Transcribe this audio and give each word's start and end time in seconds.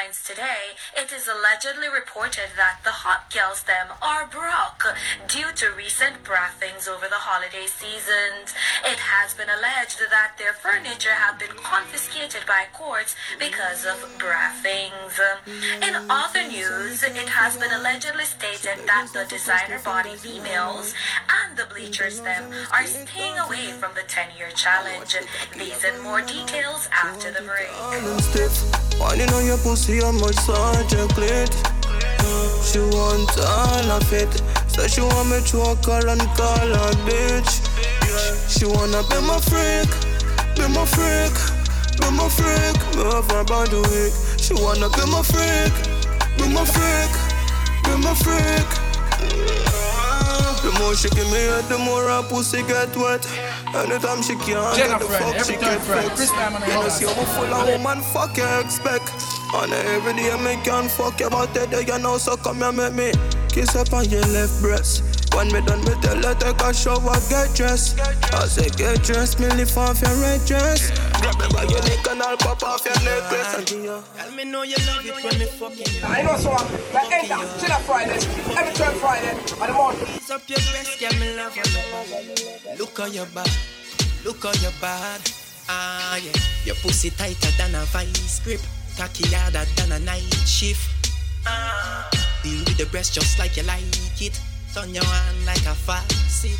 headlines 0.00 0.22
today, 0.24 0.76
it 0.96 1.12
is 1.12 1.28
allegedly 1.28 1.88
reported 1.88 2.50
that 2.56 2.80
the 2.84 3.04
hot 3.04 3.32
girls 3.32 3.62
them 3.64 3.88
are 4.00 4.26
broke 4.26 4.96
due 5.28 5.52
to 5.54 5.74
recent 5.76 6.24
brathings 6.24 6.88
over 6.88 7.06
the 7.08 7.20
holiday 7.28 7.66
seasons. 7.66 8.54
It 8.84 8.98
has 8.98 9.34
been 9.34 9.48
alleged 9.48 10.00
that 10.10 10.36
their 10.38 10.52
furniture 10.52 11.12
have 11.14 11.38
been 11.38 11.56
confiscated 11.56 12.46
by 12.46 12.66
courts 12.72 13.14
because 13.38 13.84
of 13.84 14.00
brathings. 14.18 15.20
In 15.82 15.94
other 16.08 16.46
news, 16.48 17.02
it 17.02 17.28
has 17.28 17.56
been 17.56 17.72
allegedly 17.72 18.24
stated 18.24 18.86
that 18.86 19.10
the 19.12 19.26
designer 19.28 19.80
body 19.84 20.16
females 20.16 20.94
and 21.28 21.56
the 21.56 21.66
bleachers 21.66 22.20
them 22.20 22.50
are 22.72 22.86
staying 22.86 23.36
away 23.38 23.72
from 23.76 23.92
the 23.94 24.06
10-year 24.08 24.50
challenge. 24.54 25.16
These 25.56 25.84
and 25.84 26.00
more 26.02 26.22
details 26.22 26.88
after 26.92 27.30
the 27.30 27.42
break. 27.42 28.79
Winding 29.00 29.32
on 29.32 29.46
your 29.46 29.56
pussy, 29.58 30.00
how 30.00 30.12
much 30.12 30.36
subject 30.36 31.16
lit. 31.16 31.50
She 32.62 32.78
want 32.78 33.32
all 33.40 33.90
of 33.96 34.12
it. 34.12 34.30
So 34.68 34.86
she 34.86 35.00
want 35.00 35.30
me 35.30 35.40
to 35.40 35.56
walk 35.56 35.84
her 35.86 36.06
and 36.06 36.20
call 36.36 36.68
her 36.68 36.92
bitch. 37.08 37.52
She 38.46 38.66
wanna 38.66 39.02
be 39.08 39.18
my 39.24 39.40
freak, 39.40 39.88
be 40.54 40.68
my 40.68 40.84
freak, 40.84 41.34
be 41.98 42.10
my 42.12 42.28
freak. 42.28 42.76
Me 42.96 43.04
have 43.10 43.30
her 43.30 43.44
body 43.44 43.80
weak. 43.88 44.12
She 44.38 44.52
wanna 44.54 44.90
be 44.90 45.04
my 45.10 45.22
freak, 45.22 45.72
be 46.36 46.46
my 46.52 46.64
freak, 46.64 47.12
be 47.84 47.96
my 48.04 48.14
freak. 48.14 49.69
The 50.62 50.76
more 50.78 50.94
she 50.94 51.08
give 51.10 51.26
me 51.32 51.40
head, 51.40 51.64
the 51.68 51.78
more 51.78 52.04
her 52.04 52.22
pussy 52.28 52.62
get 52.62 52.94
wet. 52.96 53.24
Anytime 53.74 54.22
she 54.22 54.34
can't 54.36 54.76
get 54.76 55.00
the 55.00 55.08
Jennifer, 55.08 55.18
fuck, 55.18 55.44
she 55.44 55.52
get 55.56 55.80
Friday, 55.80 56.02
fucked. 56.08 56.16
Chris 56.16 56.30
Diamond 56.30 56.64
and 56.64 56.72
You 56.72 56.80
know, 56.80 56.88
see 56.88 57.06
how 57.06 57.24
full 57.32 57.54
of 57.54 57.68
woman, 57.68 58.00
fuck 58.12 58.36
you 58.36 58.44
expect. 58.60 59.08
And 59.54 59.72
every 59.72 60.12
day 60.14 60.36
me 60.44 60.62
can 60.62 60.88
fuck 60.88 61.18
you, 61.20 61.30
but 61.30 61.54
today 61.54 61.84
you 61.86 61.98
know, 61.98 62.18
so 62.18 62.36
come 62.36 62.58
here, 62.58 62.72
make 62.72 62.92
me 62.94 63.12
kiss 63.48 63.74
up 63.74 63.92
on 63.92 64.08
your 64.10 64.22
left 64.22 64.60
breast. 64.60 65.19
When 65.34 65.52
me 65.52 65.60
done 65.62 65.80
with 65.84 66.00
the 66.02 66.16
let 66.16 66.40
take 66.40 66.60
a 66.60 66.74
shower, 66.74 67.16
get 67.30 67.54
dressed. 67.54 68.00
I 68.34 68.46
say 68.46 68.68
get 68.70 69.02
dressed, 69.02 69.38
me 69.40 69.48
lift 69.50 69.76
off 69.76 70.00
your 70.02 70.14
red 70.20 70.44
dress. 70.44 70.90
Grab 71.20 71.38
me 71.38 71.46
by 71.52 71.64
your 71.64 71.82
neck 71.82 72.06
and 72.10 72.22
I'll 72.22 72.36
pop 72.36 72.62
off 72.62 72.84
your 72.84 72.98
necklace. 73.04 73.54
And 73.54 73.66
Tell 73.66 74.32
me 74.32 74.44
know 74.44 74.62
you 74.62 74.76
love 74.86 75.06
it 75.06 75.24
when 75.24 75.38
me 75.38 75.46
fucking 75.46 76.04
I 76.04 76.22
know 76.22 76.36
so. 76.36 76.50
Like 76.92 77.12
end 77.12 77.30
up, 77.30 77.46
chill 77.60 77.72
up 77.72 77.82
Friday, 77.82 78.18
every 78.58 78.74
third 78.74 78.94
Friday, 78.98 79.30
and 79.30 79.68
the 79.68 79.72
morning. 79.72 80.02
Ease 80.16 80.30
up 80.30 80.42
your 80.48 80.58
breast, 80.70 81.00
yeah, 81.00 81.10
me 81.18 81.36
love 81.36 81.56
you. 81.56 81.62
Look 82.78 82.98
how 82.98 83.06
you 83.06 83.24
bad, 83.34 83.50
look 84.24 84.42
how 84.42 84.52
you 84.52 84.70
bad. 84.80 85.20
Ah, 85.68 86.16
yeah. 86.16 86.32
Your 86.64 86.74
pussy 86.76 87.10
tighter 87.10 87.50
than 87.56 87.74
a 87.76 87.84
vice 87.86 88.40
grip, 88.40 88.60
cocky 88.98 89.24
harder 89.32 89.64
than 89.76 89.92
a 89.92 89.98
night 90.00 90.34
shift. 90.44 91.12
Ah, 91.46 92.10
deal 92.42 92.58
with 92.64 92.76
the 92.76 92.86
breast 92.86 93.14
just 93.14 93.38
like 93.38 93.56
you 93.56 93.62
like 93.62 93.80
it. 94.20 94.38
Turn 94.74 94.94
your 94.94 95.04
hand 95.04 95.46
like 95.46 95.66
a 95.66 95.74
faucet. 95.74 96.58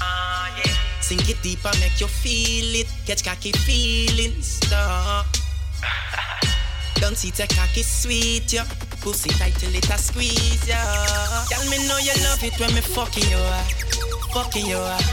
Ah, 0.00 0.48
yeah. 0.56 0.72
Sink 1.00 1.28
it 1.28 1.42
deeper, 1.42 1.70
make 1.80 2.00
you 2.00 2.06
feel 2.06 2.80
it. 2.80 2.88
Catch 3.06 3.24
cocky 3.24 3.52
feelings, 3.52 4.60
stop. 4.64 5.26
Don't 6.96 7.16
see 7.16 7.30
the 7.30 7.46
cocky 7.54 7.82
sweet, 7.82 8.50
yeah. 8.50 8.64
Pussy 9.02 9.28
tight 9.36 9.54
till 9.56 9.74
it 9.74 9.88
a 9.90 9.98
squeeze, 9.98 10.66
yeah. 10.66 11.44
Tell 11.50 11.68
me 11.68 11.76
know 11.86 11.98
you 11.98 12.16
love 12.24 12.42
it 12.42 12.58
when 12.58 12.72
me 12.74 12.80
fucking 12.80 13.28
you 13.28 13.36
hard. 13.36 13.74
Fucking 14.32 14.64
you 14.64 14.78
hard. 14.78 15.04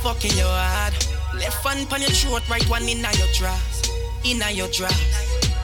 Fucking 0.00 0.32
you 0.32 0.48
hard. 0.48 0.94
Left 1.34 1.66
hand 1.66 1.92
on 1.92 2.00
your 2.00 2.10
throat, 2.10 2.48
right 2.48 2.64
one 2.70 2.88
inna 2.88 3.12
your 3.20 3.28
dress. 3.36 3.82
Inna 4.24 4.50
your 4.50 4.68
dress. 4.68 4.96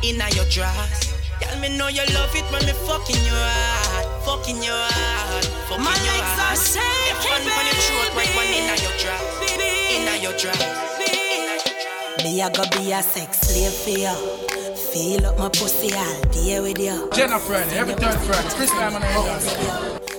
Inna 0.04 0.28
your 0.36 0.44
dress. 0.50 1.14
Tell 1.40 1.58
me 1.60 1.76
know 1.78 1.88
you 1.88 2.04
love 2.12 2.36
it 2.36 2.44
when 2.52 2.66
me 2.66 2.72
fucking 2.84 3.16
you 3.24 3.32
hard. 3.32 4.06
Fucking 4.26 4.62
you 4.62 4.70
hard. 4.70 5.33
Baby. 9.40 9.96
inna 9.96 10.16
your 10.22 10.32
dress. 10.36 10.60
Inna 11.00 11.44
your 11.46 11.58
dress. 11.58 12.24
Me 12.24 12.40
a 12.40 12.50
go 12.50 12.64
be 12.72 12.92
a 12.92 13.02
sex 13.02 13.40
slave 13.40 13.72
for 13.72 13.90
you. 13.90 14.74
Feel 14.92 15.26
up 15.26 15.38
my 15.38 15.48
pussy 15.48 15.92
all 15.94 16.20
day 16.30 16.60
with 16.60 16.78
you. 16.78 17.08
Jennifer, 17.12 17.54
every 17.54 17.94
third 17.94 18.18
Friday, 18.20 18.48
Chris 18.54 18.70
Diamond 18.70 19.04
and 19.04 19.14
Ross. 19.16 19.46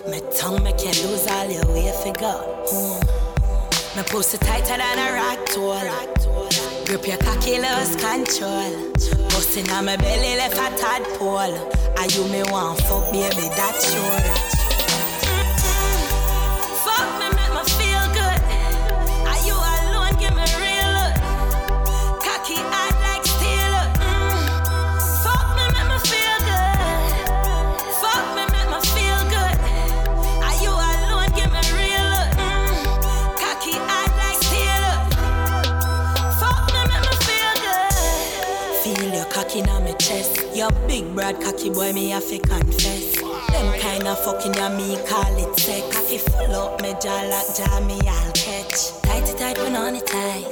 My 0.07 0.19
tongue 0.37 0.63
make 0.63 0.79
you 0.81 0.91
lose 1.07 1.27
all 1.27 1.49
your 1.49 1.65
way 1.67 1.91
figure. 2.03 2.39
Mm. 2.71 3.95
My 3.95 4.03
pussy 4.03 4.37
tighter 4.37 4.77
than 4.77 4.99
a 4.99 5.13
rock 5.15 5.45
tool. 5.47 5.79
Grip 6.85 7.07
your 7.07 7.17
cocky, 7.17 7.57
lose 7.59 7.95
control. 7.95 8.91
Busting 9.29 9.69
on 9.71 9.85
my 9.85 9.97
belly 9.97 10.35
left 10.35 10.55
a 10.55 10.77
tadpole. 10.77 11.55
Are 11.97 12.07
you 12.07 12.27
me 12.27 12.43
want 12.51 12.79
fuck, 12.81 13.11
baby? 13.11 13.47
That's 13.55 13.91
sure. 13.91 14.64
Your 40.55 40.71
big 40.87 41.13
broad 41.13 41.41
cocky 41.41 41.69
boy, 41.69 41.91
me 41.91 42.11
have 42.11 42.25
to 42.29 42.39
confess. 42.39 43.19
Them 43.51 43.77
kind 43.77 44.07
of 44.07 44.17
fucking 44.23 44.53
ya 44.53 44.69
me 44.69 44.95
call 45.05 45.35
it 45.35 45.59
sex. 45.59 45.83
Cocky 45.93 46.17
full 46.17 46.55
up 46.55 46.81
me 46.81 46.93
jaw 47.03 47.27
like 47.27 47.53
jaw 47.57 47.81
me 47.81 47.99
I'll 48.07 48.31
catch. 48.31 48.95
Tighty 49.01 49.37
tight 49.37 49.57
when 49.57 49.75
on 49.75 49.95
it 49.95 50.07
tight. 50.07 50.47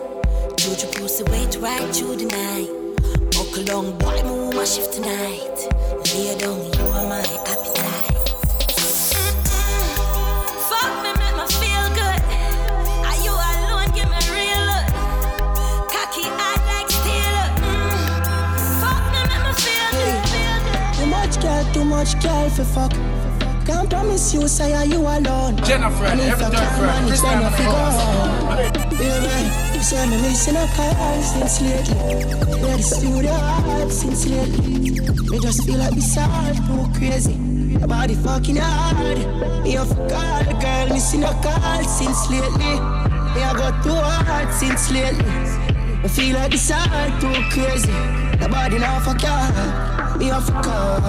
Juju 0.57 0.87
pussy 0.99 1.23
wait 1.31 1.55
right 1.61 1.95
through 1.95 2.17
the 2.17 2.25
night. 2.25 2.67
Buckle 3.31 3.63
down, 3.63 3.97
boy, 3.97 4.21
move 4.23 4.53
my 4.55 4.65
shift 4.65 4.91
tonight. 4.91 5.71
Lay 6.13 6.37
down, 6.37 6.62
much 22.03 22.21
girl 22.21 22.49
for 22.49 22.65
fuck. 22.65 22.91
Can't 23.65 23.89
promise 23.89 24.33
you, 24.33 24.45
say 24.47 24.73
are 24.73 24.85
you 24.85 24.99
alone. 24.99 25.55
Jennifer, 25.63 26.05
and 26.05 26.19
if 26.19 26.33
every 26.33 26.45
I 26.45 26.51
can't 26.51 26.81
manage, 26.81 27.21
then 27.21 27.43
I 27.43 27.49
figure. 27.55 28.97
Baby, 28.99 29.77
you 29.77 29.83
say 29.83 30.05
me 30.09 30.17
missing 30.21 30.57
a 30.57 30.67
car 30.75 31.21
since 31.23 31.61
lately. 31.61 31.95
Yeah, 32.59 32.75
the 32.75 32.83
studio 32.83 33.31
hard 33.31 33.89
since 33.91 34.27
lately. 34.27 34.99
Me 35.29 35.39
just 35.39 35.65
feel 35.65 35.77
like 35.77 35.95
this 35.95 36.15
hard, 36.15 36.57
too 36.67 36.99
crazy. 36.99 37.35
Your 37.79 37.87
body 37.87 38.15
fucking 38.15 38.57
hard. 38.57 39.63
Me 39.63 39.77
a 39.77 39.85
call, 39.85 40.43
girl, 40.59 40.87
missing 40.89 41.23
a 41.23 41.31
call 41.41 41.83
since 41.85 42.29
lately. 42.29 42.73
Me 43.33 43.41
I 43.47 43.53
got 43.55 43.81
too 43.81 43.95
hard 43.95 44.53
since 44.53 44.91
lately. 44.91 45.23
I 46.03 46.07
feel 46.09 46.35
like 46.35 46.51
this 46.51 46.69
hard, 46.69 47.21
too 47.21 47.33
crazy. 47.53 48.22
Your 48.39 48.49
body 48.49 48.79
now 48.79 48.99
for 48.99 49.17
car. 49.17 50.17
Me 50.17 50.29
a 50.29 50.39
call. 50.61 51.01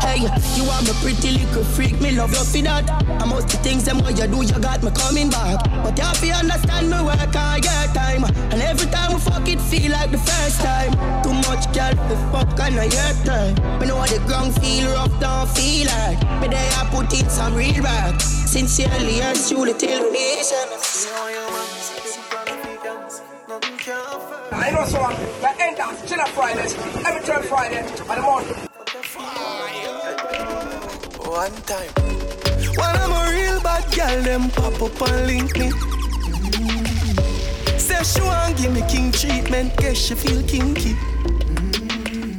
Hey, 0.00 0.20
you 0.56 0.64
are 0.68 0.82
my 0.82 0.94
pretty 1.00 1.32
little 1.38 1.64
freak. 1.64 2.00
Me 2.00 2.12
love 2.12 2.30
you 2.30 2.44
for 2.44 2.62
that. 2.62 2.88
And 3.06 3.30
most 3.30 3.48
the 3.48 3.56
things 3.58 3.84
them 3.84 3.98
what 3.98 4.18
you 4.18 4.26
do, 4.26 4.42
you 4.44 4.58
got 4.60 4.82
me 4.82 4.90
coming 4.90 5.30
back. 5.30 5.64
But 5.82 5.96
you 5.96 6.04
have 6.04 6.20
to 6.20 6.30
understand 6.30 6.90
me 6.90 6.98
work 7.02 7.34
all 7.36 7.58
your 7.58 7.86
time. 7.94 8.24
And 8.52 8.60
every 8.62 8.90
time 8.90 9.14
we 9.14 9.20
fuck 9.20 9.48
it, 9.48 9.60
feel 9.60 9.92
like 9.92 10.10
the 10.10 10.18
first 10.18 10.60
time. 10.60 10.92
Too 11.22 11.34
much 11.48 11.64
girl 11.72 11.92
to 11.92 12.16
fuck 12.32 12.60
I 12.60 12.68
your 12.68 13.12
time. 13.24 13.54
Me 13.80 13.86
know 13.86 14.04
the 14.04 14.22
ground 14.26 14.54
feel 14.60 14.90
rough, 14.92 15.18
don't 15.20 15.48
feel 15.50 15.86
like. 15.86 16.20
Me 16.40 16.48
there 16.48 16.72
I 16.76 16.88
put 16.90 17.12
in 17.18 17.28
some 17.28 17.54
real 17.54 17.82
back. 17.82 18.20
Sincerely 18.20 19.20
and 19.20 19.38
truly 19.48 19.74
till 19.74 20.10
me. 20.10 20.42
say 20.42 21.85
me 24.66 24.72
I 24.72 24.80
know 24.80 24.84
so. 24.86 25.00
Like 25.42 25.60
end 25.60 25.78
up, 25.78 26.06
chill 26.06 26.20
up 26.20 26.28
Friday, 26.28 26.62
every 27.06 27.22
third 27.22 27.44
Friday, 27.44 27.78
and 27.78 27.88
the 27.88 28.22
morning. 28.22 28.54
One 31.24 31.52
time. 31.62 31.90
When 32.76 32.96
I'm 32.96 33.12
a 33.12 33.30
real 33.32 33.60
bad 33.62 33.84
girl, 33.94 34.22
them 34.22 34.50
pop 34.50 34.82
up 34.82 35.02
and 35.08 35.26
link 35.26 35.56
me. 35.58 35.70
Mm. 35.70 36.86
Say 37.78 38.02
she 38.02 38.20
want 38.22 38.56
give 38.56 38.72
me 38.72 38.82
king 38.88 39.12
treatment, 39.12 39.76
guess 39.76 39.96
she 39.96 40.14
feel 40.14 40.42
kinky. 40.42 40.94
Mm. 41.54 42.36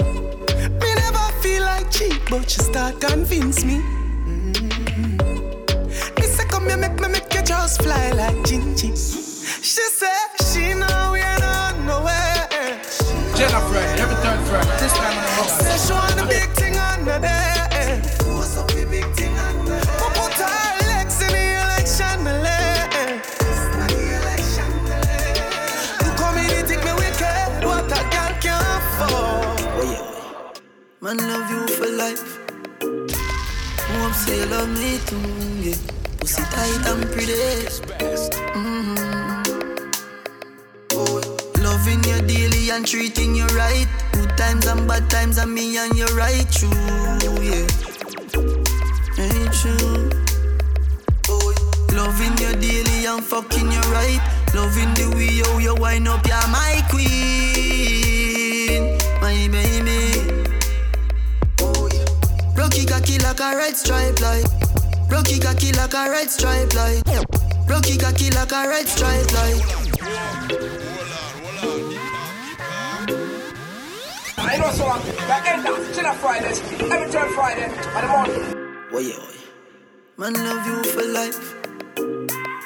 Me 0.81 0.95
never 0.95 1.31
feel 1.41 1.63
like 1.63 1.89
cheap, 1.91 2.21
but 2.29 2.49
she 2.49 2.61
start 2.61 2.99
convince 2.99 3.63
me. 3.63 3.81
Mm. 4.25 4.59
Me 6.19 6.23
say 6.23 6.45
come 6.45 6.67
here, 6.67 6.77
make 6.77 6.99
me 6.99 7.07
make 7.09 7.33
you 7.33 7.41
just 7.43 7.81
fly 7.81 8.11
like 8.11 8.35
Gingy. 8.47 8.95
She 9.63 9.81
say 9.81 10.17
she 10.51 10.73
know 10.73 11.06
Jenna 13.37 13.61
Friday, 13.69 14.01
every 14.01 14.15
third 14.15 14.39
Friday, 14.47 14.77
this 14.79 14.93
time 14.93 15.15
on 15.15 15.23
the 15.23 15.29
road. 15.37 15.49
Say 15.61 15.77
she 15.77 15.93
want 15.93 16.15
the 16.15 16.25
big 16.25 16.49
thing 16.57 16.75
on 16.75 17.05
the 17.05 17.19
day. 17.21 18.01
Up, 20.01 20.17
legs 20.89 21.21
in 21.21 21.29
the 21.29 21.43
election. 21.61 22.17
You 26.49 26.61
take 26.65 26.83
me 26.83 26.93
wicked, 26.97 27.61
what 27.63 27.85
a 27.85 28.01
girl 28.09 28.33
can 28.41 28.57
afford. 28.73 29.61
Oh, 29.77 29.85
yeah. 29.85 31.01
Man, 31.01 31.17
love 31.17 31.47
you 31.51 31.67
for 31.75 31.89
life. 31.93 32.23
Hope 34.01 34.13
say 34.13 34.39
you 34.39 34.45
love 34.47 34.69
me 34.69 34.97
too, 35.05 35.21
yeah. 35.61 35.77
Pussy 36.19 36.41
tight 36.41 36.87
and 36.87 37.05
pretty. 37.11 37.37
Mm-hmm. 38.57 39.16
Loving 41.87 42.03
you 42.03 42.19
daily 42.27 42.69
and 42.69 42.85
treating 42.85 43.33
you 43.33 43.45
right. 43.55 43.87
Good 44.11 44.35
times 44.37 44.65
and 44.65 44.85
bad 44.85 45.09
times 45.09 45.37
and 45.37 45.53
me 45.53 45.77
and 45.77 45.95
you 45.95 46.05
right 46.07 46.45
true, 46.51 46.69
yeah. 47.39 47.65
Ain't 49.17 49.53
true. 49.53 50.09
Oh, 51.29 51.53
loving 51.93 52.37
you 52.39 52.51
daily 52.59 53.05
and 53.05 53.23
fucking 53.23 53.71
you 53.71 53.79
right. 53.95 54.19
Loving 54.53 54.93
the 54.95 55.09
way 55.15 55.39
how 55.49 55.59
you 55.59 55.75
wind 55.75 56.09
up, 56.09 56.27
you're 56.27 56.47
my 56.49 56.83
queen, 56.89 57.07
my 59.21 59.47
baby. 59.47 60.43
Rocky 62.53 62.85
cocky 62.85 63.17
like 63.19 63.39
a 63.39 63.55
red 63.55 63.77
stripe 63.77 64.19
light. 64.19 64.45
Rocky 65.09 65.39
cocky 65.39 65.71
like 65.71 65.93
a 65.93 66.09
red 66.09 66.29
stripe 66.29 66.73
light. 66.73 67.01
Rocky 67.65 67.97
cocky 67.97 68.29
like 68.31 68.51
a 68.51 68.67
red 68.67 68.89
stripe 68.89 69.31
light. 69.31 70.76
Know 74.67 74.73
so 74.73 74.83
the 74.83 75.37
end 75.47 75.65
of 75.65 75.95
Chiller 75.95 76.11
Fridays, 76.15 76.59
every 76.59 77.09
turn 77.09 77.31
Friday, 77.33 77.71
and 77.71 78.03
the 78.03 78.09
morning. 78.11 78.43
Boy, 78.91 79.15
boy. 79.15 79.35
Man 80.17 80.33
love 80.33 80.67
you 80.67 80.83
for 80.91 81.03
life. 81.03 81.55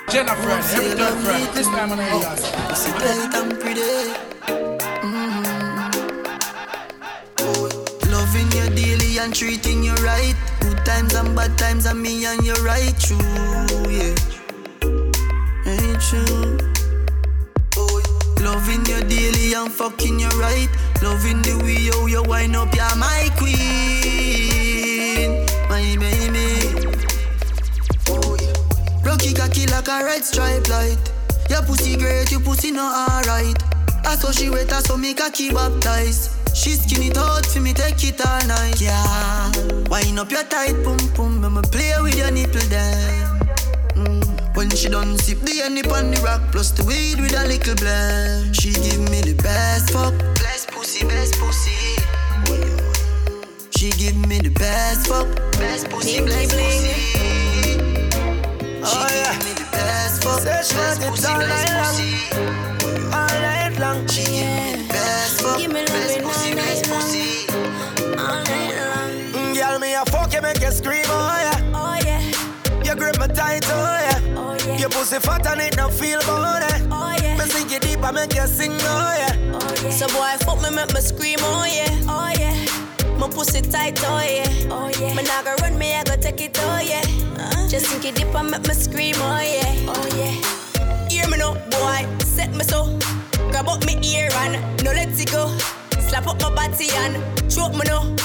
Jenna 0.10 0.34
Friday, 0.34 0.74
every 0.78 0.98
third 0.98 1.18
Friday. 1.22 1.46
Chris 1.52 1.68
Diamond 1.68 2.02
and 2.02 2.22
Gas. 2.24 2.42
Pussy 2.70 2.92
tight 2.94 3.36
and 3.36 3.60
pretty. 3.60 3.82
Mm-hmm. 5.06 6.26
Oh, 7.38 7.70
Loving 8.10 8.52
you 8.58 8.68
daily 8.76 9.20
and 9.20 9.36
treating 9.36 9.84
you 9.84 9.94
right. 10.02 10.36
Good 10.62 10.84
times 10.84 11.14
and 11.14 11.36
bad 11.36 11.56
times 11.60 11.86
and 11.86 12.02
me 12.02 12.26
and 12.26 12.44
you 12.44 12.56
right 12.66 13.00
true, 13.00 13.20
yeah. 13.92 14.16
Ain't 15.70 16.02
true. 16.02 16.58
Oh, 17.78 18.02
Loving 18.40 18.86
you 18.88 19.04
daily 19.08 19.54
and 19.54 19.72
fucking 19.72 20.20
you 20.20 20.30
right. 20.30 20.70
Loving 21.02 21.42
the 21.42 21.58
way 21.64 21.90
how 21.90 22.06
you 22.06 22.24
wind 22.24 22.56
up, 22.56 22.74
you're 22.76 22.96
my 22.96 23.30
queen, 23.38 24.70
my 25.68 25.96
baby. 25.98 26.48
Oh, 28.08 28.38
yeah. 28.40 28.54
Rocky 29.04 29.34
cocky 29.34 29.66
like 29.68 29.88
a 29.88 30.04
red 30.06 30.24
stripe 30.24 30.68
light. 30.70 31.00
Your 31.50 31.64
pussy 31.64 31.98
great, 31.98 32.32
your 32.32 32.42
pussy 32.42 32.72
not 32.72 33.10
alright. 33.10 33.58
I 34.06 34.16
saw 34.16 34.32
she 34.32 34.50
wet, 34.50 34.72
I 34.72 34.82
saw 34.82 34.96
me 34.96 35.14
cocky 35.14 35.52
baptized. 35.52 36.32
She 36.56 36.72
skin 36.72 37.04
it 37.04 37.18
out 37.18 37.46
for 37.46 37.62
me, 37.62 37.74
take 37.74 38.04
it 38.04 38.22
all 38.26 38.46
night. 38.46 38.80
Yeah, 38.80 39.52
wind 39.90 40.20
up 40.20 40.30
your 40.30 40.44
tight 40.44 40.84
pum 40.84 41.00
pum, 41.16 41.44
I'ma 41.44 41.62
play 41.62 41.94
with 42.02 42.16
your 42.16 42.30
nipple 42.30 42.62
then. 42.70 43.40
Mm. 43.96 44.56
When 44.56 44.70
she 44.70 44.90
done 44.90 45.18
sip 45.18 45.40
the 45.40 45.62
honey 45.64 45.82
on 45.82 46.12
the 46.12 46.22
rock, 46.22 46.42
plus 46.52 46.72
the 46.72 46.84
weed 46.84 47.20
with 47.20 47.34
a 47.34 47.48
little 47.48 47.76
blend. 47.76 48.56
She 48.56 48.74
give 48.74 49.00
me 49.10 49.22
the 49.22 49.34
best 49.42 49.92
fuck, 49.92 50.14
pussy, 50.92 51.08
best 51.08 51.40
pussy. 51.40 51.96
She 53.78 53.92
give 53.92 54.16
me 54.28 54.40
the 54.40 54.50
best 54.50 55.08
fuck, 55.08 55.28
best 55.54 55.90
pussy, 55.90 56.20
best 56.26 56.52
pussy. 56.52 56.92
Oh 58.84 59.08
yeah. 59.10 59.38
Me 59.46 59.54
the 59.54 59.68
best 59.72 60.24
fuck, 60.24 60.42
Say 60.42 60.62
she 60.64 60.76
best 60.76 61.02
pussy, 61.02 61.32
all 61.32 61.40
best 61.40 61.68
night 61.68 61.84
pussy. 61.84 62.12
All 63.06 63.36
night 63.42 63.80
long. 63.80 64.08
She 64.08 64.24
give 64.24 64.44
me 64.44 64.72
the 64.76 64.88
best 64.90 65.42
fuck, 65.42 65.58
Give 65.58 65.72
me 65.72 65.86
best 65.86 66.22
pussy, 66.24 66.50
all 66.50 66.56
best 66.58 66.84
pussy. 66.90 67.48
All 68.18 68.44
night 68.44 68.74
long. 68.76 69.12
Mm, 69.32 69.56
Girl, 69.56 69.80
me 69.80 69.94
a 69.94 70.06
fuck 70.06 70.34
you, 70.34 70.42
make 70.42 70.60
you 70.60 70.72
scream, 70.72 71.06
oh 71.08 71.38
yeah. 71.46 71.72
Oh 71.74 71.98
yeah, 72.04 72.84
You 72.84 72.96
grip 72.96 73.18
me 73.20 73.28
tight, 73.28 73.64
oh 73.70 73.78
yeah. 73.78 74.01
Your 74.82 74.90
pussy 74.90 75.20
fat 75.20 75.46
and 75.46 75.62
it 75.62 75.74
don't 75.78 75.94
feel 75.94 76.20
bad. 76.22 76.88
oh 76.92 77.16
yeah, 77.22 77.38
Me 77.38 77.46
sink 77.46 77.72
you 77.72 77.80
deep, 77.80 78.04
I 78.04 78.10
make 78.10 78.34
you 78.34 78.48
sing, 78.48 78.72
oh 78.72 79.16
yeah. 79.16 79.36
oh 79.54 79.84
yeah. 79.84 79.90
So 79.92 80.08
boy, 80.08 80.36
fuck 80.44 80.60
me, 80.64 80.76
make 80.76 80.92
me 80.92 81.02
scream, 81.02 81.38
oh 81.42 81.66
yeah, 81.66 82.10
oh 82.10 82.34
yeah. 82.36 83.18
My 83.20 83.28
pussy 83.30 83.62
tight, 83.62 84.02
oh 84.04 84.20
yeah, 84.22 84.74
oh 84.74 84.90
yeah. 85.00 85.14
Me 85.14 85.22
nah 85.22 85.44
go 85.44 85.54
run 85.62 85.78
me, 85.78 85.94
I 85.94 86.04
go 86.04 86.16
take 86.16 86.42
it, 86.42 86.58
oh 86.60 86.80
yeah. 86.80 87.04
Uh, 87.38 87.70
just 87.70 87.86
sink 87.92 88.06
it 88.06 88.16
deep 88.16 88.34
and 88.34 88.50
make 88.50 88.68
me 88.68 88.74
scream, 88.74 89.16
oh 89.20 89.40
yeah, 89.40 89.94
oh 89.94 90.18
yeah. 90.18 91.08
Hear 91.10 91.28
me 91.30 91.38
now, 91.38 91.54
boy, 91.70 92.08
set 92.24 92.52
me 92.56 92.64
so. 92.64 92.98
Grab 93.52 93.68
up 93.68 93.86
me 93.86 94.00
ear 94.04 94.30
and 94.34 94.84
no 94.84 94.92
let 94.94 95.10
it 95.10 95.32
go. 95.32 95.56
Slap 96.00 96.26
up 96.26 96.42
my 96.42 96.50
body 96.56 96.90
and 96.92 97.22
choke 97.52 97.74
me 97.74 97.82
now. 97.86 98.16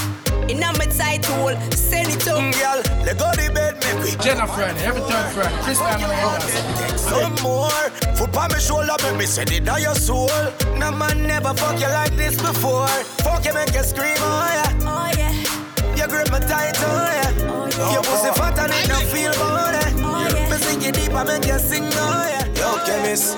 In 0.49 0.63
a 0.63 0.71
me 0.79 0.85
tight 0.87 1.25
hole, 1.25 1.55
send 1.71 2.07
it 2.09 2.27
up. 2.27 2.39
Girl, 2.55 2.79
let 3.05 3.17
go 3.17 3.29
the 3.35 3.51
bed, 3.53 3.75
make 3.83 4.03
we 4.03 4.23
Jenna 4.23 4.47
Friday, 4.47 4.79
every 4.85 5.01
third 5.01 5.31
Friday. 5.33 5.61
Chris 5.63 5.79
Diamond 5.79 6.11
and 6.11 6.21
Gas. 6.21 6.79
Take 6.79 6.97
some 6.99 7.35
more. 7.43 7.69
Foot 8.15 8.35
on 8.37 8.51
my 8.51 8.57
shoulder, 8.59 8.95
make 9.03 9.17
me 9.17 9.25
send 9.25 9.51
it 9.51 9.65
down 9.65 9.81
your 9.81 9.95
soul. 9.95 10.29
No 10.77 10.91
man 10.91 11.23
never 11.23 11.53
fuck 11.53 11.79
you 11.79 11.87
like 11.87 12.15
this 12.15 12.35
before. 12.41 12.87
Fuck 13.27 13.45
you, 13.45 13.53
make 13.53 13.73
you 13.73 13.83
scream, 13.83 14.15
oh 14.19 14.47
yeah. 14.55 14.87
Oh 14.87 15.11
yeah, 15.17 15.95
You 15.95 16.07
grip 16.07 16.31
me 16.31 16.39
tight, 16.39 16.77
oh 16.79 16.85
yeah. 16.85 17.33
oh 17.51 17.67
yeah. 17.67 17.91
Your 17.91 18.03
pussy 18.03 18.31
fat 18.39 18.57
and 18.59 18.71
it 18.71 18.87
don't 18.87 19.03
feel 19.03 19.31
bad. 19.33 19.93
Oh, 19.99 20.29
yeah. 20.33 20.49
Me 20.49 20.57
sink 20.57 20.83
you 20.85 20.91
deep, 20.93 21.13
I 21.13 21.23
make 21.23 21.45
you 21.45 21.59
sing, 21.59 21.83
oh 21.83 22.27
yeah. 22.31 22.45
Yo, 22.55 22.85
chemist. 22.85 23.35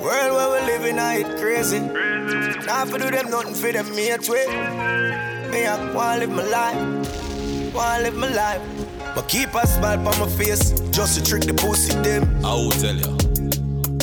World 0.00 0.32
where 0.36 0.60
we 0.60 0.66
living, 0.72 0.98
I 0.98 1.18
it 1.20 1.38
crazy. 1.38 1.80
Now 1.80 2.86
for 2.86 2.98
do 2.98 3.10
them 3.10 3.28
nothing 3.30 3.54
for 3.54 3.72
them 3.72 3.94
mate 3.94 4.26
way. 4.28 5.33
Me 5.54 5.66
I 5.66 5.94
wanna 5.94 6.18
live 6.18 6.30
my 6.30 6.42
life, 6.42 7.72
wanna 7.72 8.02
live 8.02 8.16
my 8.16 8.28
life. 8.28 8.60
But 9.14 9.28
keep 9.28 9.54
a 9.54 9.64
smile 9.64 10.00
on 10.00 10.18
my 10.18 10.26
face, 10.26 10.72
just 10.90 11.16
to 11.16 11.24
trick 11.24 11.44
the 11.44 11.54
pussy 11.54 11.94
them. 12.02 12.24
I 12.44 12.54
will 12.54 12.72
tell 12.72 12.96
ya. 12.96 13.06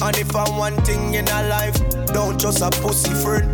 And 0.07 0.15
if 0.15 0.33
I 0.33 0.49
one 0.57 0.77
thing 0.83 1.13
in 1.15 1.27
a 1.27 1.49
life, 1.49 1.75
don't 2.13 2.39
just 2.39 2.61
a 2.61 2.69
pussy 2.81 3.13
friend. 3.15 3.51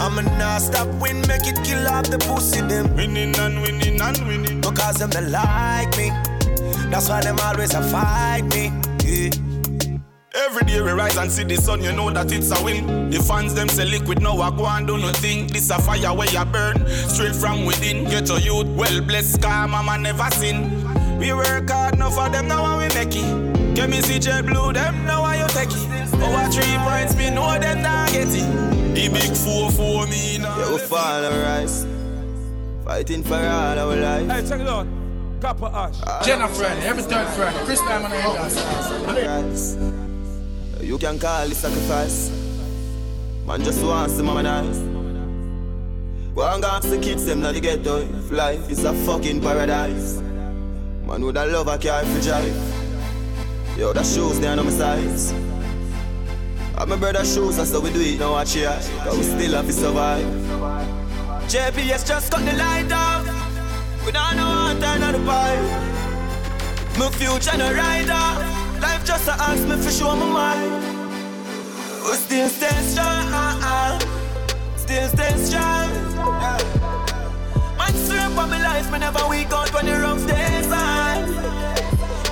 I'ma 0.00 0.22
not 0.38 0.62
stop 0.62 0.86
win, 1.00 1.20
make 1.26 1.48
it 1.48 1.58
kill 1.64 1.84
off 1.88 2.08
the 2.08 2.18
pussy 2.18 2.60
them. 2.60 2.94
Winning 2.94 3.34
and 3.40 3.60
winning 3.60 4.00
and 4.00 4.28
winning. 4.28 4.60
Because 4.60 4.98
them 4.98 5.10
they 5.10 5.26
like 5.26 5.96
me. 5.96 6.10
That's 6.92 7.08
why 7.08 7.22
them 7.22 7.40
always 7.42 7.74
a 7.74 7.82
fight 7.82 8.44
me. 8.54 8.70
Yeah. 9.02 9.51
Every 10.44 10.64
day 10.64 10.80
we 10.80 10.90
rise 10.90 11.16
and 11.16 11.30
see 11.30 11.44
the 11.44 11.56
sun, 11.56 11.84
you 11.84 11.92
know 11.92 12.10
that 12.10 12.32
it's 12.32 12.50
a 12.50 12.64
win. 12.64 13.10
The 13.10 13.22
fans 13.22 13.54
them 13.54 13.68
say 13.68 13.84
liquid, 13.84 14.20
now 14.20 14.40
I 14.40 14.50
go 14.50 14.66
and 14.66 14.84
do 14.84 14.98
nothing. 14.98 15.46
This 15.46 15.70
a 15.70 15.80
fire 15.80 16.12
where 16.12 16.28
you 16.28 16.44
burn, 16.46 16.84
straight 16.88 17.36
from 17.36 17.64
within. 17.64 18.04
Get 18.04 18.26
your 18.26 18.40
youth, 18.40 18.66
well 18.76 19.00
blessed, 19.02 19.40
car 19.40 19.68
mama 19.68 19.98
never 19.98 20.28
sin. 20.32 21.18
We 21.18 21.32
work 21.32 21.70
hard, 21.70 21.96
no 21.96 22.10
for 22.10 22.28
them, 22.28 22.48
now 22.48 22.64
and 22.64 22.82
we 22.82 22.98
make 22.98 23.14
it. 23.14 23.76
Get 23.76 23.88
me 23.88 24.00
see 24.00 24.18
jet 24.18 24.44
blue, 24.44 24.72
them 24.72 25.06
now 25.06 25.22
why 25.22 25.36
you 25.36 25.46
take 25.48 25.70
it. 25.70 26.14
Over 26.14 26.50
three 26.50 26.76
points, 26.78 27.14
me 27.16 27.30
know 27.30 27.56
them 27.60 27.82
not 27.82 28.10
get 28.10 28.26
it. 28.26 28.94
The 28.96 29.08
big 29.08 29.36
four 29.36 29.70
for 29.70 30.08
me 30.08 30.38
now. 30.38 30.58
Yeah, 30.58 30.72
we 30.72 30.78
fall 30.78 31.24
and 31.24 31.42
rise. 31.44 31.86
Fighting 32.84 33.22
for 33.22 33.36
all 33.36 33.78
our 33.78 33.96
life. 33.96 34.28
Hey, 34.28 34.48
check 34.48 34.60
it 34.60 34.66
out. 34.66 34.88
Copper 35.40 35.66
Ash. 35.66 36.26
Jenna 36.26 36.48
Friday, 36.48 36.84
every 36.84 37.04
third 37.04 37.28
Friday. 37.28 37.64
Chris 37.64 37.78
Diamond 37.80 38.12
and 38.12 38.34
Gas. 39.16 40.11
You 40.92 40.98
can 40.98 41.18
call 41.18 41.50
it 41.50 41.54
sacrifice. 41.54 42.30
Man 43.46 43.64
just 43.64 43.82
wants 43.82 44.18
to 44.18 44.22
mama 44.22 44.42
nice. 44.42 44.76
And 46.36 46.64
ask 46.66 46.86
the 46.90 46.98
kids 47.00 47.24
them 47.24 47.40
now 47.40 47.50
the 47.50 47.60
ghetto. 47.62 48.00
If 48.00 48.30
life 48.30 48.70
is 48.70 48.84
a 48.84 48.92
fucking 49.06 49.40
paradise. 49.40 50.20
Man 51.06 51.24
with 51.24 51.38
a 51.38 51.46
love 51.46 51.68
I 51.68 51.78
carry 51.78 52.04
for 52.08 52.20
jive. 52.20 53.78
Yo, 53.78 53.94
the 53.94 54.02
shoes 54.02 54.38
they 54.38 54.48
on 54.48 54.62
my 54.62 54.70
size. 54.70 55.32
I'm 56.76 56.90
my 56.90 56.96
brother's 56.96 57.32
shoes, 57.34 57.56
that's 57.56 57.72
how 57.72 57.80
we 57.80 57.90
do 57.90 57.98
it 57.98 58.20
now 58.20 58.32
watch 58.32 58.52
here. 58.52 58.78
Cause 59.02 59.16
we 59.16 59.22
still 59.22 59.52
have 59.52 59.66
to 59.66 59.72
survive. 59.72 60.26
JPS 61.48 62.06
just 62.06 62.30
cut 62.30 62.44
the 62.44 62.52
light 62.52 62.92
off. 62.92 63.24
We 64.04 64.12
don't 64.12 64.36
know 64.36 64.44
how 64.44 64.74
to 64.74 64.78
turn 64.78 65.02
on 65.02 65.12
the 65.14 65.24
pipe. 65.24 66.98
My 66.98 67.08
future 67.12 67.56
no 67.56 67.72
rider. 67.72 68.61
Life 68.82 69.04
just 69.04 69.28
a 69.28 69.32
ask 69.32 69.62
me 69.68 69.76
for 69.76 69.92
show 69.92 70.16
my 70.16 70.26
mind. 70.26 70.82
We 72.04 72.14
still 72.16 72.48
stay 72.48 72.78
strong. 72.90 74.00
Still 74.76 75.08
stay 75.08 75.36
strong. 75.36 75.88
Man 77.78 77.94
swear 78.04 78.28
for 78.30 78.46
my 78.52 78.60
life, 78.60 78.90
me 78.90 78.98
never 78.98 79.24
weak 79.30 79.52
out 79.52 79.72
when 79.72 79.86
the 79.86 79.92
rough 80.02 80.26
days 80.26 80.72
on. 80.72 81.28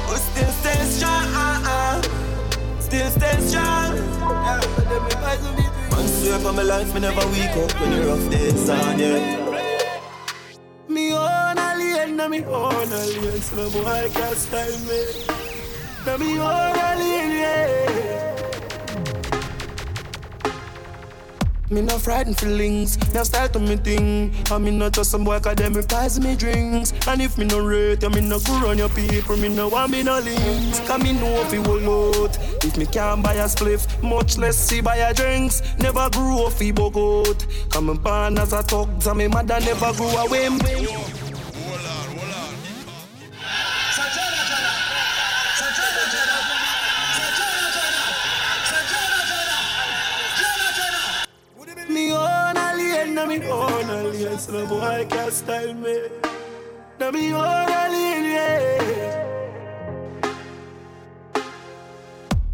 We 0.09 0.17
still 0.17 0.53
stay 0.61 0.81
strong. 0.91 2.03
Still 2.81 3.11
stay 3.11 3.37
strong. 3.47 3.95
Man 5.93 6.09
swear 6.09 6.39
for 6.41 6.53
my 6.53 6.63
life, 6.63 6.93
me 6.93 7.01
never 7.01 7.27
weak 7.29 7.55
out 7.63 7.81
when 7.81 7.91
the 7.93 8.07
rough 8.09 8.29
days 8.29 8.69
on. 8.69 8.99
Yeah. 8.99 9.21
Me 10.89 11.13
own 11.15 11.59
alien, 11.59 12.17
na 12.17 12.27
me 12.27 12.45
own 12.45 12.93
alien, 12.93 13.41
so 13.41 13.55
no 13.57 13.71
boy 13.71 14.11
can't 14.13 14.37
style 14.37 14.79
me. 14.89 15.50
Me 16.07 16.39
own 16.39 16.77
alien. 16.79 17.91
Me 21.69 21.83
no 21.83 21.99
frightened 21.99 22.39
feelings, 22.39 22.99
now 23.15 23.23
start 23.23 23.53
to 23.53 23.61
me 23.61 23.77
thing. 23.77 24.35
I 24.51 24.59
me 24.59 24.71
not 24.71 24.93
just 24.93 25.11
some 25.11 25.25
boy 25.25 25.39
cause 25.41 25.57
them 25.57 25.75
replies 25.75 26.19
me 26.19 26.35
drinks. 26.35 26.93
And 27.07 27.21
if 27.21 27.37
me 27.39 27.45
no 27.45 27.61
rate, 27.65 28.03
I 28.03 28.09
me 28.09 28.23
no 28.23 28.41
go 28.41 28.61
run 28.61 28.79
your 28.79 28.89
people, 28.89 29.37
me 29.37 29.51
no 29.51 29.69
want 29.69 29.93
me 29.93 30.03
no 30.03 30.19
links. 30.19 30.81
Cause 30.81 31.03
me 31.03 31.13
know 31.13 31.43
if 31.43 31.53
you 31.53 31.63
will 31.63 32.25
out. 32.25 32.37
If 32.65 32.77
me 32.77 32.87
can't 32.87 33.23
buy 33.23 33.35
a 33.35 33.45
spliff, 33.45 34.03
much 34.03 34.39
less 34.39 34.57
see 34.57 34.81
buy 34.81 34.97
a 34.97 35.15
drinks. 35.15 35.63
Never 35.79 36.09
grew 36.11 36.47
up 36.47 36.55
fi 36.55 36.73
bogot. 36.73 37.47
Come 37.71 37.91
and 37.91 38.03
pan 38.03 38.39
as 38.39 38.53
a 38.53 38.63
talk, 38.63 38.89
and 39.07 39.19
me 39.19 39.29
mother 39.29 39.61
never 39.61 39.93
grew 39.93 40.09
away. 40.09 40.49
Me 40.49 41.20
so 54.41 54.53
no 54.53 54.67
boy 54.67 55.07
can't 55.11 55.33
style 55.33 55.69
eh. 55.69 55.73
me. 55.75 55.97
Na 56.99 57.11
me 57.11 57.33
own 57.35 57.69
alien, 57.69 58.25
yeah. 58.25 59.10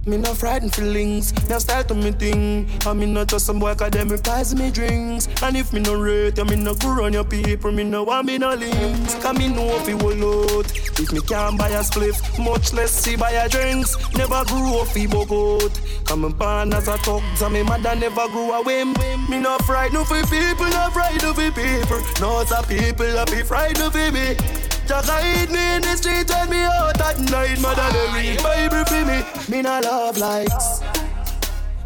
Me 0.06 0.16
no 0.16 0.34
frightened 0.34 0.72
feelings, 0.72 1.34
now 1.48 1.58
start 1.58 1.88
to 1.88 1.94
me 1.94 2.12
thing. 2.12 2.70
I 2.86 2.92
me 2.92 3.06
not 3.06 3.26
just 3.26 3.44
some 3.44 3.58
boy 3.58 3.74
cause 3.74 3.90
them 3.90 4.08
replies 4.08 4.54
me 4.54 4.70
drinks. 4.70 5.26
And 5.42 5.56
if 5.56 5.72
me 5.72 5.80
no 5.80 5.94
rate, 5.94 6.38
I 6.38 6.44
me 6.44 6.54
no 6.54 6.74
go 6.76 6.94
run 6.94 7.12
your 7.12 7.24
people, 7.24 7.72
me 7.72 7.82
no 7.82 8.04
want 8.04 8.28
me 8.28 8.38
no 8.38 8.54
links. 8.54 9.16
Cause 9.16 9.36
me 9.36 9.48
know 9.48 9.66
if 9.80 9.88
you 9.88 9.96
will 9.96 10.58
out. 10.58 10.70
If 11.00 11.10
me 11.10 11.20
can't 11.22 11.58
buy 11.58 11.70
a 11.70 11.80
spliff, 11.80 12.22
much 12.38 12.72
less 12.72 12.92
see 12.92 13.16
buy 13.16 13.32
a 13.32 13.48
drinks. 13.48 13.96
Never 14.14 14.44
grew 14.44 14.78
up 14.78 14.86
fi 14.86 15.08
bogot. 15.08 16.06
Come 16.06 16.24
and 16.24 16.38
pan 16.38 16.72
as 16.72 16.86
a 16.86 16.96
talk, 16.98 17.24
and 17.42 17.52
me 17.52 17.64
mother 17.64 17.96
never 17.96 18.28
grew 18.28 18.52
away. 18.52 18.84
Me 18.84 19.40
no 19.40 19.58
frightened 19.66 20.06
for 20.06 20.22
people, 20.26 20.66
no 20.66 20.88
frightened 20.90 21.34
for 21.34 21.50
people. 21.50 22.00
No, 22.20 22.42
it's 22.42 22.52
a 22.52 22.62
people, 22.62 23.18
I 23.18 23.24
be 23.24 23.42
frightened 23.42 23.92
for 23.92 24.12
me. 24.12 24.65
Just 24.86 25.08
hide 25.10 25.50
me 25.50 25.76
in 25.76 25.82
the 25.82 25.96
street 25.96 26.30
when 26.30 26.50
me 26.50 26.62
out 26.62 27.00
at 27.00 27.18
night. 27.18 27.60
Mother, 27.60 27.88
they 27.92 28.06
read 28.14 28.42
Bible 28.42 28.84
for 28.84 29.04
me. 29.04 29.24
Me 29.48 29.62
no 29.62 29.80
love 29.80 30.16
likes. 30.16 30.80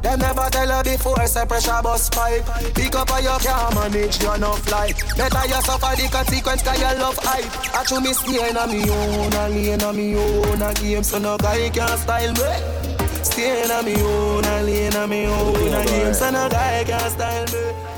Them 0.02 0.18
never 0.18 0.48
tell 0.50 0.68
her 0.68 0.82
before, 0.82 1.26
say 1.26 1.44
pressure 1.44 1.80
bus 1.82 2.08
pipe. 2.08 2.44
Pick 2.74 2.94
up 2.94 3.10
or 3.10 3.20
you 3.20 3.36
can't 3.40 3.74
manage 3.74 4.22
your 4.22 4.38
no 4.38 4.52
life. 4.70 4.96
Better 5.16 5.46
you 5.46 5.60
suffer 5.60 5.96
the 5.96 6.08
consequence 6.10 6.62
cause 6.62 6.78
you 6.78 6.98
love 6.98 7.18
hype. 7.20 7.74
I 7.74 7.84
chew 7.84 8.00
me 8.00 8.12
stay 8.14 8.48
in 8.48 8.56
me 8.70 8.90
own, 8.90 9.32
a 9.32 9.48
lane 9.48 9.82
on 9.82 9.96
me 9.96 10.16
own, 10.16 10.62
a 10.62 10.72
game 10.74 11.02
so 11.02 11.18
no 11.18 11.36
guy 11.36 11.68
can 11.68 11.98
style 11.98 12.32
me. 12.32 13.22
Stay 13.22 13.62
in 13.62 13.84
me 13.84 13.94
own, 14.02 14.44
a 14.44 14.62
lane 14.62 14.96
on 14.96 15.10
me 15.10 15.26
own, 15.26 15.74
a 15.74 15.84
game 15.84 16.14
so 16.14 16.30
no 16.30 16.48
guy 16.48 16.84
can 16.84 17.10
style 17.10 17.44
me. 17.44 17.89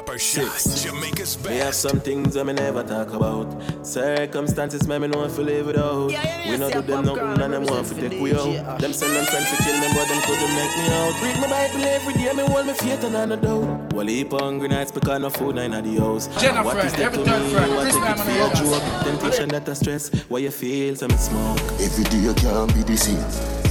Copper 0.00 0.18
shots, 0.18 0.82
Jamaica's 0.82 1.36
Me 1.44 1.56
have 1.56 1.74
some 1.74 2.00
things 2.00 2.32
that 2.32 2.46
me 2.46 2.54
never 2.54 2.82
talk 2.82 3.12
about. 3.12 3.46
Circumstances 3.86 4.88
me 4.88 4.98
me 4.98 5.08
know 5.08 5.24
if 5.24 5.36
we 5.36 5.44
live 5.44 5.68
it 5.68 5.76
out. 5.76 6.06
we 6.06 6.56
no 6.56 6.70
do 6.70 6.80
them 6.80 7.04
nothing 7.04 7.42
and 7.42 7.52
them 7.52 7.64
want 7.66 7.86
to 7.86 7.94
take 7.94 8.18
we 8.18 8.32
out. 8.32 8.80
Them 8.80 8.94
send 8.94 9.14
them 9.14 9.26
friends 9.26 9.50
to 9.50 9.62
kill 9.62 9.78
me, 9.78 9.88
but 9.92 10.08
them 10.08 10.22
couldn't 10.22 10.54
make 10.56 10.74
me 10.78 10.86
out. 10.88 11.22
Read 11.22 11.36
my 11.42 11.48
Bible 11.50 11.84
every 11.84 12.14
day, 12.14 12.32
me 12.32 12.42
hold 12.44 12.66
me 12.66 12.72
faith 12.72 13.04
and 13.04 13.14
I 13.14 13.26
no 13.26 13.36
doubt. 13.36 13.92
Well, 13.92 14.06
heap 14.06 14.32
hungry 14.32 14.68
nights 14.68 14.90
because 14.90 15.20
no 15.20 15.28
food 15.28 15.58
in 15.58 15.72
the 15.72 16.00
house. 16.00 16.28
Jenna 16.40 16.62
what 16.64 16.76
friend, 16.76 16.86
is 16.86 16.92
that 16.94 17.02
every 17.02 17.18
to 17.22 17.30
third 17.30 17.42
me? 17.42 17.50
friend, 17.50 17.74
What 17.74 17.82
Chris 17.82 17.96
take 17.96 18.08
it 18.08 18.56
for 18.56 18.72
a 18.72 18.80
joke? 18.80 19.04
Temptation 19.04 19.48
that 19.50 19.68
a 19.68 19.74
stress. 19.74 20.08
What 20.30 20.40
you 20.40 20.50
feel, 20.50 20.96
some 20.96 21.10
smoke. 21.10 21.60
Every 21.78 22.04
day 22.04 22.20
you 22.20 22.32
can't 22.32 22.72
be 22.72 22.82
the 22.84 22.96
same. 22.96 23.18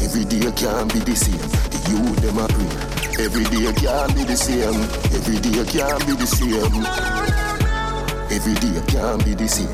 Every 0.06 0.26
day 0.26 0.52
can't 0.52 0.94
be 0.94 1.00
the 1.00 1.16
same. 1.16 1.42
The 1.74 1.90
youth 1.90 2.22
them 2.22 2.38
a 2.38 2.48
pray. 2.48 2.99
Every 3.20 3.44
day 3.44 3.74
can't 3.74 4.16
be 4.16 4.24
the 4.24 4.38
same. 4.38 4.80
Every 5.12 5.40
day 5.40 5.66
can't 5.66 6.08
be 6.08 6.14
the 6.14 6.26
same. 6.26 6.56
Every 8.32 8.54
day 8.56 8.82
can't 8.88 9.26
be 9.26 9.34
the 9.34 9.46
same. 9.46 9.68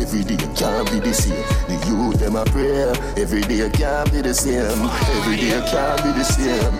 Every 0.00 0.22
day 0.22 0.36
can't 0.54 0.88
be 0.92 1.00
the 1.00 1.12
same. 1.12 1.42
The 1.66 1.86
youth 1.88 2.20
them 2.20 2.36
a 2.36 2.44
pray. 2.44 2.94
Every 3.20 3.42
day 3.42 3.68
can't 3.70 4.12
be 4.12 4.22
the 4.22 4.32
same. 4.32 4.80
Every 5.18 5.36
day 5.36 5.60
can't 5.66 6.04
be 6.04 6.12
the 6.12 6.22
same. 6.22 6.74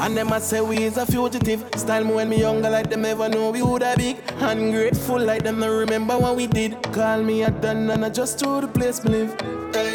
And 0.00 0.16
them 0.16 0.32
a 0.32 0.40
say 0.40 0.60
we 0.60 0.84
is 0.84 0.96
a 0.96 1.04
fugitive. 1.04 1.64
Style 1.74 2.04
me 2.04 2.14
when 2.14 2.28
me 2.28 2.38
younger 2.38 2.70
like 2.70 2.88
them 2.88 3.04
ever 3.04 3.28
know 3.28 3.50
we 3.50 3.60
woulda 3.60 3.94
big. 3.96 4.18
Ungrateful 4.38 5.18
like 5.18 5.42
them 5.42 5.58
no 5.58 5.68
remember 5.68 6.16
what 6.16 6.36
we 6.36 6.46
did. 6.46 6.80
Call 6.92 7.24
me 7.24 7.42
a 7.42 7.50
done 7.50 7.90
and 7.90 8.04
I 8.04 8.10
just 8.10 8.38
to 8.38 8.60
the 8.60 8.68
place 8.68 9.02
me 9.02 9.10
live. 9.10 9.40
Hey. 9.74 9.94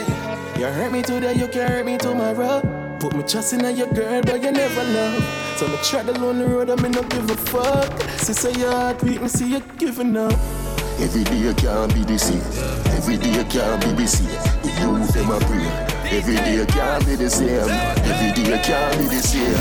You 0.59 0.65
hurt 0.65 0.91
me 0.91 1.01
today, 1.01 1.33
you 1.33 1.47
can 1.47 1.67
hurt 1.69 1.85
me 1.85 1.97
tomorrow. 1.97 2.82
Put 3.03 3.17
me 3.17 3.23
trust 3.23 3.51
in 3.51 3.59
your 3.75 3.87
girl, 3.87 4.21
but 4.21 4.41
you 4.41 4.49
never 4.53 4.81
love. 4.81 5.57
So 5.57 5.67
me 5.67 5.75
try 5.83 6.03
the 6.03 6.13
road, 6.13 6.69
I 6.69 6.75
me 6.81 6.87
no 6.87 7.03
give 7.03 7.29
a 7.29 7.35
fuck. 7.35 8.01
Sister, 8.17 8.49
your 8.51 8.71
heart 8.71 9.03
weak, 9.03 9.21
me 9.21 9.27
see 9.27 9.51
you 9.51 9.59
giving 9.77 10.15
up. 10.15 10.31
Every 11.01 11.25
day 11.25 11.53
can't 11.57 11.93
be 11.93 12.05
the 12.05 12.17
same. 12.17 12.39
Every 12.95 13.17
day 13.17 13.43
can't 13.49 13.81
be 13.83 13.91
the 13.91 14.07
same. 14.07 14.27
The 14.63 14.71
youth 14.79 15.11
them 15.11 15.31
a 15.31 15.39
pray. 15.43 15.67
Every 16.15 16.35
day 16.35 16.65
can't 16.65 17.05
be 17.05 17.15
the 17.15 17.29
same. 17.29 17.67
Every 18.07 18.41
day 18.41 18.61
can't 18.63 18.97
be 18.97 19.05
the 19.11 19.21
same. 19.21 19.51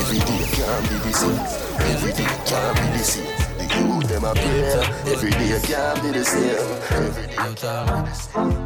Every 0.00 0.18
day 0.18 0.48
can't 0.56 0.88
be 0.88 0.96
the 0.96 1.12
same. 1.12 1.40
Every 1.92 2.12
day 2.12 2.24
can't 2.46 2.76
be 2.80 2.86
the 2.96 3.04
same. 3.04 3.58
The 3.58 3.64
youth 3.76 4.08
them 4.08 4.24
a 4.24 4.32
pray. 4.32 5.12
Every 5.12 5.30
day 5.30 5.60
can't 5.62 6.02
be 6.02 6.08
the 6.08 6.24
same. 6.24 6.56
Every 6.90 7.26
day 7.26 7.36
can't 7.36 7.54
be 7.54 8.08
the 8.08 8.14
same. 8.14 8.65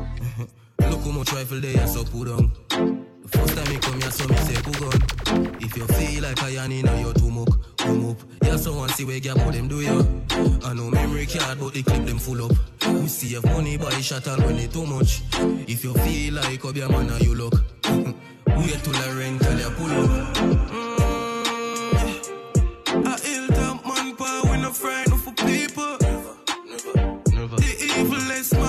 Look 0.90 1.02
how 1.02 1.12
much 1.12 1.32
rifle 1.32 1.60
they 1.60 1.78
are 1.78 1.86
so 1.86 2.02
put 2.04 2.28
on. 2.28 2.50
The 2.68 3.28
first 3.28 3.56
time 3.56 3.72
you 3.72 3.78
come 3.78 4.00
here, 4.00 4.10
so 4.10 4.26
me 4.26 4.36
say 4.36 4.60
put 4.60 4.80
gun. 4.80 5.00
If 5.60 5.76
you 5.76 5.86
feel 5.86 6.22
like 6.24 6.42
I 6.42 6.50
am 6.50 6.72
in 6.72 6.86
your 7.00 7.14
too 7.14 7.30
much, 7.30 7.48
come 7.76 8.10
up. 8.10 8.16
Yeah, 8.42 8.56
someone 8.56 8.88
see 8.88 9.04
where 9.04 9.20
gap 9.20 9.36
them 9.36 9.68
do 9.68 9.80
you. 9.80 10.04
I 10.64 10.74
know 10.74 10.90
memory 10.90 11.26
card, 11.26 11.60
but 11.60 11.72
the 11.74 11.84
clip 11.84 12.06
them 12.06 12.18
full 12.18 12.44
up. 12.44 12.52
We 12.88 13.06
see 13.06 13.28
save 13.28 13.44
money 13.44 13.76
buy 13.76 14.00
shot 14.00 14.26
and 14.26 14.42
when 14.44 14.58
it 14.58 14.72
too 14.72 14.84
much. 14.84 15.22
If 15.68 15.84
you 15.84 15.94
feel 15.94 16.34
like 16.34 16.64
up 16.64 16.74
your 16.74 16.88
man, 16.88 17.06
now 17.06 17.18
you 17.18 17.36
look. 17.36 17.54
we 17.84 18.14
Wait 18.56 18.82
to 18.82 18.90
I 18.92 19.10
rent 19.16 19.42
till 19.42 19.58
you 19.60 19.70
pull 19.70 19.92
up. 19.92 20.10
Mm, 22.90 23.06
a 23.06 23.20
hilltop 23.20 23.86
man 23.86 24.16
power, 24.16 24.42
we 24.50 24.58
no 24.60 24.72
frightened 24.72 25.20
for 25.22 25.32
people. 25.34 25.98
The 27.56 27.72
evilest 27.96 28.59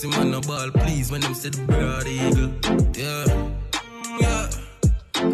fist 0.00 0.16
man 0.16 0.30
no 0.30 0.40
ball, 0.40 0.70
please, 0.70 1.10
when 1.10 1.20
them 1.20 1.32
the 1.32 1.50
broad 1.66 2.06
eagle, 2.06 2.50
yeah. 2.96 3.26
Yeah. 4.20 4.50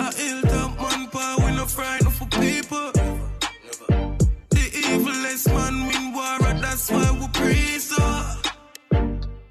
A 0.07 0.15
hilltop 0.15 0.81
man 0.81 1.09
power, 1.09 1.47
we 1.47 1.57
no 1.57 1.67
frightened 1.67 2.13
for 2.13 2.27
people. 2.27 2.91
Never. 2.95 4.17
The 4.51 4.65
evilest 4.85 5.49
man 5.49 5.87
win 5.89 6.13
war, 6.15 6.61
that's 6.61 6.91
why 6.91 7.11
we 7.21 7.27
praise 7.29 7.97
her. 7.97 8.37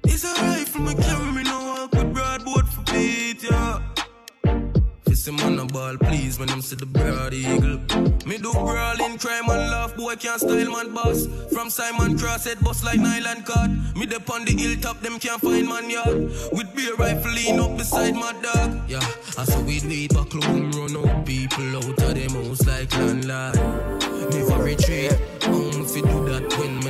It's 0.04 0.24
a 0.24 0.42
rifle, 0.42 0.82
me 0.82 0.94
carry 0.94 1.43
Him 5.26 5.40
on 5.40 5.56
the 5.56 5.64
ball, 5.64 5.96
please, 5.96 6.38
when 6.38 6.48
them 6.48 6.60
see 6.60 6.76
the 6.76 6.84
broad 6.84 7.32
eagle. 7.32 7.78
Me 8.26 8.36
do 8.36 8.52
brawling, 8.52 9.16
crime 9.16 9.48
and 9.48 9.70
laugh, 9.70 9.96
boy 9.96 10.16
can't 10.16 10.38
style 10.38 10.70
man 10.70 10.92
boss. 10.92 11.26
From 11.50 11.70
Simon 11.70 12.18
Cross, 12.18 12.44
head 12.44 12.60
bust 12.60 12.84
like 12.84 13.00
nylon 13.00 13.42
cord. 13.42 13.70
Me 13.96 14.04
dep 14.04 14.28
on 14.28 14.44
the 14.44 14.52
hilltop, 14.52 15.00
them 15.00 15.18
can't 15.18 15.40
find 15.40 15.66
man 15.66 15.88
yard. 15.88 16.30
With 16.52 16.76
beer 16.76 16.94
rifle 16.96 17.32
lean 17.32 17.58
up 17.58 17.74
beside 17.78 18.14
my 18.14 18.32
dog. 18.42 18.82
Yeah, 18.86 19.00
I 19.38 19.44
saw 19.44 19.62
we 19.62 19.80
wait 19.88 20.12
back 20.12 20.30
home, 20.30 20.70
run 20.72 20.94
out 20.94 21.24
people 21.24 21.76
out 21.76 21.88
of 21.88 22.14
them 22.14 22.44
house 22.44 22.66
like 22.66 22.92
landlord. 22.92 23.56
Never 24.28 24.62
retreat, 24.62 25.12
um, 25.46 25.88
if 25.88 25.96
you 25.96 26.02
do 26.02 26.28
that 26.28 26.54
when 26.58 26.83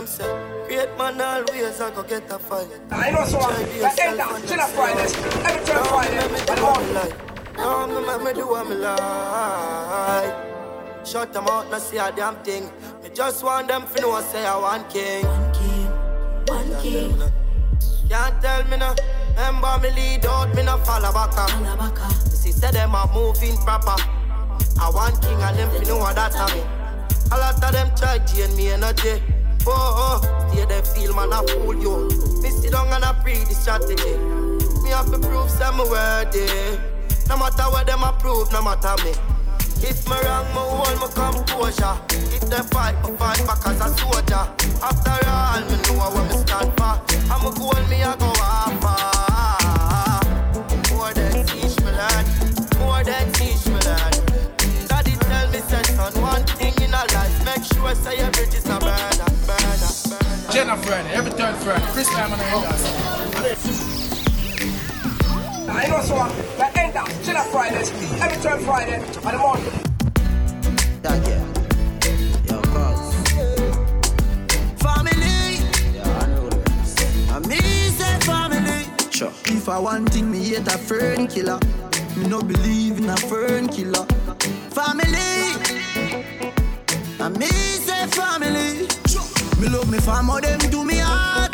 Them 0.00 0.08
say, 0.08 0.64
great 0.66 0.96
man 0.96 1.20
always 1.20 1.78
I 1.78 1.90
go 1.94 2.02
get 2.02 2.32
a 2.32 2.38
fight. 2.38 2.68
I 2.90 3.10
know 3.10 3.22
so. 3.26 3.38
That 3.38 3.98
end 4.00 4.18
up, 4.18 4.42
chill 4.46 4.58
up 4.58 4.70
Fridays. 4.70 5.14
Every 5.14 5.66
turn 5.66 5.84
Friday. 5.84 6.16
And 6.48 6.60
all. 6.60 7.86
No, 7.86 8.00
me 8.00 8.06
make 8.06 8.22
me 8.24 8.32
do 8.32 8.46
what 8.48 8.66
me 8.66 8.76
like. 8.76 10.32
Shut 11.06 11.34
them 11.34 11.48
out, 11.48 11.70
not 11.70 11.82
see 11.82 11.98
a 11.98 12.10
damn 12.16 12.36
thing. 12.36 12.70
Me 13.02 13.10
just 13.12 13.44
want 13.44 13.68
them 13.68 13.84
to 13.94 14.00
know 14.00 14.18
say 14.22 14.46
I 14.46 14.56
want 14.56 14.88
king. 14.88 15.26
One 15.26 15.52
king, 15.52 15.90
one 16.46 16.80
king. 16.80 17.22
Can't 18.08 18.40
tell 18.40 18.64
me 18.68 18.78
no. 18.78 18.94
Remember 19.36 19.78
me 19.82 19.90
lead 19.90 20.24
out, 20.24 20.54
me 20.54 20.62
no 20.62 20.78
follow 20.78 21.12
back. 21.12 21.36
Me 21.60 22.30
see 22.30 22.52
say 22.52 22.70
them 22.70 22.94
a 22.94 23.06
moving 23.12 23.58
proper. 23.58 23.96
I 24.80 24.90
want 24.94 25.20
king 25.20 25.42
and 25.42 25.58
them 25.58 25.70
to 25.78 25.86
know 25.86 25.98
what 25.98 26.16
that 26.16 26.34
I 26.36 26.54
mean. 26.54 26.66
A 27.32 27.36
lot 27.36 27.62
of 27.62 27.70
them 27.70 27.94
try 27.96 28.16
drain 28.16 28.56
me 28.56 28.70
energy. 28.70 29.22
Oh, 29.66 30.20
oh, 30.22 30.48
stay 30.52 30.64
there 30.64 30.82
feel 30.82 31.14
man 31.14 31.32
I 31.32 31.44
fool 31.46 31.76
you. 31.76 32.08
Me 32.42 32.50
sit 32.50 32.72
down 32.72 32.92
and 32.92 33.04
I 33.04 33.12
pre 33.22 33.34
the 33.34 33.54
strategy. 33.54 34.16
Me 34.82 34.90
have 34.90 35.10
to 35.12 35.18
prove 35.18 35.50
some 35.50 35.78
worthy. 35.78 36.46
No 37.28 37.36
matter 37.36 37.64
what 37.70 37.86
them 37.86 38.02
approve, 38.02 38.50
no 38.52 38.62
matter 38.62 38.96
me. 39.04 39.12
If 39.82 40.08
me 40.08 40.16
wrong, 40.24 40.46
me 40.52 40.60
hold 40.60 40.98
my 41.00 41.08
composure. 41.12 41.96
If 42.34 42.48
they 42.48 42.62
fight, 42.72 42.96
me 43.04 43.16
fight 43.16 43.46
back 43.46 43.66
as 43.66 43.80
a 43.80 43.88
soldier. 43.98 44.48
After 44.82 45.18
all, 45.28 45.60
me 45.68 45.76
know 45.84 46.08
where 46.10 46.24
me 46.24 46.36
stand 46.42 46.72
for. 46.76 47.00
I'm 47.30 47.46
a 47.46 47.50
goal, 47.54 47.82
me 47.88 48.02
I 48.02 48.16
go 48.16 48.32
after. 48.40 48.96
More 50.94 51.12
than 51.14 51.46
teach 51.46 51.76
me 51.80 51.92
learn, 51.92 52.24
more 52.80 53.04
than 53.04 53.32
teach 53.32 53.66
me 53.66 53.78
learn. 53.84 54.12
Daddy 54.88 55.12
tell 55.28 55.48
me, 55.50 55.60
say 55.60 55.82
son, 55.94 56.12
one 56.20 56.44
thing 56.44 56.74
in 56.82 56.92
a 56.92 57.04
life, 57.14 57.44
make 57.44 57.64
sure 57.64 57.94
say 57.94 58.18
your 58.18 58.30
10 60.60 60.68
on 60.68 60.82
Friday, 60.82 61.10
every 61.14 61.32
third 61.32 61.56
Friday. 61.56 61.86
Chris 61.92 62.06
time 62.10 62.32
on 62.32 62.38
the 62.38 62.44
Enders. 62.44 62.84
I 65.70 65.86
know 65.88 66.02
so, 66.02 66.16
end 66.78 66.96
up, 66.96 67.08
chill 67.24 67.36
on 67.38 67.50
Fridays, 67.50 67.90
every 68.20 68.36
third 68.44 68.60
Friday 68.60 68.96
on 69.24 69.32
the 69.32 69.38
morning. 69.38 69.72
Thank 71.00 71.26
you. 71.28 71.40
Yo, 72.46 72.60
cause. 72.74 73.14
Family. 74.82 75.64
Yeah, 75.94 76.20
I 76.20 76.26
know. 76.26 77.48
Me 77.48 77.60
say 77.96 78.18
family. 78.20 78.84
Sure. 79.10 79.32
If 79.46 79.66
I 79.66 79.78
want 79.78 80.12
thing, 80.12 80.30
me 80.30 80.40
hate 80.40 80.68
a 80.68 80.76
fern 80.76 81.26
killer. 81.26 81.58
Me 82.18 82.28
no 82.28 82.42
believe 82.42 82.98
in 82.98 83.08
a 83.08 83.16
fern 83.16 83.66
killer. 83.68 84.04
Family. 84.76 85.06
family. 85.56 86.20
I 87.18 87.28
miss 87.28 87.79
me 89.60 89.68
love 89.68 89.90
me 89.90 89.98
family, 89.98 90.40
them 90.40 90.58
do 90.70 90.84
me 90.86 90.96
heart. 90.96 91.52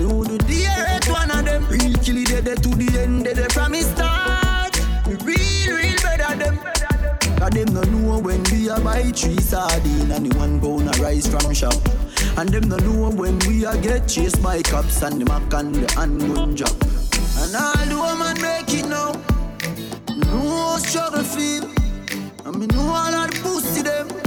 Me 0.00 0.06
would 0.06 0.26
do 0.26 0.38
the 0.38 0.66
earth 0.66 1.08
one 1.08 1.30
of 1.30 1.44
them. 1.44 1.64
Real 1.68 1.94
kill 2.02 2.16
it 2.16 2.44
dead 2.44 2.60
to 2.64 2.68
the 2.70 2.98
end, 2.98 3.26
dead 3.26 3.52
from 3.52 3.70
me 3.70 3.82
start. 3.82 4.74
Me 5.06 5.14
real, 5.22 5.76
real 5.76 5.94
better 6.02 6.34
them. 6.34 6.58
Cause 7.38 7.50
them 7.50 7.72
no 7.72 7.82
know 7.82 8.18
when 8.18 8.42
we 8.50 8.68
a 8.68 8.80
buy 8.80 9.04
three 9.12 9.38
sardine 9.38 10.10
and 10.10 10.26
the 10.26 10.36
one 10.36 10.60
pound 10.60 10.88
a 10.96 11.00
rice 11.00 11.28
from 11.28 11.54
shop. 11.54 11.74
And 12.36 12.48
them 12.48 12.68
no 12.68 12.76
know 12.78 13.10
when 13.10 13.38
we 13.46 13.64
a 13.64 13.78
get 13.78 14.08
chased 14.08 14.42
by 14.42 14.60
cops 14.60 15.02
and 15.02 15.20
the 15.20 15.24
mac 15.24 15.54
and 15.54 15.76
the 15.76 15.92
handgun 15.94 16.56
drop. 16.56 16.74
And 17.38 17.54
all 17.54 17.86
the 17.86 17.96
woman 17.96 18.42
make 18.42 18.74
it 18.74 18.88
now. 18.88 19.12
Me 20.10 20.26
know 20.26 20.72
how 20.72 20.78
struggle 20.78 21.22
feel. 21.22 21.70
And 22.46 22.58
me 22.58 22.66
know 22.66 22.82
all 22.82 23.28
the 23.28 23.40
pussy 23.44 23.82
them. 23.82 24.23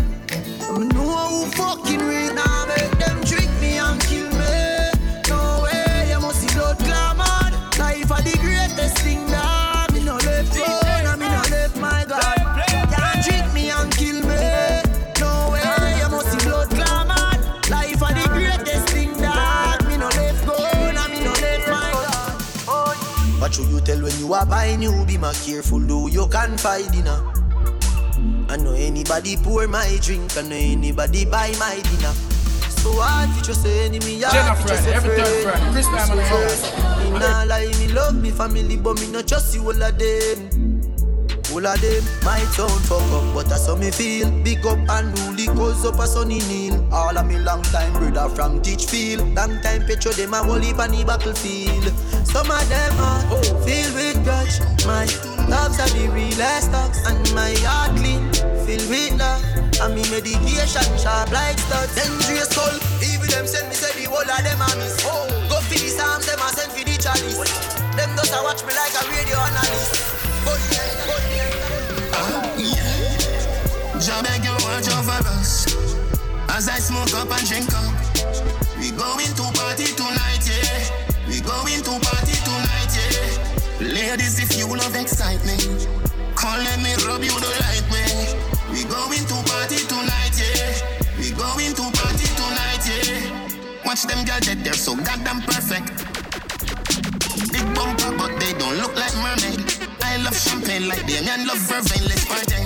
Know 0.67 0.83
who 0.83 1.45
fucking. 1.51 2.36
Now 2.36 2.65
make 2.67 2.91
them 3.00 3.21
me 3.62 3.77
and 3.77 4.01
kill 4.01 4.29
me. 4.31 4.91
No 5.29 5.62
way, 5.63 6.09
you 6.09 6.19
must 6.19 6.53
blood. 6.53 6.77
Life 7.79 8.09
the 8.09 8.38
greatest 8.41 8.97
thing 9.00 9.25
that 9.27 9.93
me 9.93 10.03
no 10.03 10.15
left 10.15 10.53
and 10.57 11.19
me 11.19 11.25
no 11.29 11.41
left 11.50 11.77
my 11.77 12.03
God. 12.05 12.38
Can't 12.91 13.53
me 13.53 13.69
and 13.69 13.91
kill 13.95 14.21
me. 14.27 14.36
No 15.21 15.51
way, 15.53 16.00
you 16.00 16.09
must 16.09 16.38
blood. 16.43 16.71
Life 17.69 18.00
the 18.00 18.29
greatest 18.33 18.89
thing 18.89 19.13
that 19.19 19.86
me 19.88 19.95
no 19.95 20.07
left 20.09 20.45
go 20.45 20.53
and 20.57 21.13
me 21.13 21.24
no 21.24 21.31
left 21.31 21.67
my 21.69 21.91
God. 22.67 23.41
What 23.41 23.53
should 23.53 23.67
you 23.67 23.79
tell 23.79 24.01
when 24.01 24.19
you 24.19 24.33
are 24.33 24.45
buying 24.45 24.81
you? 24.81 25.05
Be 25.05 25.17
more 25.17 25.31
careful, 25.31 25.79
though 25.79 26.07
you 26.07 26.27
can 26.27 26.57
find 26.57 26.91
dinner. 26.91 27.37
I 28.57 28.59
know 28.63 28.73
anybody 28.73 29.37
pour 29.37 29.67
my 29.67 29.99
drink, 30.01 30.35
I 30.35 30.41
know 30.41 30.55
anybody 30.55 31.25
buy 31.25 31.53
my 31.59 31.75
dinner. 31.75 32.13
So 32.81 32.91
hard 32.97 33.29
for 33.37 33.45
just 33.45 33.61
say 33.61 33.85
enemy, 33.85 34.21
hard 34.23 34.57
for 34.57 34.67
just 34.67 34.87
every 34.87 35.13
friend. 35.13 35.43
Friday. 35.43 35.71
Chris 35.73 35.85
Diamond 35.85 36.21
and 36.21 37.13
Me 37.13 37.19
nah 37.19 37.43
lie, 37.43 37.67
me 37.77 37.87
love 37.89 38.15
me 38.15 38.31
family, 38.31 38.77
but 38.77 38.99
me 38.99 39.11
not 39.11 39.27
trust 39.27 39.53
you 39.53 39.61
all 39.61 39.83
of 39.83 39.99
them. 39.99 40.50
All 41.53 41.65
of 41.67 41.79
them 41.81 42.03
my 42.25 42.39
sound 42.57 42.81
fuck 42.89 43.00
up, 43.13 43.35
but 43.35 43.48
that's 43.48 43.67
how 43.67 43.75
me 43.75 43.91
feel. 43.91 44.31
Big 44.41 44.65
up 44.65 44.79
and 44.89 45.13
rule 45.20 45.55
cause 45.55 45.85
up 45.85 46.00
a 46.00 46.07
sunny 46.07 46.39
kneel. 46.50 46.81
All 46.91 47.15
of 47.15 47.27
me 47.27 47.37
long 47.37 47.61
time 47.61 47.93
brother 47.93 48.27
from 48.33 48.59
Teachfield. 48.63 49.35
Long 49.35 49.61
time 49.61 49.85
petro 49.85 50.13
them 50.13 50.33
a 50.33 50.37
whole 50.37 50.55
heap 50.57 50.79
on 50.79 50.89
the 50.89 51.05
battlefield. 51.05 51.93
Some 52.25 52.50
of 52.50 52.70
them 52.70 52.93
are 52.98 53.22
oh. 53.29 53.61
filled 53.63 53.93
with 53.93 54.24
grudge. 54.24 54.59
My 54.87 55.05
loves 55.48 55.79
are 55.79 55.90
the 55.96 56.07
realest 56.12 56.70
stocks, 56.70 57.01
and 57.07 57.20
my 57.33 57.55
heart 57.64 57.96
clean, 57.98 58.24
filled 58.68 58.88
with 58.90 59.18
love. 59.20 59.44
And 59.81 59.94
me 59.94 60.03
medication 60.10 60.90
sharp 60.98 61.31
like 61.31 61.57
studs. 61.60 61.94
Dangerous 61.96 62.50
soul, 62.50 62.75
even 63.03 63.29
them 63.29 63.46
send 63.48 63.70
me 63.70 63.75
say 63.75 63.94
the 63.98 64.10
whole 64.10 64.25
of 64.25 64.42
them 64.44 64.62
a 64.62 64.70
miss. 64.77 65.01
Oh, 65.05 65.27
go 65.50 65.62
for 65.62 65.77
the 65.77 65.90
psalms, 65.90 66.25
them 66.25 66.42
a 66.42 66.50
send 66.53 66.72
for 66.74 66.83
the 66.83 66.96
chalice. 66.98 67.38
Them 67.96 68.10
just 68.18 68.33
a 68.33 68.40
watch 68.42 68.66
me 68.66 68.74
like 68.74 68.96
a 68.98 69.03
radio 69.10 69.38
analyst. 69.38 70.01
Gun, 70.46 70.60
gun, 70.72 71.38
Jah 74.07 74.22
beg 74.24 74.46
you 74.46 74.51
watch 74.64 74.88
over 74.94 75.20
us 75.36 75.68
As 76.55 76.70
I 76.70 76.79
smoke 76.79 77.14
up 77.16 77.29
and 77.29 77.48
drink 77.48 77.68
up 77.74 77.92
We 78.79 78.92
going 78.92 79.33
to 79.36 79.44
party 79.57 79.86
tonight, 79.98 80.48
yeah 80.48 80.88
We 81.27 81.42
going 81.42 81.83
to 81.83 82.00
party 82.00 82.31
tonight, 82.31 82.46
yeah 82.46 82.47
Ladies, 83.79 84.40
if 84.40 84.57
you 84.57 84.68
love 84.68 84.96
excitement 84.96 85.87
Come 86.35 86.63
let 86.63 86.79
me 86.81 86.94
rub 87.05 87.24
you 87.24 87.33
the 87.40 87.53
right 87.61 87.85
way 87.94 88.11
We 88.72 88.83
going 88.85 89.25
to 89.25 89.37
party 89.51 89.77
tonight, 89.85 90.35
yeah 90.37 90.81
We 91.20 91.31
going 91.31 91.74
to 91.75 91.85
party 91.98 92.27
tonight, 92.35 92.83
yeah 92.90 93.85
Watch 93.85 94.03
them 94.03 94.25
girls 94.25 94.46
that 94.50 94.61
they're 94.63 94.74
so 94.74 94.96
goddamn 94.96 95.42
perfect 95.42 96.07
Big 97.51 97.63
bumper, 97.75 98.11
but 98.18 98.40
they 98.40 98.53
don't 98.53 98.77
look 98.77 98.96
like 98.96 99.16
mermaid. 99.18 99.63
I 100.01 100.18
love 100.18 100.35
champagne 100.37 100.87
like 100.87 101.05
Damien 101.07 101.48
love 101.48 101.57
vervain. 101.57 102.03
Let's 102.07 102.25
party. 102.25 102.61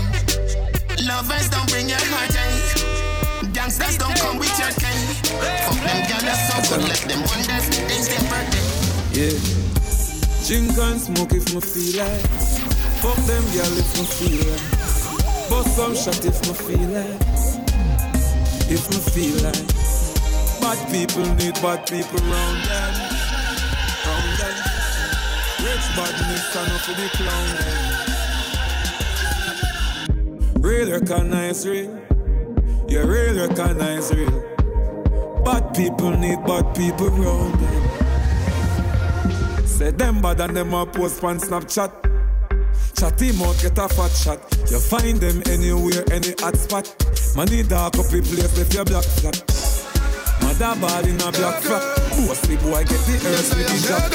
Lovers 1.06 1.50
don't 1.50 1.70
bring 1.70 1.88
your 1.88 2.00
heartache. 2.00 3.44
Eh. 3.44 3.52
Gangsters 3.54 3.98
don't 3.98 4.16
come 4.18 4.38
with 4.38 4.58
your 4.58 4.72
cane. 4.80 5.08
Fuck 5.64 5.80
them 5.86 6.00
girls 6.10 6.40
so 6.48 6.76
good. 6.76 6.88
Let 6.90 7.02
them 7.08 7.22
wonder 7.30 7.56
if 7.56 7.70
it's 7.92 8.08
their 8.08 8.24
birthday. 8.30 9.68
Yeah. 9.68 9.71
Drink 10.48 10.78
and 10.78 11.00
smoke 11.00 11.34
if 11.34 11.54
me 11.54 11.62
feel 11.62 12.04
like. 12.04 12.22
Fuck 13.02 13.18
them 13.28 13.44
girl 13.54 13.78
if 13.78 13.92
me 13.98 14.04
feel 14.06 14.42
like. 14.52 14.70
Bust 15.50 15.76
some 15.76 15.96
shot 15.96 16.26
if 16.26 16.42
me 16.48 16.54
feel 16.54 16.90
like. 16.90 17.22
If 18.70 18.90
me 18.90 18.98
feel 19.14 19.36
like. 19.46 19.68
Bad 20.60 20.80
people 20.92 21.26
need 21.36 21.54
bad 21.62 21.88
people 21.88 22.20
round 22.20 22.64
them. 22.66 22.94
Round 24.06 24.38
them. 24.40 24.58
Rich 25.64 25.88
badness 25.96 26.56
and 26.56 26.72
up 26.72 26.82
for 26.82 26.96
the 27.00 27.08
clown 27.18 27.48
them. 27.58 27.78
Real 30.62 30.88
recognize 30.92 31.68
real. 31.68 31.92
You 32.90 33.02
real 33.06 33.48
recognize 33.48 34.12
real. 34.14 34.42
Bad 35.46 35.74
people 35.76 36.12
need 36.18 36.44
bad 36.46 36.76
people 36.76 37.10
round 37.10 37.60
them. 37.60 37.81
Say 39.82 39.90
them 39.90 40.22
bad 40.22 40.40
and 40.40 40.56
them 40.56 40.76
a 40.76 40.86
post 40.86 41.24
on 41.24 41.40
Snapchat. 41.40 41.90
Chat 43.00 43.20
him 43.20 43.42
out, 43.42 43.58
get 43.60 43.80
a 43.80 43.90
fat 43.90 44.12
shot. 44.12 44.40
You 44.70 44.78
find 44.78 45.18
them 45.18 45.42
anywhere, 45.48 46.06
any 46.12 46.36
hot 46.38 46.56
spot. 46.56 46.86
Money 47.36 47.64
dark 47.64 47.98
up 47.98 48.06
the 48.06 48.22
place, 48.22 48.60
if 48.60 48.72
you 48.76 48.86
black 48.86 49.04
flat. 49.04 49.42
Mother 50.44 50.80
bad 50.80 51.08
in 51.08 51.16
a 51.16 51.32
black 51.32 51.64
flat. 51.64 51.82
Bossy 52.28 52.58
boy 52.58 52.84
get 52.86 53.02
the 53.10 53.18
earth 53.26 53.58
with 53.58 53.66
the 53.66 53.78
jack 53.90 54.14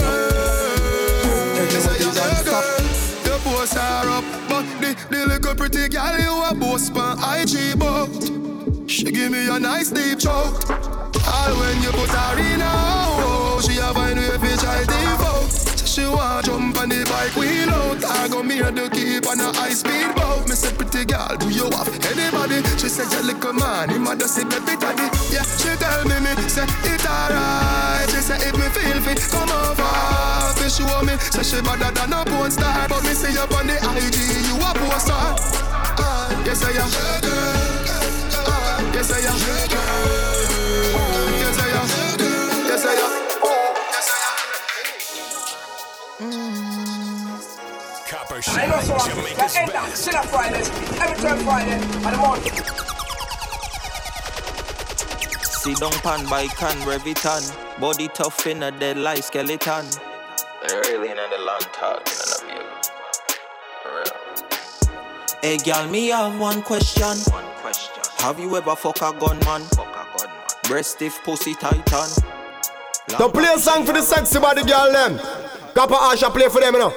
Everybody 1.58 2.14
dance 2.14 2.38
stop. 2.46 3.26
Your 3.26 3.38
posts 3.40 3.76
are 3.76 4.06
up, 4.06 4.24
but 4.48 4.62
the, 4.78 4.94
the 5.10 5.26
little 5.26 5.54
pretty 5.56 5.88
girl 5.88 6.16
you 6.16 6.44
a 6.44 6.54
boss 6.54 6.90
pan 6.90 7.18
IG 7.42 7.76
but 7.76 8.75
She 8.86 9.02
give 9.10 9.32
me 9.32 9.48
a 9.48 9.58
nice 9.58 9.90
deep 9.90 10.20
choke. 10.20 10.62
All 10.70 11.52
when 11.58 11.82
you 11.82 11.90
put 11.90 12.08
her 12.08 12.38
in 12.38 12.62
a 12.62 12.70
oh, 13.18 13.60
she 13.60 13.78
a 13.82 13.90
find 13.92 14.16
way 14.16 14.38
fi 14.38 14.54
try 14.62 14.84
devote. 14.86 15.50
She 15.82 16.06
want 16.06 16.46
jump 16.46 16.78
on 16.78 16.88
the 16.90 17.02
bike 17.10 17.34
wheel 17.34 17.70
out. 17.70 18.04
I 18.04 18.28
go 18.28 18.42
me 18.44 18.60
and 18.60 18.78
the 18.78 18.88
keep 18.88 19.26
on 19.26 19.40
a 19.40 19.50
high 19.58 19.74
speed 19.74 20.14
boat. 20.14 20.46
Me 20.48 20.54
say 20.54 20.70
pretty 20.70 21.04
girl, 21.04 21.34
do 21.34 21.50
you 21.50 21.66
have 21.74 21.90
anybody? 22.14 22.62
She 22.78 22.86
said 22.86 23.10
you 23.10 23.26
little 23.26 23.52
man, 23.54 23.90
him 23.90 24.06
a 24.06 24.14
just 24.14 24.38
say 24.38 24.44
baby 24.44 24.78
daddy. 24.78 25.10
Yeah, 25.34 25.42
she 25.42 25.74
tell 25.82 26.06
me 26.06 26.16
me 26.22 26.32
say 26.46 26.62
it 26.86 27.02
alright. 27.02 28.06
She 28.14 28.22
say 28.22 28.38
if 28.38 28.54
me 28.54 28.70
feel 28.70 29.02
fit, 29.02 29.18
come 29.34 29.50
over. 29.50 29.82
Fi 30.62 30.68
show 30.70 31.02
me, 31.02 31.18
say 31.34 31.42
she 31.42 31.58
better 31.58 31.90
than 31.90 32.14
a 32.14 32.22
porn 32.24 32.50
star. 32.54 32.86
But 32.86 33.02
me 33.02 33.18
see 33.18 33.34
you 33.34 33.50
on 33.50 33.66
the 33.66 33.76
IG, 33.82 34.18
you 34.46 34.56
a 34.62 34.70
poster. 34.78 35.18
Uh, 35.98 36.30
yes 36.46 36.62
I 36.62 36.70
am. 36.78 36.86
Uh, 36.86 37.20
yes 37.26 37.75
I 38.96 39.18
am. 39.18 39.36
Yes 41.36 41.58
I 41.60 41.68
am. 41.68 41.86
Yes 42.66 42.86
I 42.86 42.94
am. 42.94 43.12
Know 48.68 48.80
so 48.80 48.94
like 48.94 49.56
end 49.56 49.70
up, 49.70 49.74
best. 49.74 50.08
Chilla 50.08 50.24
Fridays, 50.24 50.70
every 50.98 51.16
third 51.18 51.40
Friday, 51.42 51.72
and 51.72 52.04
the 52.04 52.16
morning. 52.16 52.52
Sit 55.42 55.76
down 55.78 55.92
pan 56.00 56.26
by 56.30 56.46
can 56.46 56.76
Revitan. 56.86 57.42
Body 57.78 58.08
tough 58.08 58.46
in 58.46 58.62
a 58.62 58.70
dead 58.70 58.96
like 58.96 59.22
skeleton. 59.22 59.84
Really 60.70 61.10
in 61.10 61.16
the 61.16 61.38
long 61.44 61.60
talk, 61.74 62.00
in 62.00 62.04
the 62.04 62.64
For 63.82 63.90
real. 63.94 64.14
Hey, 65.42 65.58
girl, 65.58 65.86
me 65.90 66.08
have 66.08 66.40
one 66.40 66.62
question. 66.62 67.18
Have 68.18 68.40
you 68.40 68.56
ever 68.56 68.74
fuck 68.74 68.96
a 69.02 69.12
gunman? 69.18 69.62
Breast 70.64 70.92
stiff, 70.92 71.22
pussy 71.22 71.54
tight 71.54 71.92
on. 71.92 72.08
Don't 73.18 73.32
play 73.32 73.52
a 73.54 73.58
song 73.58 73.86
for 73.86 73.92
the 73.92 74.02
sexy 74.02 74.38
body 74.40 74.64
girl 74.64 74.92
them. 74.92 75.18
Copper 75.74 75.94
Asha 75.94 76.30
play 76.30 76.48
for 76.48 76.60
them, 76.60 76.74
you 76.74 76.80
know. 76.80 76.92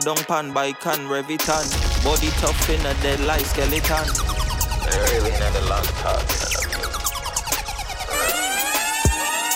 Down 0.00 0.16
pan 0.16 0.52
by 0.52 0.72
can 0.72 1.06
Revitan. 1.08 1.64
Body 2.04 2.28
tough 2.40 2.70
in 2.70 2.80
a 2.86 2.94
dead 3.02 3.20
like 3.20 3.44
skeleton. 3.44 4.06
Really 5.12 5.30
never 5.32 5.60
long 5.68 5.84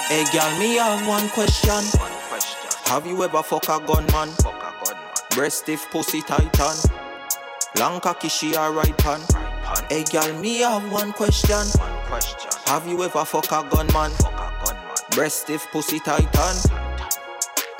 Hey 0.08 0.24
girl, 0.32 0.58
me 0.58 0.76
have 0.76 1.06
one 1.06 1.28
question. 1.30 1.70
One 2.00 2.12
question. 2.28 2.70
Have 2.86 3.06
you 3.06 3.22
ever 3.22 3.42
fuck 3.42 3.68
a 3.68 3.84
gunman? 3.86 4.30
Breast 5.30 5.58
stiff, 5.58 5.88
pussy 5.90 6.22
tight 6.22 6.60
on. 6.60 6.76
Long 7.78 8.00
cocky, 8.00 8.28
she 8.28 8.54
a 8.54 8.70
right 8.70 8.96
pan. 8.98 9.20
Hey 9.90 10.04
girl, 10.04 10.32
me 10.38 10.58
have 10.58 10.88
one 10.92 11.12
question. 11.12 11.56
One 11.56 12.06
question. 12.06 12.48
Have 12.66 12.86
you 12.86 13.02
ever 13.02 13.24
fuck 13.24 13.50
a 13.50 13.68
gunman? 13.68 14.12
Breast 15.10 15.40
stiff, 15.40 15.66
pussy 15.72 15.98
tight 15.98 16.32
on. 16.38 16.54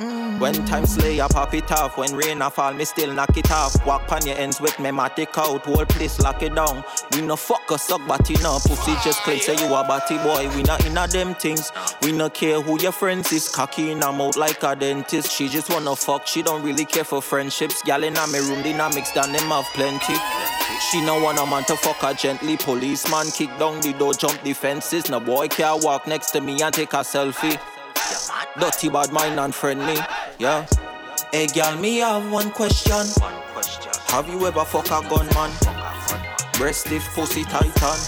Mm. 0.01 0.41
When 0.41 0.55
time 0.67 0.87
slay, 0.87 1.21
I 1.21 1.29
pop 1.29 1.55
it 1.55 1.71
off. 1.71 1.99
When 1.99 2.17
rain 2.17 2.43
a 2.43 2.51
fall, 2.51 2.73
me 2.73 2.85
still 2.85 3.13
knock 3.13 3.37
it 3.37 3.49
off. 3.53 3.87
Walk 3.87 4.11
on 4.11 4.27
your 4.27 4.37
ends 4.37 4.61
with 4.61 4.77
me, 4.81 4.91
matic 4.91 5.39
out. 5.39 5.65
Whole 5.65 5.87
place 5.87 6.19
lock 6.19 6.43
it 6.43 6.53
down. 6.57 6.83
We 7.13 7.21
no 7.21 7.37
fuck 7.37 7.71
a 7.71 7.79
suck 7.79 8.05
body 8.09 8.35
no 8.43 8.59
pussy 8.59 8.95
just 9.05 9.21
clay 9.21 9.39
say 9.39 9.55
you 9.55 9.73
a 9.73 9.85
body 9.85 10.19
boy. 10.19 10.49
We 10.57 10.65
not 10.65 10.85
in 10.85 10.99
a 10.99 11.07
them 11.07 11.37
things. 11.37 11.71
We 12.03 12.11
no 12.11 12.29
care 12.29 12.61
who 12.61 12.81
your 12.83 12.91
friends 12.91 13.33
is. 13.33 13.49
Cocky 13.49 13.93
in 13.93 14.03
her 14.03 14.11
mouth 14.11 14.37
like 14.37 14.65
a 14.65 14.75
dentist. 14.75 15.31
She 15.31 15.49
just 15.49 15.71
wanna 15.71 15.95
fuck. 15.95 16.27
She 16.27 16.43
don't 16.43 16.65
really 16.65 16.87
care 16.87 17.05
for 17.05 17.23
friendships. 17.23 17.83
Gal 17.83 18.03
in 18.03 18.17
a 18.17 18.27
me 18.27 18.41
room, 18.41 18.65
dynamics 18.65 19.13
down 19.13 19.31
them 19.31 19.49
have 19.51 19.67
plenty. 19.75 20.15
She 20.91 21.01
no 21.01 21.23
want 21.23 21.39
a 21.39 21.47
man 21.47 21.65
to 21.65 21.77
fuck 21.77 21.97
her 21.99 22.15
gently. 22.15 22.57
Policeman 22.57 23.31
kick 23.31 23.51
down 23.59 23.81
the 23.81 23.93
door, 23.93 24.15
jump 24.15 24.43
the 24.43 24.53
fences. 24.53 25.09
No 25.11 25.21
boy 25.21 25.49
can't 25.49 25.83
walk 25.85 26.07
next 26.07 26.31
to 26.33 26.41
me 26.41 26.63
and 26.63 26.75
take 26.75 26.93
a 26.93 26.99
selfie. 26.99 27.59
Dirty 28.59 28.89
bad 28.89 29.13
mind 29.13 29.39
and 29.39 29.55
friendly, 29.55 29.99
yeah. 30.39 30.67
Hey 31.33 31.47
girl, 31.47 31.77
me 31.77 31.99
have 31.99 32.31
one 32.33 32.51
question. 32.51 33.07
Have 34.09 34.29
you 34.29 34.45
ever 34.47 34.65
fuck 34.65 34.87
a 34.87 35.01
gunman? 35.09 35.51
Breast 36.55 36.87
stiff, 36.87 37.05
pussy 37.15 37.45
tight 37.45 37.83
on. 37.83 37.99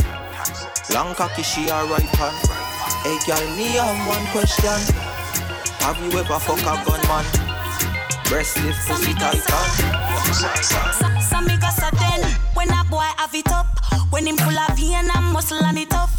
Long 0.92 1.14
cocky, 1.14 1.42
she 1.42 1.68
a 1.68 1.84
right 1.84 2.02
hand. 2.02 2.36
Hey 3.04 3.18
girl, 3.26 3.56
me 3.56 3.68
have 3.78 4.08
one 4.08 4.26
question. 4.32 4.78
Have 5.86 6.00
you 6.02 6.18
ever 6.18 6.38
fuck 6.40 6.58
a 6.58 6.74
gunman? 6.84 7.24
Breast 8.28 8.56
stiff, 8.56 8.76
pussy 8.88 9.14
tight 9.14 9.46
on. 9.52 11.22
Some 11.22 11.44
me 11.46 11.56
boy 13.02 13.12
have 13.18 13.34
it 13.34 13.50
up, 13.50 13.66
when 14.10 14.26
him 14.26 14.36
full 14.36 14.58
of 14.58 14.76
vein 14.76 14.94
and 14.94 15.32
muscle 15.32 15.64
and 15.64 15.78
it 15.78 15.90
tough. 15.90 16.14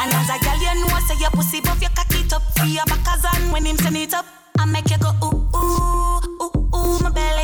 And 0.00 0.12
as 0.14 0.30
a 0.30 0.38
girl, 0.44 0.58
you 0.62 0.74
know 0.80 0.98
say 1.06 1.18
your 1.18 1.30
pussy 1.30 1.60
buff, 1.60 1.82
you 1.82 1.88
cock 1.94 2.12
it 2.14 2.32
up. 2.32 2.42
For 2.56 2.66
your 2.66 2.84
back 2.86 3.06
when 3.52 3.64
him 3.64 3.76
send 3.78 3.96
it 3.96 4.14
up, 4.14 4.26
I 4.58 4.64
make 4.66 4.90
you 4.90 4.98
go 4.98 5.10
ooh 5.24 5.48
ooh 5.56 6.20
ooh 6.42 6.76
ooh 6.76 6.98
my 7.02 7.10
belly, 7.10 7.39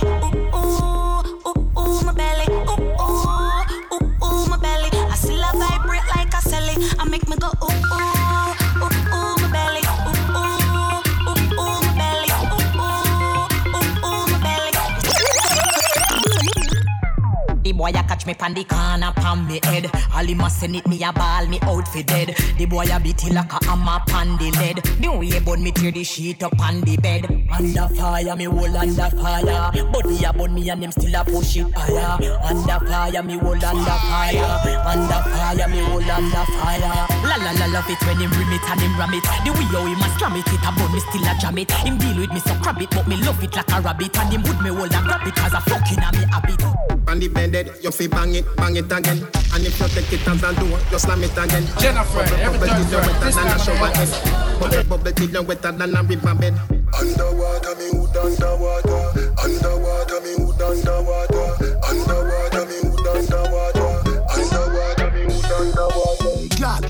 boy 17.77 17.91
a 17.91 18.03
catch 18.05 18.27
me 18.27 18.35
pan 18.35 18.55
the 18.55 18.65
corner 18.65 19.12
pan 19.12 19.47
me 19.47 19.61
head. 19.62 19.91
All 20.15 20.25
him 20.25 20.41
a 20.41 20.51
send 20.51 20.77
it 20.77 20.87
me 20.87 21.03
a 21.05 21.12
ball 21.12 21.47
me 21.47 21.59
out 21.62 21.87
for 21.87 22.03
dead. 22.03 22.35
The 22.59 22.67
boy 22.67 22.87
a 22.91 22.99
beat 22.99 23.23
it 23.25 23.33
like 23.33 23.53
a 23.53 23.65
hammer 23.65 24.01
pan 24.07 24.37
the 24.39 24.51
lead. 24.59 24.83
The 25.01 25.11
way 25.12 25.39
bun 25.41 25.62
me 25.62 25.71
tear 25.73 25.93
the 25.93 26.03
sheet 26.03 26.43
up 26.43 26.59
on 26.61 26.81
the 26.81 26.97
bed. 26.97 27.27
Under 27.53 27.89
fire 27.95 28.37
me 28.37 28.45
hold 28.45 28.75
under 28.75 29.11
fire. 29.17 29.71
Me 29.73 30.25
a 30.25 30.33
bun 30.33 30.55
me 30.55 30.71
and 30.71 30.83
them 30.83 30.93
still 30.93 31.15
a 31.15 31.25
push 31.25 31.57
it 31.57 31.67
higher. 31.75 32.39
Under 32.43 32.87
fire 32.87 33.23
me 33.23 33.37
hold 33.37 33.62
under 33.62 33.99
fire. 34.09 34.81
Under 34.87 35.23
fire 35.31 35.69
me 35.69 35.81
hold 35.85 36.09
under 36.09 36.45
fire. 36.57 37.07
La 37.29 37.37
la 37.37 37.53
la 37.53 37.67
love 37.73 37.91
it 37.91 38.01
when 38.07 38.17
him 38.17 38.31
rim 38.31 38.53
it 38.53 38.71
and 38.71 38.81
him 38.81 38.99
ram 38.99 39.15
it. 39.15 39.25
The 39.45 39.53
way 39.53 39.69
how 39.69 39.85
him 39.85 40.01
a 40.01 40.09
slam 40.17 40.37
it, 40.37 40.49
it 40.49 40.65
a 40.65 40.71
bun 40.73 40.93
me 40.93 41.01
still 41.01 41.27
a 41.27 41.35
jam 41.39 41.59
it. 41.59 41.71
Him 41.71 41.99
deal 41.99 42.17
with 42.17 42.33
me 42.33 42.41
so 42.41 42.55
crab 42.62 42.81
it, 42.81 42.91
but 42.91 43.07
me 43.07 43.17
love 43.17 43.43
it 43.43 43.55
like 43.55 43.71
a 43.71 43.81
rabbit. 43.81 44.17
And 44.19 44.33
him 44.33 44.43
would 44.43 44.61
me 44.62 44.71
hold 44.71 44.93
and 44.93 45.05
grab 45.05 45.27
it 45.27 45.35
cause 45.35 45.55
I 45.55 45.61
fucking 45.61 45.99
a 45.99 46.12
me 46.17 46.25
habit. 46.33 46.62
On 47.09 47.21
the 47.21 47.29
bended, 47.66 47.85
you 47.85 47.90
fi 47.90 48.07
bang 48.07 48.35
it, 48.35 48.57
bang 48.57 48.76
it 48.76 48.85
again. 48.92 49.26
And 49.55 49.66
if 49.66 49.79
you 49.81 49.88
take 49.88 50.12
it 50.12 50.29
as 50.29 50.42
a 50.42 50.55
door, 50.55 50.79
you 50.90 50.98
slam 50.98 51.22
it 51.22 51.33
again. 51.33 51.64
Jennifer, 51.79 52.20
every 52.40 52.68
time 52.68 52.83
you 52.83 52.90
you're- 52.90 53.07
wetter 53.07 53.24
this 53.24 53.35
than 53.37 53.46
a 53.46 53.59
shower 53.59 53.90
head. 53.94 54.61
Bubble 54.61 54.85
bubble 54.85 55.12
till 55.12 55.31
you 55.31 55.42
wetter 55.42 55.72
than 55.72 55.96
a 55.96 56.02
river 56.02 56.35
bed. 56.35 56.55
Underwater, 56.98 57.74
me 57.76 57.88
hood 57.98 58.16
underwater. 58.16 59.33
Underwater, 59.42 60.20
me 60.20 60.33
hood 60.37 60.62
underwater. 60.62 61.79
Underwater, 61.88 62.64
me 62.66 62.79
hood 62.83 63.07
underwater. 63.07 63.88
Underwater, 64.33 65.11
me 65.12 65.22
hood 65.24 65.52
underwater. 65.52 66.57
God. 66.61 66.85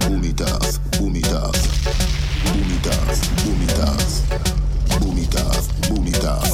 Boom 0.00 0.24
it 0.24 0.40
off, 0.40 0.78
boom 0.98 1.16
it 1.16 1.32
off. 1.32 1.58
Boom 2.44 2.70
it 2.74 2.86
off, 2.86 3.20
boom 3.44 3.62
it 3.62 3.80
off. 3.80 4.28
Boom 5.00 5.18
it 5.18 5.36
off, 5.36 5.88
boom 5.88 6.06
it 6.06 6.24
off. 6.24 6.50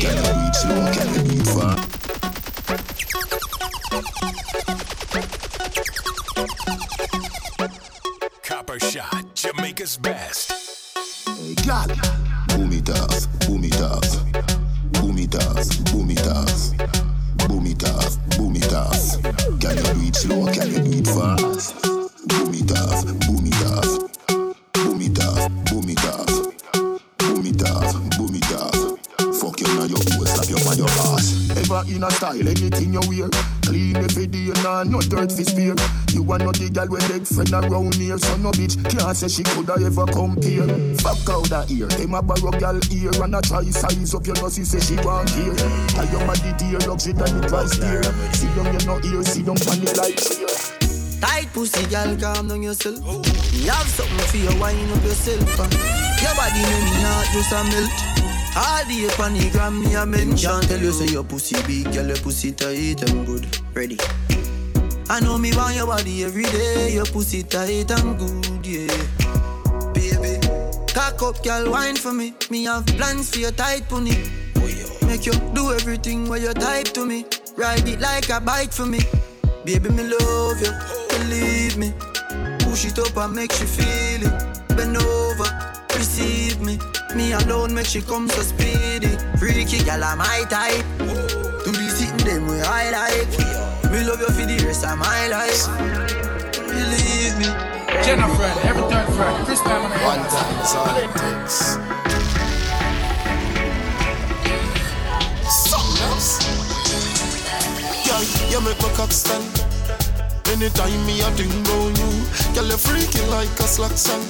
Can 0.00 0.16
you 0.16 0.32
beat 0.34 0.54
slow, 0.54 0.92
can 0.92 1.14
you 1.14 1.22
beat 1.28 1.46
fast? 1.46 1.91
Friend 37.32 37.52
around 37.52 37.94
here, 37.94 38.18
so 38.18 38.36
no 38.36 38.50
bitch 38.52 38.76
can't 38.90 39.16
say 39.16 39.28
she 39.28 39.42
coulda 39.42 39.74
ever 39.80 40.06
compare. 40.06 40.68
Fuck 41.00 41.24
out 41.32 41.48
that 41.48 41.70
ear, 41.72 41.86
them 41.88 42.14
a 42.14 42.22
borrow 42.22 42.52
girl 42.60 42.78
ear 42.92 43.10
and 43.24 43.34
a 43.34 43.40
try 43.40 43.64
size 43.72 44.14
up 44.14 44.26
your 44.26 44.36
nose, 44.36 44.60
say 44.60 44.80
she 44.80 44.96
want 45.00 45.30
here. 45.30 45.56
Tell 45.96 46.06
your 46.12 46.22
body 46.28 46.52
dear, 46.60 46.78
luxury 46.84 47.16
than 47.16 47.40
the 47.40 47.48
price 47.48 47.76
dear. 47.80 48.04
See 48.36 48.50
down 48.52 48.68
you 48.68 48.82
no 48.84 48.94
ear, 49.00 49.24
see 49.24 49.42
down 49.42 49.56
on 49.56 49.78
the 49.80 49.90
light 49.96 50.20
here. 50.20 50.52
Tight 51.20 51.48
pussy, 51.54 51.86
girl, 51.86 52.16
calm 52.20 52.48
down 52.48 52.62
yourself. 52.62 53.00
Me 53.00 53.66
have 53.66 53.88
something 53.88 54.26
for 54.28 54.36
you, 54.36 54.52
wind 54.60 54.92
up 54.92 55.04
yourself. 55.04 55.40
Your 56.20 56.34
body 56.36 56.60
make 56.60 56.84
me 56.84 56.96
not 57.00 57.26
just 57.32 57.52
a 57.52 57.60
melt. 57.64 58.12
All 58.54 58.84
the 58.84 59.08
up 59.08 59.32
the 59.32 59.50
gram, 59.50 59.80
me 59.80 59.94
a 59.94 60.04
mention. 60.04 60.60
Tell 60.68 60.78
you 60.78 60.92
say 60.92 61.06
your 61.06 61.24
pussy 61.24 61.56
big, 61.66 61.92
girl, 61.92 62.06
your 62.06 62.16
pussy 62.18 62.52
tight 62.52 63.00
and 63.08 63.24
good. 63.26 63.46
Ready? 63.72 63.96
I 65.12 65.20
know 65.20 65.36
me 65.36 65.54
want 65.54 65.76
your 65.76 65.86
body 65.86 66.24
every 66.24 66.44
day. 66.44 66.94
Your 66.94 67.04
pussy 67.04 67.42
tight 67.42 67.90
and 67.90 68.18
good, 68.18 68.64
yeah. 68.64 69.92
Baby, 69.92 70.40
cock 70.94 71.22
up, 71.22 71.44
girl, 71.44 71.70
wine 71.70 71.96
for 71.96 72.14
me. 72.14 72.32
Me 72.48 72.64
have 72.64 72.86
plans 72.86 73.28
for 73.28 73.40
your 73.40 73.50
tight 73.50 73.86
pony. 73.90 74.16
Make 75.06 75.26
you 75.26 75.34
do 75.52 75.70
everything 75.74 76.30
where 76.30 76.38
you 76.38 76.54
type 76.54 76.86
to 76.94 77.04
me. 77.04 77.26
Ride 77.58 77.86
it 77.86 78.00
like 78.00 78.30
a 78.30 78.40
bike 78.40 78.72
for 78.72 78.86
me. 78.86 79.00
Baby, 79.66 79.90
me 79.90 80.04
love 80.04 80.62
you, 80.62 80.72
believe 81.10 81.76
me. 81.76 81.92
Push 82.60 82.86
it 82.86 82.98
up 82.98 83.14
and 83.18 83.34
make 83.34 83.52
you 83.60 83.66
feel 83.66 84.26
it. 84.26 84.68
Bend 84.74 84.96
over, 84.96 85.76
receive 85.94 86.58
me. 86.62 86.78
Me 87.14 87.32
alone 87.32 87.74
make 87.74 87.84
she 87.84 88.00
come 88.00 88.30
so 88.30 88.40
speedy. 88.40 89.14
Freaky 89.36 89.84
gal, 89.84 90.02
I'm 90.04 90.16
my 90.16 90.44
type. 90.48 90.86
Do 90.96 91.70
the 91.70 91.90
sitting 91.90 92.26
them 92.26 92.46
way 92.46 92.62
I 92.62 92.90
like. 92.90 93.72
Me 93.92 94.02
love 94.04 94.20
you 94.20 94.28
for 94.28 94.46
the 94.92 94.98
of 94.98 94.98
my 94.98 95.28
life. 95.28 95.66
Believe 96.66 97.38
me. 97.38 97.46
Jennifer, 98.02 98.50
every 98.68 98.82
third 98.90 99.06
Friday. 99.14 99.44
Chris 99.44 99.60
time 99.60 99.84
on 99.84 99.90
the 99.90 99.98
One 100.04 100.24
time, 100.28 100.60
it's 100.60 100.74
all 100.74 100.96
it 100.96 101.10
takes. 101.16 101.78
Something 105.48 106.02
else. 106.08 106.38
Girl, 108.06 108.24
you 108.50 108.60
make 108.60 108.80
my 108.82 108.92
cock 108.96 109.12
stand. 109.12 109.44
Anytime 110.48 111.06
me 111.06 111.20
a 111.20 111.30
think 111.32 111.52
about 111.66 111.96
you, 111.98 112.10
girl 112.54 112.66
you 112.66 112.76
freaky 112.76 113.22
like 113.30 113.48
a 113.60 113.66
slack 113.66 113.96
song. 113.96 114.24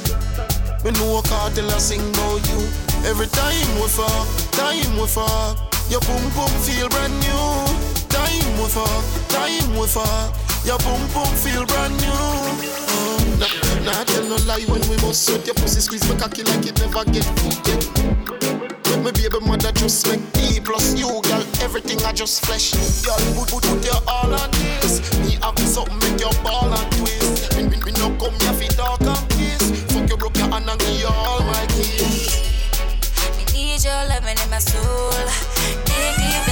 Me 0.85 0.91
know 0.93 1.19
a 1.19 1.23
cartel 1.23 1.69
a 1.71 1.81
sing 1.81 2.01
about 2.15 2.47
you. 2.49 2.61
Every 3.05 3.27
time 3.27 3.69
we 3.81 3.89
fuck, 3.89 4.29
time 4.53 4.97
we 4.97 5.07
fuck, 5.07 5.59
your 5.91 6.01
boom 6.01 6.23
boom 6.35 6.53
feel 6.63 6.89
brand 6.89 7.15
new. 7.19 7.51
time 8.07 8.47
we 8.59 8.69
fuck, 8.71 9.29
time 9.29 9.77
we 9.77 9.87
fuck. 9.89 10.52
Your 10.65 10.79
boom 10.79 11.01
boom 11.13 11.27
feel 11.43 11.67
brand 11.67 11.97
new. 12.01 12.07
Oh, 12.09 13.39
nah, 13.41 13.93
nah, 13.93 14.05
tell 14.05 14.23
no 14.25 14.37
lie 14.47 14.65
when 14.69 14.81
we 14.89 14.97
bust 14.99 15.29
out 15.31 15.45
your 15.45 15.55
pussy 15.57 15.81
squeeze 15.81 16.09
my 16.09 16.17
cocky 16.17 16.45
like 16.45 16.65
it 16.67 16.79
never 16.79 17.05
get. 17.11 17.27
With 18.87 19.03
me 19.03 19.11
baby 19.11 19.45
mother 19.45 19.73
just 19.73 20.07
make 20.07 20.23
me 20.37 20.61
plus 20.61 20.95
you, 20.95 21.09
girl. 21.23 21.43
Everything 21.61 22.01
I 22.05 22.13
just 22.13 22.47
flesh. 22.47 22.71
Girl, 23.05 23.19
put 23.35 23.51
put 23.51 23.63
put 23.65 23.85
your 23.85 24.01
all 24.07 24.33
on 24.33 24.51
this. 24.53 25.03
Me 25.27 25.35
have 25.43 25.59
something 25.59 25.99
make 25.99 26.21
your 26.21 26.33
ball 26.45 26.73
and 26.73 26.93
twist. 26.93 27.57
Me, 27.57 27.65
me, 27.65 27.77
me 27.83 27.93
no 27.99 28.15
come 28.23 28.35
here 28.39 28.55
fi 28.55 28.69
talk 28.69 29.01
and 29.03 29.29
kiss. 29.31 29.67
Fuck 29.93 30.09
you 30.11 30.17
broke 30.17 30.37
your 30.37 30.49
hand 30.49 30.71
and 30.71 30.79
give 30.79 31.01
you 31.01 31.09
all 31.09 31.41
my 31.43 31.67
keys. 31.75 32.39
Me 33.37 33.45
need 33.53 33.83
your 33.83 33.99
loving 34.07 34.39
in 34.39 34.51
my 34.51 34.59
soul. 34.59 35.11
Dig 35.91 36.15
deep 36.23 36.52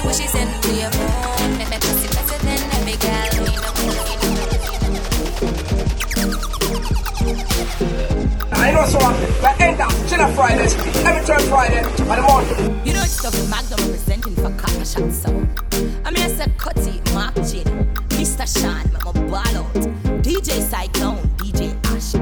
to 0.00 0.06
tell 0.06 0.06
you 0.06 0.06
what 0.06 0.14
she 0.14 0.26
sent 0.28 0.62
to 0.62 0.72
your 0.74 0.90
phone. 0.90 1.58
Make 1.58 1.70
me 1.70 1.76
pussy 1.76 2.08
better 2.08 2.38
than 2.44 2.58
every 2.76 2.96
girl. 2.96 3.28
Me 3.44 3.52
I 8.52 8.72
know 8.72 8.84
so 8.86 8.98
like 9.42 9.60
enter, 9.60 9.88
chill 10.08 10.28
Fridays, 10.34 10.74
every 11.04 11.24
turn 11.24 11.40
Friday, 11.48 11.78
and 11.78 11.96
the 11.96 12.22
morning. 12.22 12.86
You 12.86 12.92
know 12.94 13.02
it's 13.02 13.18
stuff 13.18 13.34
Magnum 13.48 13.80
representing 13.80 14.34
for 14.36 14.50
Copper 14.56 14.84
Shot 14.84 15.12
so 15.12 15.28
I 16.04 16.10
mean 16.10 16.24
I 16.24 16.28
said 16.28 16.56
Cutty, 16.58 17.00
Mark 17.14 17.34
J, 17.36 17.64
Mr. 18.16 18.46
Sean, 18.46 18.86
I'm 18.94 19.06
a 19.06 19.12
ball 19.12 19.56
out. 19.56 19.74
DJ 20.22 20.60
Cyclone, 20.62 21.28
DJ 21.38 21.74
Ash. 21.86 22.12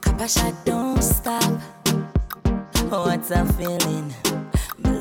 Copper 0.00 0.28
shot 0.28 0.54
don't 0.64 1.02
stop. 1.02 1.60
Oh, 2.90 3.06
what 3.06 3.30
a 3.30 3.44
feeling. 3.54 4.23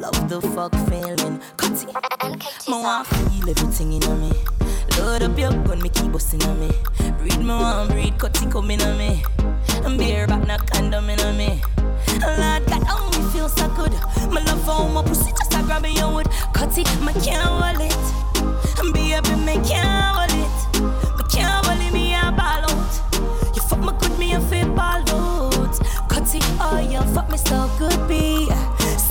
Love 0.03 0.27
the 0.27 0.41
fuck 0.41 0.75
feeling. 0.89 1.39
Cut 1.55 1.81
it. 1.81 2.67
Me 2.67 2.73
want 2.73 3.07
feel 3.07 3.49
everything 3.49 3.93
in 3.93 4.19
me. 4.19 4.33
Load 4.97 5.23
up 5.23 5.39
your 5.39 5.53
gun, 5.63 5.81
me 5.81 5.87
keep 5.87 6.11
busting 6.11 6.43
on 6.43 6.59
me. 6.59 6.71
Breed 7.19 7.39
me 7.39 7.47
want 7.47 7.89
breed, 7.89 8.17
cut 8.17 8.35
it 8.41 8.51
come 8.51 8.69
in 8.71 8.81
on 8.81 8.97
me. 8.97 9.23
And 9.85 9.97
beer 9.97 10.27
back 10.27 10.45
no 10.45 10.57
condom 10.57 11.09
in 11.09 11.37
me. 11.37 11.61
Lord 12.19 12.65
God, 12.67 12.83
oh 12.89 13.09
me 13.13 13.31
feel 13.31 13.47
so 13.47 13.65
good. 13.77 13.93
My 14.29 14.43
love 14.43 14.61
for 14.65 14.89
my 14.89 15.03
pussy 15.03 15.31
just 15.37 15.53
a 15.53 15.63
grab 15.63 15.85
your 15.85 16.13
wood. 16.13 16.27
Cut 16.51 16.77
it, 16.77 16.89
me 16.99 17.13
can't 17.23 17.47
hold 17.47 17.79
it. 17.79 18.83
And 18.83 18.93
be 18.93 19.13
up 19.13 19.23
me 19.39 19.55
can't 19.63 20.17
hold 20.17 20.31
it. 20.31 20.83
Me 21.15 21.23
can't 21.31 21.65
hold 21.65 21.79
it, 21.79 21.93
me 21.93 22.13
a 22.13 22.29
ball 22.29 22.67
out. 22.67 23.55
You 23.55 23.61
fuck 23.61 23.79
me 23.79 23.93
good, 24.01 24.19
me 24.19 24.33
a 24.33 24.41
fit 24.41 24.67
ball 24.75 24.99
out. 24.99 25.79
Cut 26.09 26.35
it, 26.35 26.43
oh 26.59 26.85
you 26.91 27.01
fuck 27.13 27.29
me 27.29 27.37
so 27.37 27.71
good, 27.79 28.05
be. 28.09 28.52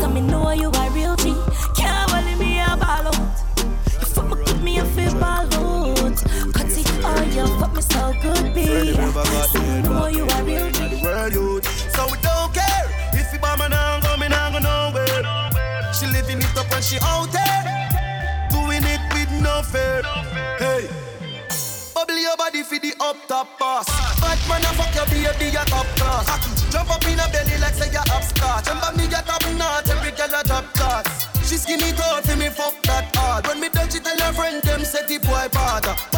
So 0.02 0.08
me 0.08 0.20
know 0.20 0.50
you 0.50 0.68
a 0.68 0.90
real 0.90 1.14
G. 1.14 1.32
Can't 1.76 2.10
it, 2.26 2.36
me 2.36 2.58
a 2.58 2.76
ball 2.76 3.06
out. 3.06 3.14
You 3.56 4.06
fuck 4.06 4.30
me 4.30 4.44
good, 4.44 4.60
me 4.60 4.78
a 4.78 4.84
fit 4.84 5.12
ball 5.12 5.46
out. 5.46 6.18
Cut 6.52 6.66
it, 6.66 6.90
oh 7.04 7.22
you 7.30 7.46
fuck 7.60 7.72
me 7.72 7.82
so 7.82 8.12
good, 8.20 8.52
be. 8.52 8.94
So 8.94 9.60
me 9.60 9.82
know 9.82 10.06
you 10.08 10.24
a 10.24 10.42
real 10.42 10.68
G. 10.72 10.88
the 10.88 11.00
world 11.04 11.32
youth. 11.32 11.94
So 11.94 12.06
we 12.06 12.18
don't 12.18 12.52
care 12.52 13.10
if 13.12 13.32
you 13.32 13.38
bomb 13.38 13.60
and 13.60 13.72
I'm 13.72 14.00
coming, 14.02 14.32
I'm 14.32 14.54
go 14.54 14.58
nowhere. 14.58 15.92
She 15.94 16.06
living 16.08 16.38
it 16.38 16.58
up 16.58 16.72
and 16.72 16.82
she 16.82 16.98
out 17.00 17.30
there, 17.30 18.48
doing 18.50 18.82
it 18.82 19.00
with 19.14 19.30
no 19.40 19.62
fear. 19.62 20.02
Hey. 20.58 21.11
Your 22.22 22.36
body 22.36 22.62
for 22.62 22.78
the 22.78 22.94
up 23.00 23.16
top 23.26 23.58
boss. 23.58 23.86
Bad 24.20 24.38
man, 24.48 24.62
I 24.62 24.72
fuck 24.78 24.94
your 24.94 25.06
baby, 25.06 25.50
your 25.50 25.64
top 25.64 25.86
class. 25.98 26.70
Jump 26.70 26.88
up 26.88 27.04
in 27.04 27.18
her 27.18 27.28
belly 27.32 27.58
like 27.58 27.74
say 27.74 27.90
you're 27.90 28.06
upstart. 28.14 28.64
Remember 28.68 28.96
me 28.96 29.08
get 29.08 29.26
top 29.26 29.42
notch, 29.58 29.90
every 29.90 30.12
girl 30.12 30.30
a 30.38 30.44
top 30.44 30.72
class. 30.72 31.26
She 31.42 31.56
skinny 31.56 31.90
tall 31.92 32.22
for 32.22 32.36
me, 32.36 32.48
fuck 32.48 32.80
that 32.84 33.10
hard. 33.16 33.48
When 33.48 33.58
me 33.58 33.68
touch 33.70 33.96
it, 33.96 34.04
tell 34.04 34.16
her 34.20 34.32
friend 34.34 34.62
them 34.62 34.84
set 34.84 35.08
the 35.08 35.18
boy 35.18 35.48
bad. 35.50 36.11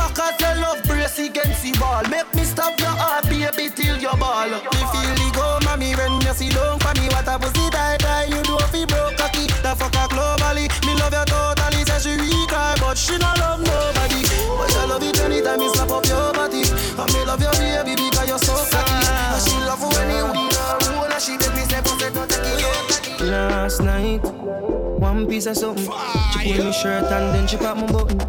Piece 25.35 25.47
of 25.47 25.57
something. 25.57 25.85
She 26.31 26.55
pull 26.55 26.65
me 26.65 26.73
shirt 26.73 27.11
and 27.11 27.35
then 27.35 27.49
she 27.49 27.57
pop 27.57 27.77
my 27.77 27.91
button. 27.91 28.21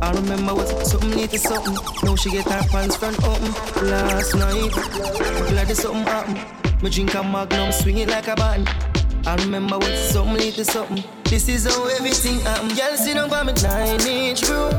I 0.00 0.10
remember 0.12 0.54
what 0.54 0.86
something 0.86 1.10
need 1.10 1.30
to 1.30 1.38
something. 1.38 1.76
Now 2.02 2.16
she 2.16 2.30
get 2.30 2.46
her 2.46 2.62
pants 2.70 2.96
front 2.96 3.22
open. 3.24 3.52
Last 3.86 4.34
night, 4.34 4.72
glad 5.50 5.66
there's 5.66 5.80
something 5.80 6.04
happen. 6.04 6.34
Me 6.82 6.88
drink 6.88 7.14
a 7.14 7.22
magnum, 7.22 7.72
swing 7.72 7.98
it 7.98 8.08
like 8.08 8.28
a 8.28 8.36
button. 8.36 8.66
I 9.26 9.36
remember 9.36 9.76
what 9.76 9.94
something 9.98 10.36
need 10.36 10.54
to 10.54 10.64
something. 10.64 11.04
This 11.24 11.46
is 11.50 11.66
how 11.66 11.88
everything 11.88 12.40
happen. 12.40 12.68
Girl, 12.68 12.96
sit 12.96 13.14
down 13.14 13.28
by 13.28 13.42
me 13.42 13.52
nine 13.62 14.00
inch 14.06 14.48
room. 14.48 14.72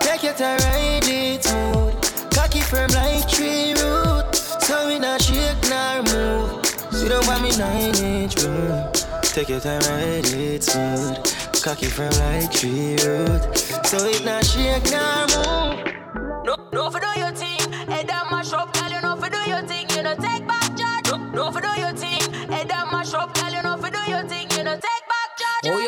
Take 0.00 0.22
your 0.22 0.32
time, 0.32 0.58
ride 0.60 1.04
it 1.04 1.44
smooth. 1.44 2.32
Cocky 2.32 2.60
firm 2.60 2.88
like 2.92 3.28
tree 3.28 3.74
root. 3.74 4.34
So 4.34 4.88
we 4.88 4.98
not 4.98 5.20
shake 5.20 5.60
nor 5.68 6.02
move. 6.04 6.64
Sit 6.90 7.10
down 7.10 7.26
by 7.26 7.38
me 7.42 7.50
nine 7.58 7.94
inch 7.96 8.42
room. 8.42 9.07
Take 9.34 9.50
your 9.50 9.60
time, 9.60 9.80
ride 9.82 10.26
it 10.26 10.64
smooth. 10.64 11.16
Cocky 11.62 11.86
from 11.86 12.10
like 12.18 12.50
tree 12.50 12.96
root. 13.06 13.56
So 13.86 13.98
it 14.08 14.24
not 14.24 14.44
shake 14.44 14.90
nor 14.90 15.26
move. 15.30 15.94
No, 16.44 16.56
no 16.72 16.90
for 16.90 16.98
do 16.98 17.06
your 17.20 17.30
thing. 17.30 17.60
Head 17.88 18.08
down 18.08 18.26
mash 18.30 18.52
up, 18.52 18.72
girl. 18.72 18.90
You 18.90 19.00
know 19.00 19.16
for 19.16 19.30
do 19.30 19.38
your 19.48 19.62
thing. 19.62 19.88
You 19.90 20.02
know 20.02 20.16
take 20.16 20.46
back 20.46 20.76
charge. 20.76 21.06
No, 21.10 21.18
no 21.30 21.52
for 21.52 21.60
do 21.60 21.68
your 21.80 21.92
thing. 21.92 22.20
Head 22.50 22.68
down 22.68 22.90
mash 22.90 23.14
up, 23.14 23.32
girl. 23.34 23.52
You 23.52 23.62
know 23.62 23.76
for 23.76 23.90
do 23.90 24.10
your 24.10 24.22
thing. 24.24 24.50
You 24.56 24.64
know 24.64 24.74
take 24.74 25.04
back 25.12 25.30
charge. 25.38 25.66
Oh, 25.66 25.78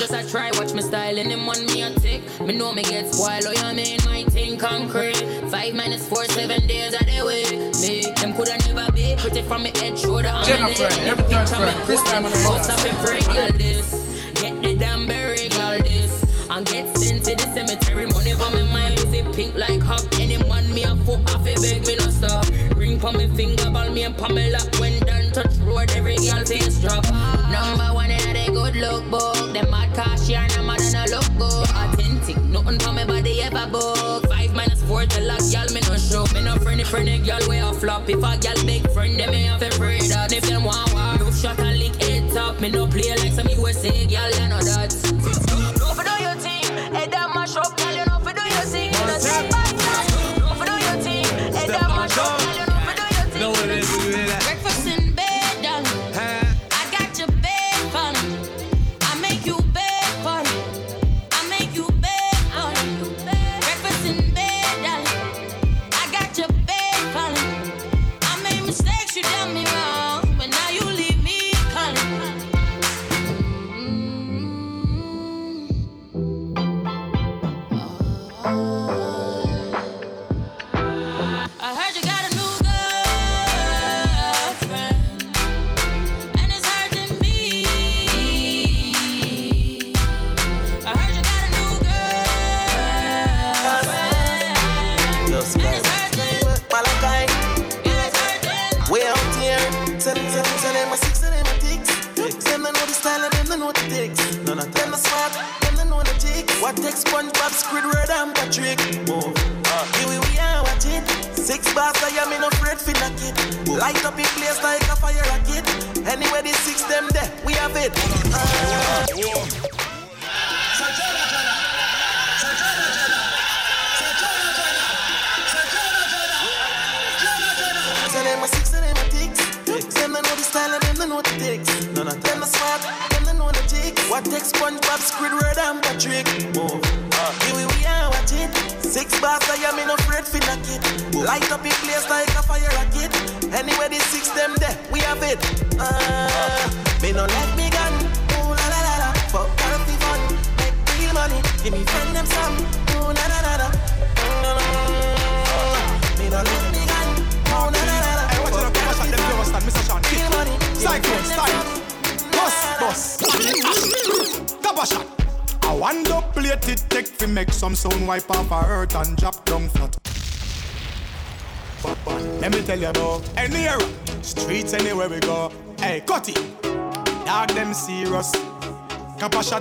just 0.00 0.14
a 0.14 0.26
try, 0.30 0.50
watch 0.54 0.72
me 0.72 0.80
style 0.80 1.18
and 1.18 1.30
them 1.30 1.44
one 1.44 1.66
me 1.66 1.82
a 1.82 1.90
tick. 2.00 2.22
Me 2.40 2.56
know 2.56 2.72
me 2.72 2.82
get 2.82 3.12
spoiled, 3.12 3.44
oh 3.46 3.52
yeah, 3.52 3.72
me 3.74 3.96
in 3.96 4.04
my 4.06 4.24
thing 4.24 4.56
concrete. 4.56 5.16
Five 5.50 5.74
minutes, 5.74 6.08
four, 6.08 6.24
seven 6.24 6.66
days 6.66 6.94
of 6.94 7.00
the 7.00 7.22
way. 7.22 7.44
Me, 7.82 8.10
them 8.16 8.32
coulda 8.32 8.56
never 8.64 8.90
be 8.92 9.14
pretty 9.18 9.42
from 9.42 9.62
me 9.62 9.70
head, 9.78 9.98
shoulder, 9.98 10.32
Jenna 10.44 10.68
my 10.68 10.74
friend, 10.74 10.92
every 11.04 11.24
time 11.24 11.44
me 11.44 11.70
friend, 11.70 11.86
cool, 11.86 12.04
time 12.06 12.24
on 12.24 12.32
the 12.32 12.38
road. 12.38 12.64
stop 12.64 12.80
and 12.86 12.98
pray, 13.04 13.20
girl, 13.20 13.52
this. 13.58 14.32
Get 14.40 14.62
the 14.62 14.74
damn 14.74 15.06
berry, 15.06 15.48
girl, 15.50 15.78
this. 15.80 16.24
And 16.48 16.66
get 16.66 16.96
sent 16.96 17.24
to 17.26 17.36
the 17.36 17.52
cemetery, 17.52 18.06
money 18.06 18.32
for 18.32 18.50
me 18.56 18.62
mind, 18.72 18.98
it 18.98 19.36
pink 19.36 19.54
like 19.54 19.82
hop. 19.82 20.00
Any 20.18 20.38
man 20.48 20.72
me 20.72 20.84
a 20.84 20.96
foot 20.96 21.20
off, 21.34 21.46
it 21.46 21.60
beg 21.60 21.86
me 21.86 21.96
no 21.96 22.08
stop. 22.08 22.46
Ring 22.74 22.98
for 22.98 23.12
me 23.12 23.28
finger, 23.36 23.70
ball 23.70 23.90
me 23.90 24.04
and 24.04 24.16
Pamela. 24.16 24.60
When 24.80 24.98
done 25.00 25.30
touch 25.32 25.54
road, 25.58 25.90
every 25.92 26.16
girl 26.16 26.42
face 26.46 26.80
drop. 26.80 27.04
Number 27.52 27.94
one 27.94 27.99
good 28.72 28.80
look 28.80 29.10
book. 29.10 29.52
Them 29.52 29.70
mad 29.70 29.94
cash 29.94 30.26
here, 30.26 30.46
no 30.56 30.62
mad 30.62 30.80
and 30.80 30.92
no 30.92 31.16
look 31.16 31.28
good. 31.38 31.68
Authentic, 31.70 32.36
nothing 32.44 32.78
for 32.78 32.92
me 32.92 33.04
body 33.04 33.42
ever 33.42 33.66
book. 33.70 34.28
Five 34.28 34.54
minus 34.54 34.82
four, 34.82 35.06
the 35.06 35.20
lock, 35.22 35.40
y'all 35.50 35.72
me 35.72 35.80
no 35.88 35.96
show. 35.96 36.24
Me 36.34 36.42
no 36.42 36.56
friendly, 36.56 36.84
friendly 36.84 37.18
girl 37.18 37.40
way 37.48 37.58
a 37.58 37.72
flop. 37.72 38.08
If 38.08 38.18
a 38.18 38.38
girl 38.38 38.64
big 38.66 38.90
friend, 38.90 39.18
them 39.18 39.30
me 39.30 39.42
have 39.44 39.60
to 39.60 39.70
pray 39.78 40.00
that. 40.08 40.32
If 40.32 40.48
them 40.48 40.64
want 40.64 40.92
war, 40.92 41.18
no 41.18 41.30
shot 41.30 41.58
and 41.60 41.78
lick 41.78 41.96
it 42.00 42.36
up. 42.36 42.60
Me 42.60 42.70
no 42.70 42.86
play 42.86 43.10
like 43.16 43.32
some 43.32 43.48
USA 43.48 43.90
girl, 44.06 44.30
you 44.30 44.48
know 44.48 44.60
that. 44.60 45.79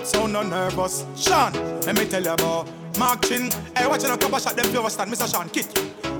Sound 0.09 0.33
no 0.33 0.43
nervous. 0.43 1.05
Sean, 1.15 1.53
let 1.81 1.97
me 1.97 2.05
tell 2.05 2.23
you 2.23 2.31
about 2.31 2.67
Mark 2.97 3.25
Chin. 3.25 3.49
Hey, 3.75 3.87
watching 3.87 4.09
a 4.09 4.17
couple 4.17 4.39
shot 4.39 4.55
them 4.55 4.65
feel 4.65 4.89
stand, 4.89 5.11
Mr. 5.11 5.31
Sean 5.31 5.49
Kit. 5.49 5.67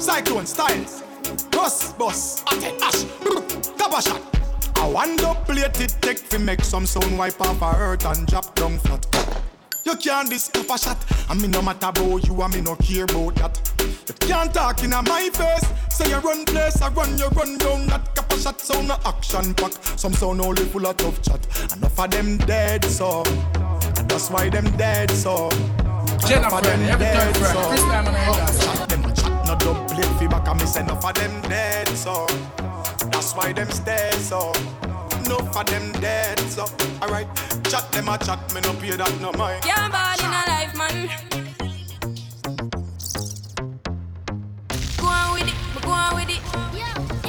Cyclone 0.01 0.45
styles. 0.45 1.03
Boss, 1.51 1.93
boss. 1.93 2.43
Atten, 2.43 2.81
ash. 2.81 3.03
Couple 3.77 3.99
shot. 4.01 4.21
I 4.75 4.87
want 4.87 5.19
to 5.19 5.33
plate 5.45 5.81
it 5.81 5.95
take 6.01 6.19
fi 6.19 6.37
make 6.37 6.63
some 6.63 6.85
sound 6.85 7.17
wipe 7.17 7.41
off 7.41 7.61
a 7.61 7.77
earth 7.77 8.05
and 8.05 8.25
drop 8.27 8.55
down 8.55 8.77
flat. 8.79 9.05
You 9.83 9.95
can't 9.95 10.29
discuss 10.29 10.69
a 10.69 10.77
shot. 10.77 10.97
I 11.29 11.33
mean, 11.33 11.51
no 11.51 11.61
matter 11.61 11.87
about 11.87 12.25
you, 12.27 12.41
I 12.41 12.47
mean, 12.47 12.65
no 12.65 12.75
care 12.75 13.05
about 13.05 13.35
that. 13.35 13.73
You 14.07 14.13
can't 14.27 14.53
talk 14.53 14.83
in 14.83 14.91
my 14.91 15.29
face. 15.33 15.67
Say 15.89 16.09
you 16.09 16.17
run 16.17 16.45
place, 16.45 16.81
I 16.81 16.89
run, 16.89 17.17
you 17.17 17.27
run 17.29 17.57
down 17.57 17.87
that 17.87 18.15
cap 18.15 18.31
a 18.31 18.39
shot. 18.39 18.61
Sound 18.61 18.87
no 18.87 18.97
action 19.05 19.53
pack. 19.55 19.73
Some 19.97 20.13
sound 20.13 20.41
only 20.41 20.63
full 20.65 20.85
of 20.85 20.95
tough 20.97 21.21
chat. 21.21 21.45
Enough 21.75 21.99
of 21.99 22.11
them 22.11 22.37
dead, 22.37 22.85
so. 22.85 23.23
And 24.09 24.15
that's 24.15 24.31
why 24.31 24.49
them 24.49 24.65
dead, 24.75 25.11
so. 25.11 25.49
Jenna 26.25 26.47
Enough 26.47 26.53
of 26.53 26.65
friend, 26.65 26.81
them 26.81 26.89
every 26.89 27.05
dead, 27.05 27.35
time 27.35 27.53
so. 27.53 27.69
Chris 27.69 27.81
Diamond 27.81 28.17
and 28.17 28.59
Chat 28.59 28.89
them 28.89 29.05
a 29.05 29.13
chat, 29.13 29.47
no 29.47 29.55
double 29.55 29.85
plate 29.85 30.19
feedback. 30.19 30.47
I 30.47 30.53
miss 30.53 30.75
enough 30.77 31.05
of 31.05 31.13
them 31.13 31.41
dead, 31.43 31.87
so. 31.89 32.25
That's 33.11 33.33
why 33.35 33.53
them 33.53 33.67
dead, 33.85 34.15
so. 34.15 34.51
Enough 35.25 35.55
of 35.55 35.65
them 35.67 35.91
dead, 36.01 36.39
so. 36.49 36.65
Alright, 37.03 37.27
chat 37.69 37.91
them 37.91 38.09
a 38.09 38.17
chat, 38.17 38.51
me 38.55 38.61
no 38.61 38.73
pay 38.73 38.95
that 38.97 39.13
no 39.21 39.31
mind. 39.33 39.61
Can't 39.61 39.91
ball 39.93 40.17
in 40.17 40.25
a 40.25 40.43
life, 40.49 40.75
man. 40.75 41.09
Go 44.97 45.05
on 45.05 45.33
with 45.35 45.47
it, 45.47 45.81
go 45.83 45.91
on 45.91 46.15
with 46.15 46.29
it. 46.29 46.41
Yo, 46.73 47.28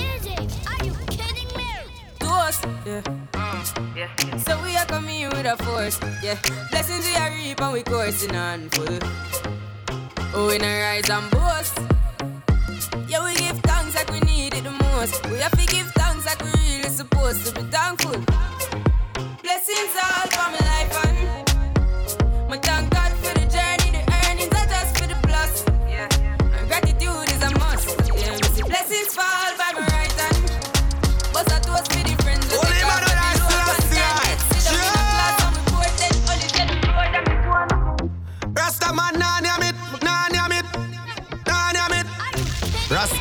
yeah. 3.96 4.36
So 4.38 4.60
we 4.62 4.76
are 4.76 4.86
coming 4.86 5.28
with 5.28 5.46
a 5.46 5.56
force, 5.62 6.00
yeah. 6.22 6.36
Blessings 6.70 7.06
we 7.06 7.14
are 7.14 7.30
reap 7.30 7.60
and 7.60 7.72
we 7.72 7.82
coursing 7.82 8.34
on 8.34 8.68
full. 8.70 8.98
Oh, 10.34 10.48
we 10.48 10.58
not 10.58 10.66
rise 10.66 11.08
and 11.08 11.30
boast. 11.30 11.78
Yeah, 13.08 13.24
we 13.24 13.34
give 13.34 13.58
thanks 13.60 13.94
like 13.94 14.10
we 14.10 14.20
need 14.20 14.54
it 14.54 14.64
the 14.64 14.70
most. 14.70 15.24
We 15.30 15.38
have 15.38 15.52
to 15.52 15.66
give 15.66 15.86
thanks 15.92 16.26
like 16.26 16.42
we 16.42 16.50
really 16.50 16.88
supposed 16.88 17.46
to 17.46 17.52
be 17.54 17.62
thankful. 17.70 18.18
Blessings 19.42 19.94
all 20.02 20.19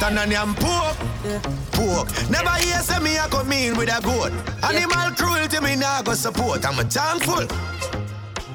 Nyam 0.10 0.56
pork, 0.56 0.98
pork. 1.72 2.30
Never 2.32 2.50
hear 2.64 2.82
say 2.82 3.00
me 3.00 3.16
a 3.18 3.28
come 3.30 3.52
in 3.52 3.78
with 3.78 3.90
a 3.90 4.02
goat. 4.02 4.32
Animal 4.64 5.12
cruelty 5.16 5.60
me 5.60 5.76
nah 5.76 6.02
go 6.02 6.14
support. 6.14 6.66
I'm 6.66 6.80
a 6.80 6.84
thankful. 6.84 7.46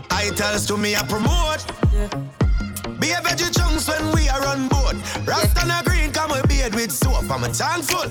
Titles 0.08 0.66
to 0.66 0.76
me 0.76 0.96
I 0.96 1.02
promote. 1.04 1.64
Be 2.98 3.10
a 3.10 3.20
veggie 3.22 3.54
chunks 3.56 3.88
when 3.88 4.12
we 4.12 4.28
are 4.28 4.44
on 4.46 4.68
board. 4.68 4.96
Rasta 5.26 5.62
a 5.62 5.82
green 5.84 6.10
come 6.10 6.32
we 6.32 6.42
beard 6.48 6.74
with 6.74 6.90
soap. 6.90 7.30
I'm 7.30 7.44
a 7.44 7.48
thankful. 7.48 8.10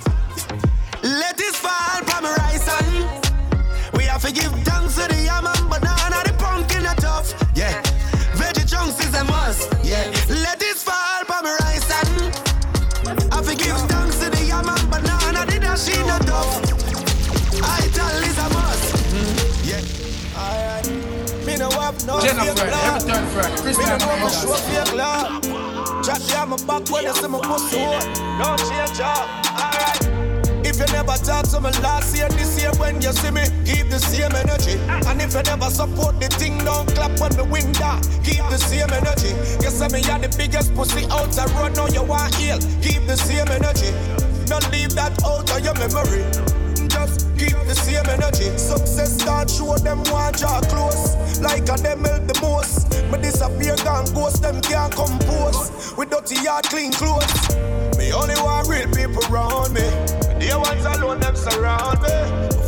Let 1.04 1.36
this 1.36 1.58
fall 1.58 2.02
from 2.06 2.24
rice 2.24 2.68
and 2.80 3.24
we 3.94 4.04
have 4.06 4.22
to 4.24 4.32
give 4.32 4.52
thanks 4.64 4.96
to 4.96 5.08
the 5.08 5.22
yam 5.22 5.46
and 5.46 5.70
banana, 5.70 6.24
the 6.26 6.34
pumpkin 6.40 6.86
are 6.86 6.96
tough. 6.96 7.34
Yeah, 7.56 7.82
veggie 8.36 8.70
chunks 8.70 9.00
is 9.06 9.14
a 9.14 9.24
must. 9.26 9.70
Yeah, 9.84 10.13
know 22.06 22.20
and 22.20 22.38
my 22.38 22.48
Elders. 22.48 24.42
show 24.42 24.54
fake 24.54 24.94
love. 24.96 25.42
Chat 26.04 26.22
down 26.30 26.50
my 26.50 26.58
back 26.68 26.90
when 26.90 27.04
you 27.04 27.14
see 27.14 27.28
my 27.28 27.40
pussy 27.40 27.80
hole. 27.80 28.00
Don't 28.40 28.60
change 28.70 29.00
up. 29.00 29.28
Alright. 29.48 30.24
If 30.66 30.80
you 30.80 30.86
never 30.94 31.16
talk 31.24 31.48
to 31.50 31.60
me 31.60 31.72
last 31.84 32.16
year, 32.16 32.30
this 32.30 32.60
year 32.60 32.72
when 32.80 33.02
you 33.02 33.12
see 33.12 33.32
me, 33.32 33.44
keep 33.66 33.90
the 33.90 34.00
same 34.00 34.32
energy. 34.32 34.80
And 34.88 35.22
if 35.22 35.34
you 35.34 35.44
never 35.44 35.70
support 35.70 36.20
the 36.20 36.28
thing, 36.28 36.58
don't 36.60 36.88
clap 36.96 37.20
when 37.20 37.36
me 37.36 37.44
win 37.52 37.72
that. 37.74 38.02
Keep 38.24 38.48
the 38.50 38.58
same 38.58 38.90
energy. 38.92 39.36
You 39.64 39.70
say 39.70 39.88
me 39.90 40.00
are 40.10 40.20
the 40.20 40.34
biggest 40.38 40.74
pussy 40.74 41.06
out 41.12 41.32
the 41.32 41.52
road, 41.56 41.76
now 41.76 41.88
you 41.88 42.04
want 42.04 42.34
heal. 42.36 42.60
Keep 42.82 43.08
the 43.08 43.18
same 43.18 43.48
energy. 43.48 43.92
Don't 44.48 44.66
leave 44.72 44.96
that 44.96 45.12
out 45.24 45.52
of 45.52 45.60
your 45.64 45.76
memory. 45.76 46.24
Just 46.88 47.28
keep 47.38 47.56
the 47.68 47.76
same 47.76 48.08
energy. 48.08 48.56
Success 48.58 49.20
start 49.20 49.50
show 49.50 49.78
them 49.78 50.04
want 50.12 50.38
draw 50.38 50.62
close. 50.62 51.16
Like 51.44 51.68
a 51.68 51.76
them 51.76 52.06
help 52.06 52.26
the 52.26 52.40
most. 52.42 52.90
Me 53.12 53.20
disappear 53.20 53.76
gone 53.84 54.08
ghost, 54.16 54.42
them 54.42 54.62
can't 54.62 54.96
compose. 54.96 55.94
With 55.98 56.10
dirty 56.10 56.42
yard, 56.42 56.64
clean 56.66 56.94
clothes. 56.94 57.28
Me 57.98 58.14
only 58.14 58.36
want 58.40 58.70
real 58.70 58.88
people 58.96 59.22
around 59.28 59.74
me. 59.74 59.84
The 60.40 60.56
ones 60.56 60.86
alone, 60.86 61.20
them 61.20 61.36
surround 61.36 62.02
me. 62.02 62.16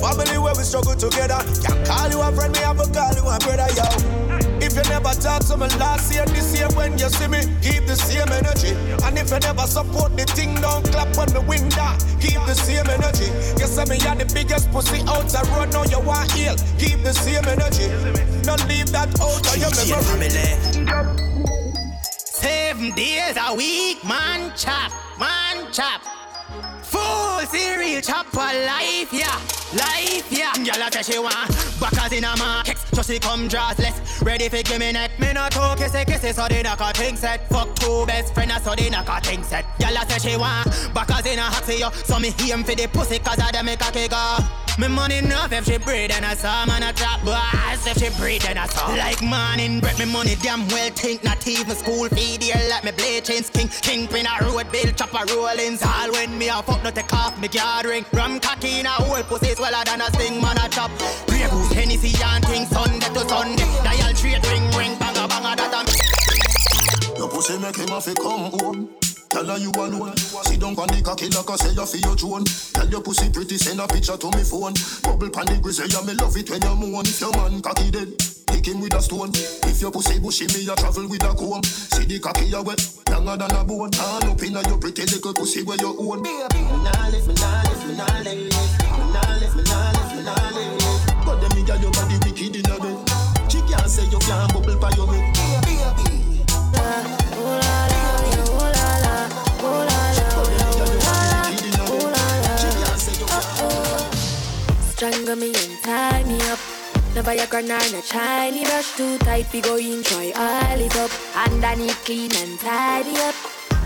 Family 0.04 0.38
where 0.38 0.54
we 0.56 0.64
struggle 0.64 0.94
together. 0.94 1.40
Can't 1.64 1.88
call 1.88 2.10
you 2.12 2.22
a 2.22 2.32
friend, 2.36 2.52
me 2.52 2.60
have 2.60 2.78
to 2.78 2.92
call 2.92 3.16
you 3.16 3.24
a 3.24 3.40
brother, 3.40 3.72
yo. 3.80 4.45
If 4.76 4.84
you 4.84 4.92
never 4.92 5.14
talk 5.22 5.40
to 5.46 5.56
me 5.56 5.68
last 5.80 6.14
year, 6.14 6.26
this 6.26 6.54
year 6.54 6.68
when 6.76 7.00
you 7.00 7.08
see 7.08 7.30
me, 7.30 7.40
keep 7.62 7.88
the 7.88 7.96
same 7.96 8.28
energy. 8.28 8.76
And 9.06 9.18
if 9.18 9.32
you 9.32 9.40
never 9.40 9.62
support 9.62 10.18
the 10.18 10.26
thing, 10.26 10.54
don't 10.56 10.84
clap 10.92 11.16
when 11.16 11.32
me 11.32 11.40
win 11.48 11.70
that. 11.80 11.96
Ah. 11.96 12.18
Keep 12.20 12.44
the 12.44 12.54
same 12.56 12.86
energy. 12.92 13.32
You 13.56 13.68
say 13.72 13.86
me 13.88 13.96
are 14.06 14.18
the 14.20 14.30
biggest 14.34 14.70
pussy 14.72 15.00
out 15.08 15.32
the 15.32 15.48
road, 15.56 15.72
now 15.72 15.86
you 15.86 16.02
want 16.06 16.30
heal. 16.34 16.58
Keep 16.78 17.04
the 17.08 17.14
same 17.14 17.46
energy. 17.48 17.88
Don't 18.44 18.68
leave 18.68 18.92
that 18.92 19.16
out 19.16 19.48
of 19.48 19.56
your 19.56 19.72
memory. 20.20 20.44
Seven 22.12 22.92
days 22.92 23.38
a 23.40 23.56
week, 23.56 24.04
man 24.04 24.52
chop, 24.58 24.92
man 25.18 25.72
chop. 25.72 26.02
Full 26.84 27.40
cereal 27.48 28.02
chop 28.02 28.26
for 28.28 28.44
life, 28.44 29.08
yeah, 29.14 29.40
life, 29.72 30.28
yeah. 30.30 30.52
Gyal 30.54 30.86
a 30.86 30.92
say 30.92 31.14
she 31.14 31.20
want 31.20 31.50
backers 31.80 32.12
in 32.12 32.24
a 32.24 32.36
market, 32.38 32.78
so 32.96 33.02
she 33.02 33.20
come 33.20 33.50
dressless, 33.50 34.26
ready 34.26 34.48
for 34.48 34.62
give 34.64 34.80
me 34.80 34.92
neck. 34.94 35.12
Me 35.20 35.34
no 35.34 35.48
talk, 35.50 35.78
kissy 35.78 36.06
kissy, 36.06 36.34
so 36.34 36.48
they 36.48 36.64
knock 36.64 36.80
a 36.80 36.94
thing 36.94 37.16
set. 37.16 37.48
Fuck 37.50 37.76
two 37.76 38.06
best 38.06 38.34
friends, 38.34 38.64
so 38.64 38.74
they 38.74 38.90
knock 38.90 39.10
a 39.10 39.20
thing 39.20 39.44
set. 39.44 39.66
Gyal 39.80 40.02
a 40.02 40.10
say 40.10 40.30
she 40.30 40.38
want 40.38 40.66
backers 40.94 41.26
in 41.26 41.40
a 41.40 41.44
haxi, 41.44 41.80
yo, 41.80 41.90
so 41.92 42.18
me 42.20 42.34
aim 42.52 42.64
for 42.64 42.74
the 42.74 42.88
pussy 42.88 43.20
'cause 43.20 43.40
of 43.40 43.52
them 43.52 43.66
make 43.66 43.82
a 43.82 43.92
kick 43.92 44.14
off. 44.14 44.44
Me 44.78 44.90
money 44.90 45.20
enough 45.20 45.54
if 45.54 45.66
she 45.66 45.78
breathe 45.78 46.12
and 46.14 46.26
I 46.26 46.36
saw 46.36 46.66
man 46.66 46.84
a 46.84 46.92
drop 46.92 47.24
bars 47.24 47.88
if 47.88 47.98
she 47.98 48.10
breathe 48.20 48.44
and 48.50 48.60
I 48.60 48.68
saw. 48.68 48.88
Like 48.90 49.22
morning 49.22 49.80
bread, 49.80 49.98
me 49.98 50.04
money 50.04 50.36
damn 50.42 50.68
well 50.68 50.90
think 50.90 51.24
not 51.24 51.48
even 51.48 51.78
school 51.78 52.10
feed 52.10 52.44
here 52.44 52.62
like 52.70 52.84
me 52.84 52.92
blade 52.92 53.24
chains 53.24 53.50
king 53.50 53.70
kingpin 53.70 54.26
a 54.28 54.44
road 54.44 54.70
bill 54.74 54.92
chopper 54.92 55.24
rollings 55.34 55.82
all 55.82 56.12
when 56.12 56.38
me 56.38 56.50
a 56.50 56.62
fuck 56.62 56.84
no 56.84 56.92
take 56.92 57.14
off 57.14 57.40
me 57.40 57.48
gathering 57.48 58.06
rum 58.12 58.38
cocky 58.42 58.82
in 58.82 58.86
a 58.86 58.90
whole 58.90 59.24
pussy 59.24 59.56
sweller 59.56 59.82
than 59.86 60.02
a 60.02 60.12
sting 60.12 60.42
man 60.42 60.58
a 60.58 60.68
chop. 60.68 60.92
Grey 61.28 61.48
goose 61.50 61.72
Hennessy 61.72 62.12
and 62.22 62.44
things 62.44 62.76
Sunday 62.86 63.10
to 63.10 63.28
Sunday. 63.28 63.66
Dial 63.84 64.14
trade 64.14 64.46
ring 64.48 64.70
ring 64.78 64.94
banga 65.00 65.28
banga 65.28 65.56
that 65.58 65.74
a. 65.74 67.18
Your 67.18 67.30
pussy 67.30 67.58
make 67.58 67.78
him 67.78 67.90
have 67.90 68.04
to 68.06 68.14
come 68.14 68.52
home. 68.60 68.90
Tell 69.30 69.46
her 69.46 69.58
you 69.58 69.72
alone. 69.76 70.16
Sit 70.16 70.62
down 70.62 70.78
on 70.78 70.88
the 70.88 71.02
cocky 71.04 71.28
like 71.28 71.50
I 71.50 71.56
say 71.56 71.74
you 71.74 71.86
feel 71.86 72.02
your 72.02 72.16
drone. 72.16 72.46
Tell 72.46 72.88
your 72.88 73.02
pussy 73.02 73.30
pretty, 73.30 73.58
send 73.58 73.82
a 73.82 73.88
picture 73.88 74.16
to 74.16 74.28
me 74.32 74.44
phone. 74.44 74.74
Bubble 75.04 75.30
pan 75.30 75.48
the 75.48 75.60
grizzly, 75.60 75.92
yeah, 75.92 76.06
me 76.06 76.14
love 76.14 76.38
it 76.38 76.50
when 76.50 76.62
you 76.62 76.76
moan. 76.76 77.04
If 77.04 77.20
your 77.20 77.36
man 77.36 77.60
cocky 77.60 77.92
dead, 77.92 78.16
kick 78.48 78.68
him 78.68 78.80
with 78.80 78.96
a 78.96 79.02
stone. 79.02 79.32
If 79.68 79.82
your 79.82 79.92
pussy 79.92 80.20
bushy, 80.20 80.48
me 80.56 80.64
a 80.72 80.76
travel 80.80 81.10
with 81.10 81.26
a 81.28 81.36
comb. 81.36 81.64
See 81.64 82.06
the 82.06 82.20
cocky 82.20 82.54
a 82.54 82.62
wet, 82.64 82.80
younger 83.10 83.36
than 83.36 83.52
a 83.52 83.64
bone. 83.66 83.92
All 84.00 84.24
up 84.24 84.40
inna 84.40 84.62
your 84.70 84.80
pretty 84.80 85.04
little 85.04 85.34
pussy 85.34 85.64
where 85.68 85.80
you 85.84 85.92
own. 86.00 86.22
Me 86.24 86.32
nah 86.32 87.12
live, 87.12 87.28
me 87.28 87.34
nah 87.36 87.64
live, 87.68 87.84
me 87.88 87.94
nah 88.00 88.08
live, 88.24 88.40
me 88.40 89.04
nah 89.12 89.36
live, 89.36 89.56
me 89.56 89.64
nah 89.68 89.92
live, 89.92 90.12
me 90.16 90.22
nah 90.24 90.48
live. 90.56 90.80
But 91.28 91.44
them 91.44 91.52
me 91.60 91.68
your 91.68 91.92
body 91.92 92.16
wicked 92.24 92.56
inna 92.56 92.56
bed. 92.56 92.56
She 92.56 92.65
can't 93.86 93.92
say 93.92 94.10
you 94.10 94.18
can't 94.18 94.52
bubble 94.52 94.76
by 94.80 94.90
your 94.98 95.06
head. 95.14 95.36
Strangle 104.90 105.36
me 105.36 105.54
and 105.54 105.84
tie 105.84 106.24
me 106.24 106.42
up. 106.50 106.60
Never 107.14 107.34
your 107.36 107.46
granny 107.46 107.68
no 107.68 108.02
shiny 108.02 108.64
brush 108.64 108.96
too 108.98 109.20
tight. 109.20 109.54
We 109.54 109.62
go 109.62 109.78
in 109.78 110.02
try 110.02 110.32
all 110.36 110.80
it 110.80 110.96
up. 110.98 111.12
Underneath 111.36 112.04
clean 112.06 112.34
and 112.38 112.60
tidy 112.60 113.16
up. 113.18 113.36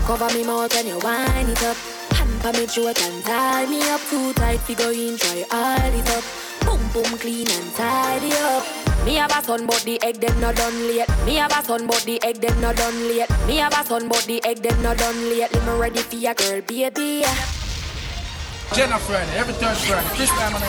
Cover 0.06 0.32
me 0.34 0.44
mouth 0.44 0.74
when 0.74 0.86
you 0.86 0.98
wind 1.00 1.50
it 1.50 1.62
up. 1.62 1.76
Hand 2.16 2.40
pa 2.40 2.52
me 2.52 2.64
throat 2.64 3.02
and 3.02 3.22
tie 3.22 3.66
me 3.66 3.82
up 3.90 4.00
too 4.08 4.32
tight. 4.32 4.66
We 4.66 4.74
go 4.74 4.90
in 4.90 5.18
try 5.18 5.44
all 5.52 5.92
it 5.92 6.08
up. 6.16 6.24
Boom 6.64 6.80
boom 6.94 7.18
clean 7.18 7.50
and 7.50 7.74
tidy 7.74 8.32
up. 8.32 8.89
Me 9.04 9.14
have 9.14 9.30
a 9.30 9.42
son 9.42 9.66
but 9.66 9.80
the 9.82 9.98
egg 10.02 10.16
them 10.16 10.40
not 10.40 10.56
done 10.56 10.86
late. 10.86 11.08
Me 11.24 11.36
have 11.36 11.52
a 11.52 11.62
son 11.64 11.86
but 11.86 12.02
the 12.02 12.22
egg 12.22 12.36
them 12.36 12.60
not 12.60 12.76
done 12.76 13.08
late. 13.08 13.30
Me 13.46 13.56
have 13.56 13.72
a 13.72 13.84
son 13.84 14.08
but 14.08 14.22
the 14.24 14.44
egg 14.44 14.58
them 14.58 14.82
not 14.82 14.98
done 14.98 15.30
late. 15.30 15.52
Let 15.52 15.64
me 15.64 15.72
ready 15.80 16.00
for 16.00 16.16
your 16.16 16.34
girl, 16.34 16.60
baby. 16.60 17.24
Jenna 18.72 18.98
Friday, 19.00 19.36
every 19.36 19.54
third 19.54 19.76
Friday. 19.76 20.06
Chris 20.14 20.30
time 20.30 20.54
on 20.54 20.60
the 20.60 20.66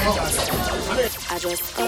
I 1.29 1.37
just 1.37 1.77
uh, 1.77 1.83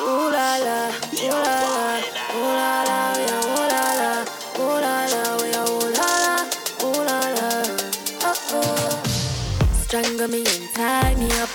Ooh 0.00 0.30
la 0.30 0.56
la, 0.56 0.88
ooh 1.12 1.28
la 1.28 1.54
la, 1.66 1.98
ooh 2.32 2.54
la 2.56 2.82
la, 2.88 3.00
yeah, 3.18 3.44
ooh 3.44 3.68
la 3.68 3.84
la, 4.00 4.10
ooh 4.56 4.80
la 4.80 4.94
la, 5.12 5.22
yeah, 5.44 5.68
ooh 5.68 5.92
la 5.92 6.08
la, 6.24 6.34
ooh 6.84 7.02
la 7.04 7.18
la, 7.36 7.48
oh. 8.24 9.02
Strangle 9.82 10.28
me 10.28 10.38
and 10.38 10.68
tie 10.74 11.14
me 11.16 11.28
up. 11.40 11.50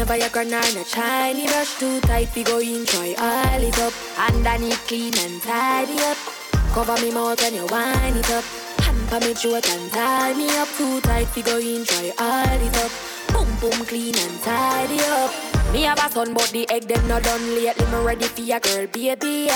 Never 0.00 0.16
your 0.16 0.30
granny 0.30 0.52
no 0.52 0.82
shiny 0.82 1.46
brush 1.46 1.78
too 1.78 2.00
tight. 2.00 2.34
We 2.34 2.42
go 2.42 2.58
try 2.86 3.14
all 3.18 3.62
it 3.62 3.78
up. 3.80 3.92
Underneath 4.16 4.82
clean 4.88 5.12
and 5.18 5.42
tidy 5.42 5.92
up. 5.98 6.16
Cover 6.72 6.96
me 7.02 7.12
mouth 7.12 7.38
when 7.42 7.52
you 7.52 7.66
wind 7.66 8.16
it 8.16 8.30
up. 8.30 8.42
Hand 8.80 9.24
me 9.26 9.34
throat 9.34 9.68
and 9.68 9.92
tie 9.92 10.32
me 10.32 10.48
up 10.56 10.68
too 10.68 11.02
tight. 11.02 11.28
We 11.36 11.42
go 11.42 11.60
try 11.84 12.12
all 12.18 12.60
it 12.66 12.76
up. 12.78 12.90
Boom 13.28 13.48
boom 13.60 13.84
clean 13.84 14.16
and 14.16 14.40
tidy 14.40 15.00
up. 15.00 15.34
Me 15.70 15.82
have 15.82 15.98
a 15.98 16.10
son 16.10 16.32
but 16.32 16.48
the 16.48 16.66
egg 16.70 16.84
them 16.84 17.06
not 17.06 17.22
done 17.22 17.54
lately. 17.54 17.84
Me 17.84 18.02
ready 18.02 18.24
for 18.24 18.40
your 18.40 18.60
girl, 18.60 18.86
baby. 18.86 19.50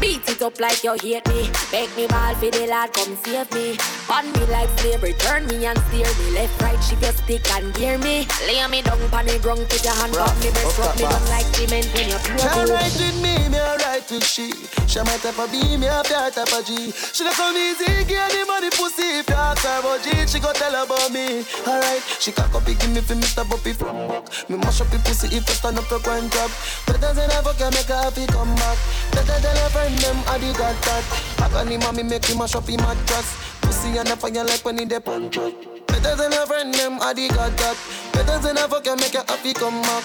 Beat 0.00 0.26
it 0.30 0.40
up 0.40 0.58
like 0.58 0.82
you 0.82 0.94
hate 0.94 1.28
me. 1.28 1.50
Make 1.72 1.94
me 1.94 2.06
ball 2.06 2.34
for 2.36 2.50
the 2.50 2.66
lad, 2.66 2.92
come 2.94 3.16
save 3.22 3.52
me. 3.52 3.76
Pon 4.08 4.24
me 4.32 4.46
like 4.46 4.70
slavery, 4.80 5.12
turn 5.20 5.46
me 5.46 5.66
and 5.66 5.78
steer 5.88 6.08
me. 6.08 6.34
Left, 6.34 6.62
right, 6.62 6.80
shift 6.82 7.02
your 7.02 7.12
stick 7.12 7.50
and 7.52 7.74
gear 7.74 7.98
me. 7.98 8.26
Lay 8.48 8.66
me 8.68 8.80
down 8.80 8.98
pon 9.10 9.26
the 9.26 9.38
ground, 9.38 9.60
put 9.68 9.84
your 9.84 9.92
hand 9.92 10.16
on 10.16 10.32
me, 10.40 10.48
breast 10.56 10.78
rub 10.78 10.96
me 10.96 11.02
down 11.04 11.24
like 11.28 11.44
cement 11.52 11.86
when 11.92 12.08
you 12.08 12.16
She 12.16 12.32
pure 12.32 12.66
right 12.72 12.96
with 12.96 13.18
me, 13.20 13.34
me 13.52 13.60
alright 13.60 14.10
with 14.10 14.24
she. 14.24 14.52
She 14.88 14.98
my 15.04 15.16
type 15.20 15.38
of 15.38 15.52
B, 15.52 15.76
me 15.76 15.86
a 15.86 16.00
pure 16.00 16.30
type 16.32 16.48
of 16.48 16.64
G. 16.64 16.90
She 16.90 17.22
not 17.22 17.36
come 17.36 17.56
easy, 17.56 17.84
give 18.08 18.24
the 18.32 18.44
money 18.48 18.70
pussy. 18.72 19.20
If 19.20 19.28
you 19.28 19.36
ask 19.36 19.62
her 19.68 19.84
about 19.84 20.00
G, 20.00 20.10
she 20.26 20.40
go 20.40 20.52
tell 20.56 20.72
her 20.72 20.88
about 20.88 21.12
me. 21.12 21.44
Alright, 21.68 22.00
she 22.18 22.32
cock 22.32 22.54
up, 22.56 22.64
give 22.64 22.80
me 22.88 23.04
for 23.04 23.14
Mr. 23.14 23.44
Buppy 23.44 23.76
from 23.76 24.08
back. 24.08 24.24
Me 24.48 24.56
mash 24.56 24.80
up 24.80 24.88
the 24.88 24.98
pussy 25.04 25.28
if 25.36 25.44
you 25.44 25.54
stand 25.54 25.76
up, 25.76 25.90
you 25.92 26.00
go 26.00 26.16
and 26.16 26.30
drop. 26.32 26.50
Better 26.88 27.12
than 27.12 27.30
ever 27.36 27.52
can 27.54 27.68
make 27.76 27.92
her 27.92 28.00
happy 28.00 28.26
come 28.26 28.54
back. 28.56 28.78
Better 29.12 29.38
than 29.40 29.56
her 29.56 29.70
friend 29.70 29.98
them, 29.98 30.16
I 30.26 30.38
did 30.38 30.56
got 30.56 30.76
that. 30.82 31.04
I 31.42 31.48
got 31.50 31.68
him, 31.68 31.80
mommy 31.80 32.02
make 32.02 32.24
him 32.24 32.38
mash 32.38 32.54
up 32.54 32.68
him 32.68 32.80
mattress. 32.80 33.36
Pussy 33.62 33.98
and 33.98 34.08
the 34.08 34.16
fire 34.16 34.44
like 34.44 34.64
when 34.64 34.78
he 34.78 34.86
punch 34.86 35.38
up. 35.38 35.52
Better 35.86 36.16
than 36.16 36.32
her 36.32 36.46
friend 36.46 36.74
them, 36.74 36.98
I 37.00 37.12
did 37.12 37.34
got 37.34 37.56
that. 37.56 37.76
Better 38.12 38.38
than 38.38 38.58
a 38.58 38.80
can 38.80 38.96
make 38.98 39.14
her 39.14 39.24
happy 39.26 39.52
come 39.52 39.82
back. 39.82 40.04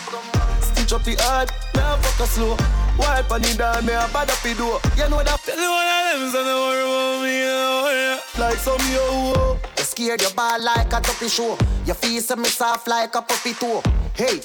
Stitch 0.62 0.93
up 0.93 1.03
the 1.03 1.12
me 1.12 1.82
a 1.82 1.97
fuck 1.97 2.20
her 2.20 2.26
slow. 2.26 2.58
Wipe 2.97 3.32
on 3.32 3.41
the 3.41 3.53
down, 3.58 3.86
me 3.86 3.93
a 3.93 4.08
bad 4.14 4.30
up 4.30 4.41
the 4.41 4.53
door. 4.56 4.80
You 4.95 5.10
know 5.10 5.24
that. 5.24 5.39
Tell 5.43 5.60
you 5.60 5.70
one 5.70 5.88
of 5.88 6.03
them, 6.10 6.32
so 6.32 6.43
don't 6.43 6.62
worry 6.64 6.84
about 6.84 7.24
me. 7.24 7.39
You 7.39 7.45
know, 7.45 8.20
like 8.39 8.58
some 8.58 8.80
yo. 8.91 9.03
Oh. 9.03 9.60
You 9.78 9.84
scared 9.84 10.22
your 10.22 10.32
ball 10.32 10.62
like 10.62 10.93
a 10.93 11.01
tuppy 11.01 11.28
show. 11.28 11.58
Your 11.86 11.95
face 11.95 12.36
me 12.36 12.45
soft 12.45 12.88
like 12.88 13.16
a 13.16 13.22
puppy 13.22 13.53
toe. 13.53 13.84
Hey, 14.14 14.39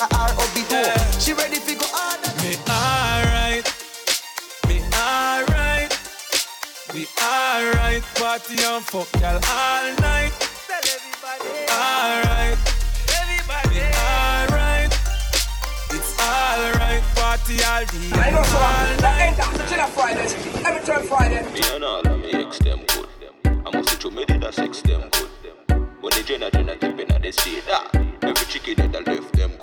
a 0.00 0.06
R.O.B. 0.14 0.64
door. 0.68 0.94
She 1.18 1.32
ready 1.32 1.58
to 1.58 1.74
go 1.74 1.86
hard. 1.88 2.20
Me 2.42 2.56
alright, 2.68 3.29
we 7.00 7.06
alright. 7.22 8.02
Party 8.14 8.56
and 8.62 8.84
fuck 8.84 9.08
y'all 9.20 9.40
all 9.48 9.86
night. 10.00 10.32
Tell 10.66 10.84
everybody. 10.96 11.48
Alright, 11.72 12.58
everybody. 13.20 13.80
Alright, 13.96 14.92
it's 15.96 16.12
alright. 16.20 17.02
Party 17.16 17.56
all 17.64 17.84
day 17.86 18.10
I 18.12 18.30
know 18.30 18.38
and 18.38 18.46
so 18.46 18.58
all 18.58 18.84
that 18.84 19.00
night. 19.00 19.22
end 19.22 19.40
up, 19.40 19.68
Jenna 19.68 19.86
Fridays, 19.88 20.34
every 20.66 20.80
third 20.82 21.04
Friday. 21.08 21.42
Me 21.52 21.60
and 21.74 21.84
all 21.84 22.06
of 22.06 22.20
me 22.20 22.32
ex 22.32 22.58
them 22.58 22.80
good. 22.88 23.08
I 23.44 23.76
must 23.76 23.88
say 23.90 23.96
to 23.96 24.10
me 24.10 24.24
did 24.26 24.44
a 24.44 24.52
sex 24.52 24.82
them 24.82 25.08
good. 25.10 25.30
When 26.00 26.12
the 26.12 26.22
Jenna 26.22 26.50
Jenna 26.50 26.76
tipping 26.76 27.10
at 27.10 27.22
the 27.22 27.32
street, 27.32 27.64
ah, 27.70 27.88
every 28.22 28.46
chicken 28.46 28.92
that 28.92 29.08
I 29.08 29.12
left 29.12 29.32
them 29.32 29.50
good. 29.52 29.59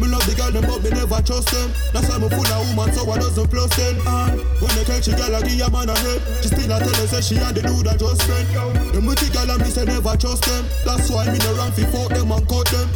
Me 0.00 0.08
love 0.08 0.24
the 0.24 0.32
girl 0.32 0.48
them 0.48 0.64
but 0.64 0.80
me 0.80 0.88
never 0.88 1.20
trust 1.20 1.52
them. 1.52 1.68
That's 1.92 2.08
why 2.08 2.16
me 2.16 2.32
full 2.32 2.48
of 2.48 2.64
woman 2.72 2.88
so 2.96 3.04
I 3.04 3.20
doesn't 3.20 3.50
plus 3.52 3.68
them. 3.76 4.00
And 4.08 4.40
when 4.56 4.72
they 4.72 4.84
catch 4.88 5.08
a 5.08 5.14
girl 5.14 5.36
I 5.36 5.44
give 5.44 5.60
a 5.60 5.68
man 5.68 5.92
a 5.92 5.96
head. 6.00 6.20
She 6.40 6.48
still 6.48 6.72
a 6.72 6.80
tell 6.80 6.96
her 6.96 7.06
say 7.06 7.20
she 7.20 7.36
and 7.36 7.52
the 7.52 7.60
dude 7.60 7.84
I 7.84 8.00
just 8.00 8.24
spent 8.24 8.48
Them 8.96 9.04
with 9.04 9.20
the 9.20 9.28
girl 9.28 9.52
and 9.52 9.60
me 9.60 9.68
say 9.68 9.84
never 9.84 10.16
trust 10.16 10.48
them. 10.48 10.64
That's 10.88 11.12
why 11.12 11.28
me 11.28 11.36
no 11.44 11.52
run 11.60 11.68
fi 11.76 11.84
fuck 11.92 12.08
them 12.16 12.32
and 12.32 12.44
cut 12.48 12.64
them. 12.72 12.88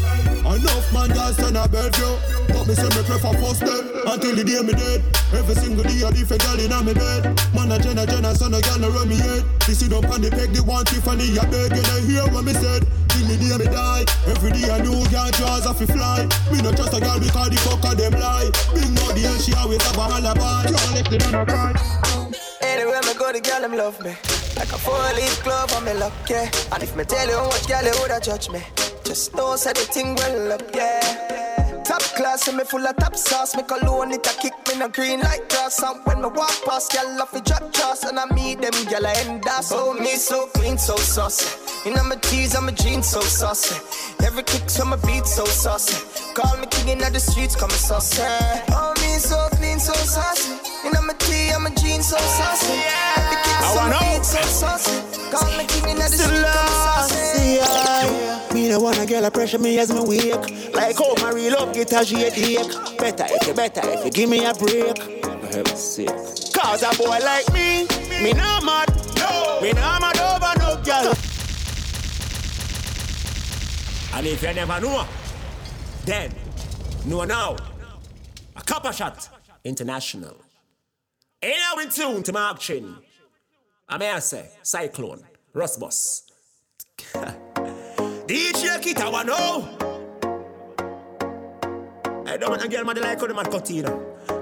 Enough 0.49 0.89
man 0.93 1.13
girls 1.13 1.37
turn 1.37 1.57
a 1.57 1.69
bed 1.69 1.93
yo 2.01 2.17
But 2.49 2.69
me 2.69 2.75
say 2.77 2.89
me 2.89 3.01
prefer 3.05 3.37
first 3.37 3.61
them. 3.61 3.85
Until 4.09 4.37
the 4.37 4.45
day 4.45 4.65
me 4.65 4.73
dead. 4.73 5.05
Every 5.37 5.57
single 5.61 5.85
day 5.85 6.01
a 6.01 6.09
different 6.09 6.41
girl 6.41 6.57
in 6.57 6.73
me 6.89 6.97
bed. 6.97 7.23
Man 7.53 7.73
a 7.73 7.77
Jenna 7.77 8.09
Jenna 8.09 8.33
son 8.33 8.57
a 8.57 8.61
girl 8.65 8.81
no 8.81 8.89
run 8.89 9.13
me 9.13 9.21
head. 9.21 9.45
She 9.69 9.77
sit 9.77 9.93
up 9.93 10.09
on 10.09 10.25
the 10.25 10.33
peg 10.33 10.57
the 10.57 10.65
one 10.65 10.89
Tiffany 10.89 11.37
a 11.37 11.45
bed 11.53 11.77
You 11.77 11.85
know 11.85 12.01
hear 12.09 12.25
what 12.33 12.49
me 12.49 12.57
said. 12.57 12.89
Till 13.13 13.29
the 13.29 13.37
day 13.37 13.57
me 13.61 13.67
die. 13.69 14.05
Every 14.25 14.53
day 14.57 14.73
a 14.73 14.81
new 14.81 15.05
girl 15.13 15.31
draws 15.37 15.67
off 15.67 15.79
fi 15.79 15.87
fly. 15.87 16.25
Me 16.49 16.63
no 16.63 16.73
trust 16.73 16.94
a 16.95 17.01
girl 17.01 17.19
because 17.19 17.51
the 17.51 17.57
fucker 17.57 17.97
them 17.97 18.21
lie 18.21 18.51
Big 18.75 18.95
body 18.97 19.25
and 19.25 19.41
she 19.41 19.53
always 19.55 19.83
have 19.83 19.97
a 19.97 20.01
alibi 20.01 20.65
Can't 20.65 20.95
left 20.95 21.13
it 21.13 21.35
on 21.35 21.47
cry 21.47 22.05
Anywhere 22.63 23.03
me 23.03 23.15
go, 23.19 23.33
the 23.33 23.41
girl 23.41 23.61
them 23.61 23.77
love 23.77 24.01
me. 24.03 24.11
Like 24.57 24.73
a 24.73 24.79
four-leaf 24.79 25.45
glove 25.45 25.73
on 25.75 25.85
me 25.85 25.93
luck, 25.95 26.13
yeah. 26.31 26.51
And 26.73 26.83
if 26.83 26.97
me 26.97 27.05
tell 27.05 27.29
you 27.29 27.37
how 27.37 27.47
much 27.47 27.69
girl 27.69 27.85
you 27.85 27.93
woulda 28.01 28.21
judge 28.21 28.49
me, 28.51 28.63
just 29.05 29.35
know 29.35 29.55
say 29.57 29.73
the 29.73 29.81
thing 29.81 30.15
well 30.17 30.53
up, 30.53 30.63
yeah. 30.75 31.44
Top 31.85 32.03
class 32.17 32.49
and 32.49 32.57
me 32.57 32.65
full 32.65 32.87
of 32.87 32.97
top 32.97 33.15
sauce. 33.17 33.55
Me 33.55 33.63
cologne 33.63 34.13
it 34.13 34.27
a 34.27 34.31
kick 34.41 34.55
me 34.69 34.79
no 34.79 34.89
green 34.89 35.21
like 35.21 35.49
grass. 35.49 35.83
And 35.83 36.01
when 36.05 36.23
me 36.23 36.29
walk 36.29 36.57
past, 36.65 36.93
girl 36.93 37.21
off 37.21 37.33
the 37.33 37.41
drop 37.41 37.73
trust, 37.73 38.05
and 38.05 38.19
I 38.19 38.27
meet 38.35 38.63
them 38.63 38.73
girl 38.91 39.07
I 39.07 39.13
end 39.27 39.47
us. 39.47 39.71
Oh 39.73 39.93
me 39.95 40.17
so 40.17 40.47
clean, 40.55 40.79
so 40.79 40.97
saucy. 40.97 41.47
You 41.85 41.95
know 41.95 42.05
my 42.05 42.17
tees 42.17 42.55
and 42.55 42.67
my 42.67 42.73
jeans 42.73 43.09
so 43.09 43.21
saucy. 43.21 43.77
Every 44.25 44.43
kick 44.43 44.67
to 44.67 44.85
my 44.85 44.97
beat 45.05 45.27
so 45.27 45.45
saucy. 45.45 45.97
Call 46.35 46.57
me 46.57 46.67
king 46.71 46.89
in 46.89 46.99
the 46.99 47.21
streets, 47.21 47.55
come 47.55 47.71
saucy. 47.71 48.23
Oh 48.71 48.95
me 49.03 49.19
so 49.19 49.49
clean, 49.53 49.79
so 49.79 49.93
saucy. 49.93 50.53
You 50.85 50.93
know 50.93 51.03
my 51.03 51.13
tee 51.15 51.51
and 51.51 51.65
my 51.65 51.71
jeans 51.71 52.09
so 52.09 52.17
saucy. 52.17 52.73
Every 53.17 53.37
kick 53.45 53.61
to 53.75 53.81
my 53.85 53.99
beat 54.01 54.25
so 54.25 54.41
saucy. 54.41 54.97
Call 55.31 55.51
me 55.59 55.65
king 55.67 55.89
in 55.91 55.97
the 55.99 56.09
streets, 56.09 56.43
come 56.43 56.73
saucy. 56.85 58.54
Me 58.54 58.54
no 58.75 58.81
wanna 58.81 59.07
girl 59.07 59.25
a 59.25 59.31
pressure 59.31 59.59
me 59.59 59.79
as 59.79 59.93
me 59.93 60.01
wake. 60.01 60.75
Like 60.75 60.99
how 60.99 61.15
my 61.23 61.31
real 61.31 61.53
love 61.53 61.73
get 61.73 61.93
a 61.93 62.05
shade 62.05 62.33
ache. 62.35 62.99
Better 62.99 63.27
if 63.29 63.47
you 63.47 63.55
better 63.55 63.81
if 63.85 64.05
you 64.05 64.11
give 64.11 64.29
me 64.29 64.45
a 64.45 64.53
break. 64.53 64.99
For 64.99 65.47
heaven's 65.47 65.79
sake. 65.81 66.09
Cause 66.53 66.83
a 66.83 66.91
boy 66.99 67.19
like 67.23 67.53
me, 67.53 67.87
me 68.23 68.33
no 68.33 68.61
mad. 68.63 68.91
Me 69.63 69.73
no 69.73 69.99
mad 70.01 70.19
over 70.19 70.59
no 70.59 70.83
girl. 70.83 71.15
And 74.15 74.27
if 74.27 74.43
you 74.43 74.53
never 74.55 74.81
know, 74.81 75.07
then 76.05 76.35
know 77.07 77.25
now. 77.25 77.57
A 78.57 78.63
copper 78.63 78.93
shot 78.93 79.29
international. 79.63 80.37
Ain't 81.43 81.59
now 81.59 81.81
in 81.81 81.91
tune 81.91 82.23
to 82.25 82.33
Mark 82.33 82.59
Chin. 82.59 82.97
I 83.89 83.99
may 83.99 84.11
I 84.11 84.19
say, 84.19 84.49
Cyclone, 84.63 85.23
Rustbus. 85.55 86.23
DJ 88.27 88.81
Kita 88.81 89.13
wa. 89.13 89.21
I 92.27 92.37
don't 92.39 92.51
want 92.51 92.65
a 92.65 92.69
girl 92.69 92.85
man 92.85 92.97
like 92.97 93.21
how 93.21 93.27
the 93.27 93.35
man 93.35 93.45
cut 93.47 93.71
in. 93.71 93.85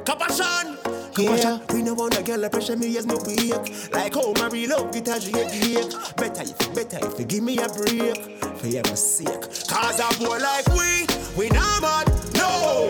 Capashan. 0.05 0.79
Yeah. 1.19 1.59
We 1.75 1.83
no 1.83 1.95
want 1.95 2.17
a 2.17 2.23
girl 2.23 2.41
that 2.41 2.53
pressure 2.53 2.77
me 2.77 2.97
as 2.97 3.07
me 3.07 3.17
weak. 3.27 3.93
Like 3.93 4.15
how 4.15 4.33
my 4.35 4.49
real 4.49 4.71
love 4.71 4.95
it 4.95 5.09
as 5.09 5.29
you 5.29 5.37
ache. 5.37 5.93
Better 6.17 6.43
if, 6.43 6.75
better 6.75 6.99
if 7.07 7.19
you 7.19 7.25
give 7.25 7.43
me 7.43 7.59
a 7.59 7.69
break. 7.69 8.41
For 8.59 8.69
your 8.69 8.85
sake. 8.97 9.43
Cause 9.69 9.99
a 9.99 10.09
boy 10.19 10.39
like 10.39 10.69
we, 10.69 11.07
we 11.37 11.49
not 11.51 11.83
mad, 11.83 12.09
no. 12.35 12.89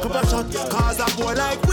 Compassion. 0.00 0.48
Cause 0.70 1.00
a 1.00 1.16
boy 1.16 1.34
like 1.34 1.62
we 1.64 1.69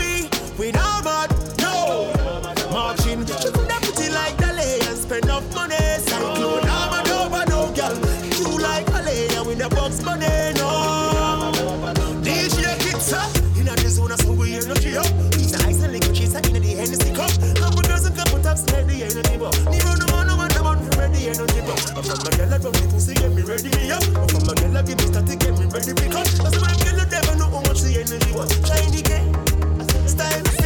energy 19.08 19.38
bar. 19.38 19.51
Never 19.72 19.95
no 19.97 20.05
no 20.24 20.36
the 21.12 21.22
energy. 21.32 21.62
But 21.64 22.05
from 22.05 22.20
girl, 22.36 22.53
I 22.53 22.58
pussy, 22.91 23.14
get 23.16 23.32
me 23.32 23.41
ready, 23.43 23.70
me 23.72 23.91
up. 23.91 24.03
But 24.14 24.43
my 24.45 24.53
girl, 24.53 24.78
I 24.78 24.82
give 24.84 24.97
me 24.99 25.08
static, 25.08 25.39
get 25.39 25.55
me 25.55 25.66
ready, 25.72 25.93
because 25.95 26.38
that's 26.38 26.60
my 26.60 26.74
girl, 26.84 26.99
I 26.99 27.05
never 27.08 27.36
know 27.39 27.49
the 27.84 27.91
energy 28.03 28.32
was. 28.36 28.51
To 28.51 28.60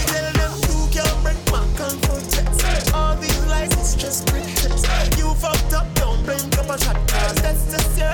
tell 0.01 0.33
them 0.33 0.53
you 0.67 0.79
can't 0.89 1.17
break 1.23 1.39
my. 1.51 1.61
All 2.93 3.15
these 3.15 3.45
lies 3.47 3.95
just 3.95 4.27
pretense. 4.27 4.83
You 5.17 5.33
fucked 5.35 5.73
up, 5.73 5.87
don't 5.95 6.25
a 6.57 6.63
that's 7.41 7.63
just 7.71 7.97
your. 7.97 8.11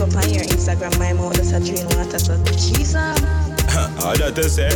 Go 0.00 0.06
on 0.06 0.32
your 0.32 0.42
Instagram, 0.44 0.98
my 0.98 1.12
mouth 1.12 1.34
does 1.34 1.52
a 1.52 1.60
drain 1.60 1.84
water. 1.94 2.18
So, 2.18 2.34
Jesus. 2.56 3.49
I 4.02 4.30
say. 4.48 4.70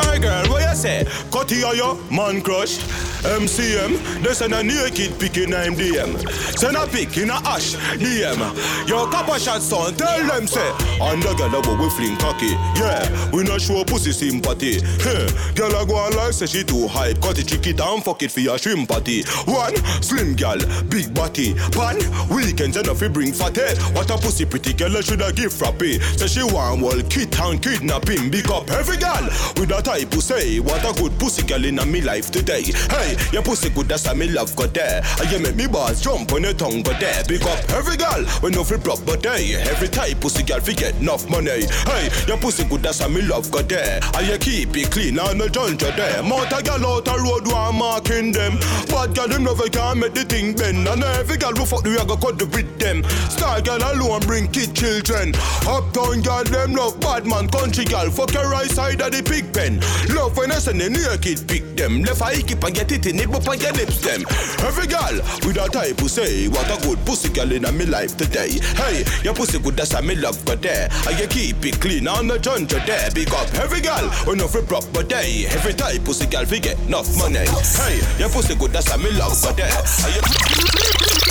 Hey 0.00 0.18
girl, 0.20 0.48
what 0.48 0.62
you 0.62 0.74
say? 0.74 1.04
Cutty 1.30 1.56
yo, 1.56 1.96
man 2.10 2.40
crush. 2.42 2.78
MCM, 3.22 4.22
they 4.22 4.32
send 4.32 4.52
a 4.52 4.62
naked 4.62 5.18
pic 5.20 5.36
in 5.36 5.50
MDM. 5.50 6.18
Send 6.58 6.76
a 6.76 6.86
pic 6.86 7.16
in 7.18 7.30
a 7.30 7.34
ash, 7.34 7.76
DM. 8.00 8.88
Yo, 8.88 9.06
couple 9.06 9.34
shot 9.36 9.62
son, 9.62 9.94
tell 9.94 10.26
them 10.26 10.46
say. 10.46 10.72
The 11.22 11.34
girl 11.34 11.54
a 11.54 11.82
we 11.82 11.90
fling 11.90 12.16
cocky. 12.16 12.50
Yeah, 12.80 13.30
we 13.32 13.44
not 13.44 13.60
show 13.60 13.84
pussy 13.84 14.12
sympathy. 14.12 14.80
Huh. 14.82 15.28
Girl 15.54 15.80
a 15.80 15.86
go 15.86 15.94
on 15.94 16.16
like 16.16 16.32
say 16.32 16.46
she 16.46 16.64
too 16.64 16.88
hype. 16.88 17.20
Cut 17.20 17.38
it, 17.38 17.46
trick 17.46 17.66
it 17.66 17.80
and 17.80 18.02
fuck 18.02 18.22
it 18.22 18.32
for 18.32 18.40
your 18.40 18.58
shrimp 18.58 18.88
party. 18.88 19.22
One, 19.44 19.76
slim 20.02 20.34
girl, 20.34 20.58
big 20.88 21.14
body. 21.14 21.54
Pan, 21.70 21.98
weekends 22.28 22.76
enough 22.76 22.98
fi 22.98 23.08
bring 23.08 23.32
fatty. 23.32 23.60
What 23.92 24.10
a 24.10 24.18
pussy 24.18 24.46
pretty 24.46 24.72
girl 24.72 25.00
shoulda 25.00 25.32
give 25.32 25.52
frappy. 25.52 26.02
Say 26.18 26.26
she 26.26 26.42
want 26.42 26.82
well 26.82 27.00
kid 27.08 27.36
and 27.38 27.62
kidnap 27.62 28.08
him. 28.08 28.30
Up 28.52 28.68
every 28.72 28.98
girl 28.98 29.24
with 29.56 29.70
that 29.70 29.86
type 29.86 30.12
who 30.12 30.20
say 30.20 30.60
what 30.60 30.84
a 30.84 30.92
good 31.00 31.18
pussy 31.18 31.42
girl 31.46 31.64
in 31.64 31.78
a 31.78 31.86
me 31.86 32.02
life 32.02 32.30
today. 32.30 32.62
Hey, 32.92 33.16
your 33.32 33.42
pussy 33.42 33.70
good 33.70 33.88
that's 33.88 34.04
a 34.06 34.14
me 34.14 34.28
love 34.28 34.54
go 34.56 34.66
there. 34.66 35.00
And 35.20 35.30
you 35.32 35.38
make 35.40 35.56
me 35.56 35.66
balls 35.66 36.02
jump 36.02 36.30
on 36.32 36.42
your 36.42 36.52
tongue 36.52 36.82
go 36.82 36.92
there. 37.00 37.24
Big 37.24 37.40
up 37.44 37.64
every 37.72 37.96
girl 37.96 38.22
when 38.44 38.52
no 38.52 38.62
fi 38.62 38.76
proper 38.76 39.16
day. 39.16 39.56
Every 39.56 39.88
type 39.88 40.20
pussy 40.20 40.42
girl 40.42 40.60
fi 40.60 40.74
get 40.74 40.94
enough 41.00 41.30
money. 41.30 41.64
Hey, 41.88 42.10
your 42.28 42.36
pussy 42.36 42.64
good 42.64 42.82
that's 42.82 43.00
a 43.00 43.08
me 43.08 43.22
love 43.22 43.50
go 43.50 43.62
there. 43.62 44.00
And 44.14 44.26
you 44.26 44.36
keep 44.36 44.76
it 44.76 44.90
clean 44.90 45.18
and 45.18 45.38
no 45.38 45.48
judge 45.48 45.78
there. 45.78 46.20
A 46.20 46.62
girl 46.62 46.86
out 46.86 47.08
a 47.08 47.16
road 47.22 47.48
one 47.48 47.76
marking 47.76 48.32
them. 48.32 48.58
Bad 48.92 49.16
girl 49.16 49.28
them 49.28 49.44
never 49.44 49.68
can 49.70 50.00
make 50.00 50.12
the 50.12 50.24
thing 50.24 50.52
bend. 50.52 50.86
And 50.86 51.02
every 51.02 51.38
girl 51.38 51.52
who 51.56 51.64
fuck 51.64 51.84
the 51.84 51.88
way 51.88 52.04
go 52.04 52.16
cut 52.18 52.38
the 52.38 52.44
with 52.52 52.78
them. 52.78 53.02
Star 53.32 53.62
girl 53.62 53.80
alone 53.80 54.20
bring 54.28 54.46
kid 54.48 54.76
children. 54.76 55.32
Uptown 55.64 56.20
girl 56.20 56.44
them 56.44 56.74
love 56.74 57.00
bad 57.00 57.24
man 57.24 57.48
country 57.48 57.86
girl. 57.86 58.10
Fuck 58.10 58.41
right 58.48 58.70
side 58.70 59.00
of 59.00 59.12
the 59.12 59.22
pig 59.22 59.52
pen. 59.52 59.80
Love 60.14 60.36
when 60.36 60.52
I 60.52 60.58
send 60.58 60.80
the 60.80 60.90
naked 60.90 61.46
pick 61.48 61.64
them. 61.76 62.02
Left 62.02 62.22
eye 62.22 62.42
keep 62.42 62.62
and 62.62 62.74
get 62.74 62.92
it 62.92 63.06
in 63.06 63.20
it 63.20 63.28
up 63.32 63.46
on 63.48 63.58
your 63.60 63.72
lips 63.72 64.00
them. 64.00 64.24
Every 64.60 64.86
girl 64.86 65.16
with 65.46 65.56
a 65.56 65.68
type 65.70 66.00
who 66.00 66.08
say 66.08 66.48
what 66.48 66.68
a 66.70 66.80
good 66.86 66.98
pussy 67.06 67.28
girl 67.28 67.50
in 67.52 67.62
me 67.76 67.86
life 67.86 68.16
today. 68.16 68.58
Hey, 68.76 69.04
your 69.22 69.34
pussy 69.34 69.58
good 69.58 69.76
that's 69.76 69.94
a 69.94 70.02
me 70.02 70.14
love 70.14 70.44
go 70.44 70.56
there. 70.56 70.88
And 71.06 71.18
you 71.18 71.26
keep 71.26 71.64
it 71.64 71.80
clean 71.80 72.08
on 72.08 72.28
the 72.28 72.38
jungle 72.38 72.80
there. 72.86 73.10
Big 73.10 73.30
up 73.30 73.52
every 73.54 73.80
girl 73.80 74.10
no 74.36 74.48
free 74.48 74.62
proper 74.62 75.02
day. 75.02 75.46
Every 75.48 75.74
type 75.74 76.04
pussy 76.04 76.26
girl 76.26 76.44
fi 76.44 76.58
get 76.58 76.78
enough 76.86 77.16
money. 77.18 77.46
Hey, 77.78 78.00
your 78.18 78.28
pussy 78.28 78.54
good 78.54 78.72
that's 78.72 78.90
a 78.90 78.98
me 78.98 79.10
love 79.12 79.40
go 79.42 79.52
there. 79.52 79.70
And 80.04 80.14
you 80.14 81.21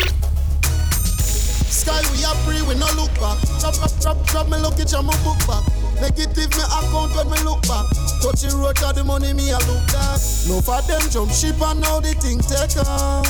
Sky 1.82 1.97
we 2.13 2.23
are 2.23 2.38
free, 2.45 2.61
we 2.61 2.77
no 2.77 2.86
look 2.93 3.09
back. 3.17 3.41
Drop, 3.57 3.73
drop, 3.73 3.89
drop, 3.99 4.25
drop 4.27 4.49
me 4.49 4.57
look 4.61 4.77
at 4.79 4.93
my 5.01 5.17
book 5.25 5.41
back. 5.49 5.65
Negative 5.97 6.53
me 6.53 6.63
account 6.69 7.09
when 7.17 7.25
me 7.34 7.41
look 7.41 7.61
back. 7.65 7.89
Touching 8.21 8.53
road 8.53 8.75
to 8.77 8.93
the 8.93 9.03
money 9.03 9.34
me 9.34 9.49
a 9.49 9.57
look 9.65 9.82
back. 9.89 10.21
No 10.45 10.61
for 10.61 10.77
them 10.86 11.01
jump 11.09 11.32
ship 11.32 11.57
and 11.59 11.82
now 11.82 11.99
the 11.99 12.13
thing 12.21 12.38
take 12.45 12.77
on. 12.86 13.25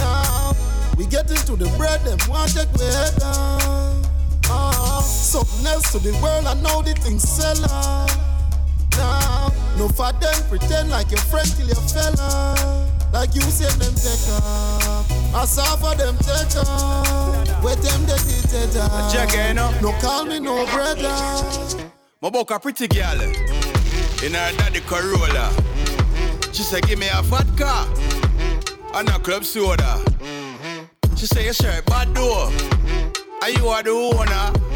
Now 0.00 0.56
we 0.96 1.04
get 1.04 1.30
into 1.30 1.56
the 1.56 1.68
bread, 1.76 2.00
them 2.08 2.16
want 2.24 2.56
take 2.56 2.72
we 2.72 2.88
head 2.88 3.12
down. 3.20 4.00
Ah, 4.48 5.04
something 5.04 5.66
else 5.66 5.92
to 5.92 5.98
the 5.98 6.16
world 6.24 6.46
and 6.48 6.62
now 6.62 6.80
the 6.80 6.94
thing 6.94 7.18
sell 7.18 7.70
on. 7.70 8.08
Now 8.98 9.52
no 9.78 9.88
for 9.88 10.12
them 10.12 10.34
pretend 10.48 10.90
like 10.90 11.10
your 11.10 11.20
friend 11.20 11.48
till 11.56 11.68
you 11.68 11.74
fella. 11.74 12.84
Like 13.12 13.34
you 13.34 13.40
say 13.40 13.70
them 13.78 13.94
take 13.94 14.28
off. 14.44 15.34
I 15.34 15.44
saw 15.46 15.76
for 15.76 15.94
them 15.94 16.16
take 16.18 16.56
off. 16.56 17.64
With 17.64 17.80
them 17.82 18.00
they 18.04 18.18
did 18.26 18.74
it 18.74 18.76
off. 18.76 19.12
Check 19.12 19.30
it, 19.32 19.54
no? 19.54 19.70
No 19.80 19.92
call 20.00 20.24
me 20.24 20.40
no 20.40 20.66
brother. 20.66 21.14
My 22.20 22.30
book 22.30 22.50
a 22.50 22.58
pretty 22.58 22.88
girl 22.88 23.16
mm-hmm. 23.16 24.26
in 24.26 24.34
her 24.34 24.52
daddy 24.58 24.80
Corolla. 24.80 25.50
Mm-hmm. 25.54 26.52
She 26.52 26.62
said, 26.64 26.86
give 26.86 26.98
me 26.98 27.06
a 27.14 27.22
vodka 27.22 27.64
mm-hmm. 27.64 28.96
and 28.96 29.08
a 29.08 29.18
club 29.20 29.44
soda. 29.44 30.02
She 31.16 31.26
say, 31.26 31.44
your 31.44 31.54
shirt 31.54 31.86
bad 31.86 32.14
though. 32.14 32.50
And 33.44 33.56
you 33.56 33.68
are 33.68 33.82
the 33.82 33.90
owner. 33.90 34.67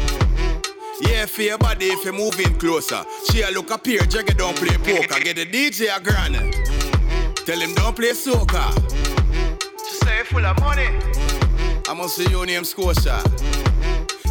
Yeah, 1.07 1.25
for 1.25 1.41
your 1.41 1.57
body 1.57 1.87
if 1.87 2.03
you're 2.03 2.13
moving 2.13 2.57
closer. 2.57 3.03
She 3.29 3.41
a 3.41 3.51
look 3.51 3.71
up 3.71 3.85
here, 3.85 4.01
Jagger 4.01 4.33
don't 4.33 4.55
play 4.55 4.77
poker. 4.77 5.19
Get 5.23 5.35
the 5.35 5.45
DJ 5.45 5.95
a 5.95 6.01
grand. 6.01 6.35
Tell 7.45 7.59
him 7.59 7.73
don't 7.75 7.95
play 7.95 8.11
soca. 8.11 8.71
She 9.89 10.05
say 10.05 10.23
full 10.23 10.45
of 10.45 10.59
money. 10.59 10.87
I 11.89 11.93
must 11.93 12.15
see 12.15 12.29
you 12.29 12.45
name 12.45 12.63
Scotia. 12.63 13.21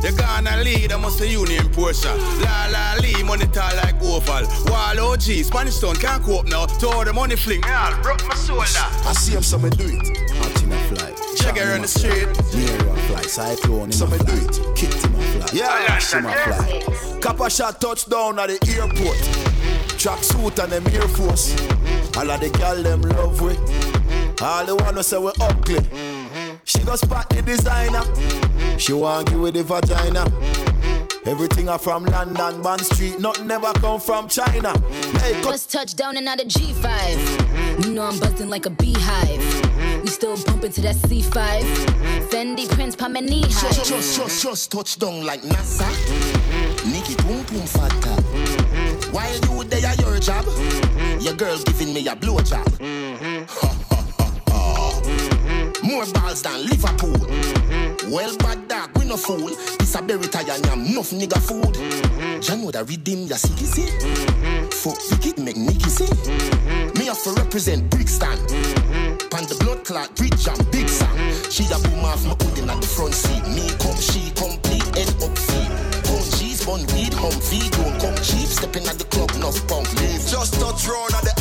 You 0.02 0.10
gonna 0.16 0.56
lead, 0.64 0.92
I 0.92 0.96
must 0.96 1.18
say 1.18 1.30
you 1.30 1.44
name 1.46 1.70
Porsche. 1.70 2.10
La 2.42 2.66
la 2.72 3.00
Lee, 3.00 3.22
money 3.22 3.46
tall 3.46 3.70
like 3.76 4.02
oval. 4.02 4.48
Wall 4.66 5.12
OG, 5.12 5.44
Spanish 5.44 5.78
town 5.78 5.94
can't 5.94 6.22
cope 6.24 6.48
now. 6.48 6.66
To 6.66 6.88
all 6.88 7.04
the 7.04 7.12
money 7.12 7.36
fling, 7.36 7.60
me 7.60 7.70
all 7.70 7.94
broke 8.02 8.26
my 8.26 8.34
shoulder. 8.34 8.64
I 8.66 9.12
see 9.12 9.34
him, 9.34 9.42
some 9.44 9.68
do 9.70 9.84
it. 9.84 10.34
Martina 10.40 10.76
fly. 10.88 11.14
Jagger 11.36 11.74
on 11.74 11.82
the 11.82 11.88
street. 11.88 12.26
Nero 12.52 12.94
fly. 13.06 13.22
Cyclone 13.22 13.84
him 13.84 13.92
Some 13.92 14.12
a 14.12 14.18
do 14.18 14.32
it. 14.32 14.76
Kitty 14.76 15.08
my 15.10 15.11
fly. 15.40 15.48
Yeah, 15.52 15.98
Shima 15.98 16.32
fly. 16.32 17.18
Kappa 17.20 17.50
shot 17.50 17.80
touchdown 17.80 18.38
at 18.38 18.48
the 18.48 18.58
airport. 18.78 19.18
Track 19.98 20.22
suit 20.24 20.58
and 20.58 20.72
them 20.72 20.86
Air 20.88 21.08
Force. 21.08 21.54
All 22.16 22.30
of 22.30 22.40
the 22.40 22.50
gal 22.58 22.82
them 22.82 23.02
love 23.02 23.40
we. 23.40 23.56
All 24.44 24.66
the 24.66 24.74
one 24.76 24.94
who 24.94 25.02
say 25.02 25.18
we 25.18 25.30
ugly. 25.40 25.78
She 26.64 26.80
go 26.80 26.96
spot 26.96 27.28
the 27.30 27.42
designer. 27.42 28.02
She 28.78 28.92
want 28.92 29.30
you 29.30 29.40
with 29.40 29.54
the 29.54 29.62
vagina. 29.62 30.24
Everything 31.24 31.68
are 31.68 31.78
from 31.78 32.04
London, 32.04 32.62
Bond 32.62 32.80
Street. 32.80 33.20
Nothing 33.20 33.46
never 33.46 33.72
come 33.74 34.00
from 34.00 34.26
China. 34.28 34.76
Hey, 35.20 35.40
co- 35.40 35.52
Just 35.52 35.70
touched 35.70 35.96
down 35.96 36.16
and 36.16 36.26
out 36.26 36.40
of 36.40 36.48
G5. 36.48 37.84
You 37.84 37.92
know 37.94 38.02
I'm 38.02 38.18
buzzing 38.18 38.48
like 38.48 38.66
a 38.66 38.70
beehive. 38.70 39.40
We 40.02 40.08
still 40.08 40.36
bumping 40.44 40.72
to 40.72 40.80
that 40.82 40.96
C5. 40.96 41.62
Fendi 42.28 42.68
Prince 42.68 42.96
pa 42.96 43.08
my 43.08 43.20
knee 43.20 43.42
high. 43.42 43.48
Just, 43.72 43.84
just, 43.84 44.16
just, 44.16 44.42
just 44.42 44.72
touch 44.72 44.98
down 44.98 45.24
like 45.24 45.42
NASA. 45.42 45.86
Nikki 46.90 47.14
boom 47.22 47.42
boom 47.44 47.66
fatta. 47.66 48.20
While 49.12 49.32
you 49.32 49.64
there 49.64 49.86
at 49.86 50.00
your 50.00 50.18
job, 50.18 50.44
your 51.20 51.34
girl 51.34 51.56
giving 51.58 51.94
me 51.94 52.06
a 52.08 52.16
blowjob. 52.16 52.66
More 55.84 56.06
balls 56.06 56.42
than 56.42 56.66
Liverpool. 56.66 57.16
Well, 58.10 58.36
bad 58.38 58.66
dog, 58.68 58.90
we 58.98 59.04
no 59.04 59.16
fool. 59.16 59.48
This 59.78 59.94
a 59.94 60.02
berry 60.02 60.26
tie 60.26 60.40
and 60.42 60.64
yam 60.66 60.84
enough 60.84 61.10
nigga 61.10 61.38
food. 61.38 61.76
Know 62.48 62.70
that 62.70 62.88
redeem 62.88 63.26
ya 63.26 63.36
see 63.36 63.54
see. 63.64 63.86
Fuck 64.70 64.98
wicked 65.10 65.38
make 65.38 65.56
Nicky 65.56 65.88
see. 65.90 66.10
Me 66.98 67.06
have 67.06 67.22
to 67.22 67.30
represent 67.32 67.88
Brixton. 67.90 69.11
Pan 69.32 69.48
the 69.48 69.56
blood 69.64 69.82
clot 69.86 70.14
bridge 70.14 70.44
and 70.44 70.60
big 70.70 70.86
song. 70.90 71.08
She 71.48 71.64
a 71.72 71.80
boom 71.80 72.04
off 72.04 72.20
my 72.28 72.36
in 72.60 72.68
at 72.68 72.76
the 72.84 72.86
front 72.86 73.14
seat. 73.14 73.40
Me 73.48 73.64
come 73.80 73.96
she 73.96 74.28
complete 74.36 74.84
end 74.92 75.08
up 75.24 75.32
feet. 75.32 75.72
Bone 76.04 76.28
cheese, 76.36 76.60
bun 76.68 76.84
weed, 76.92 77.16
humpy, 77.16 77.64
don't 77.72 77.96
come 77.96 78.12
cheap. 78.20 78.44
Stepping 78.44 78.84
at 78.84 79.00
the 79.00 79.08
club, 79.08 79.32
enough 79.32 79.56
punk 79.64 79.88
leave. 80.04 80.20
Just 80.28 80.60
touch 80.60 80.84
round 80.84 81.16
at 81.16 81.24
the 81.24 81.32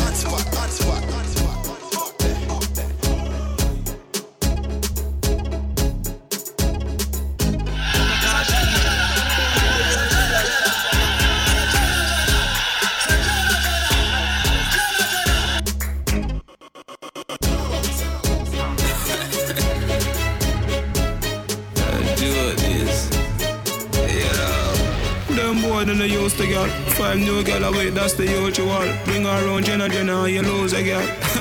Boy 25.82 25.86
than 25.88 25.98
they 25.98 26.08
used 26.08 26.38
to 26.38 26.46
get. 26.46 26.70
Five 26.94 27.18
new 27.18 27.44
girl 27.44 27.64
away, 27.64 27.90
that's 27.90 28.14
the 28.14 28.24
usual. 28.24 28.86
Bring 29.06 29.24
her 29.24 29.48
around 29.48 29.66
Jenna 29.66 29.90
Jenna 29.90 30.28
you 30.28 30.44
lose 30.44 30.74
a 30.74 30.84
girl. 30.84 31.08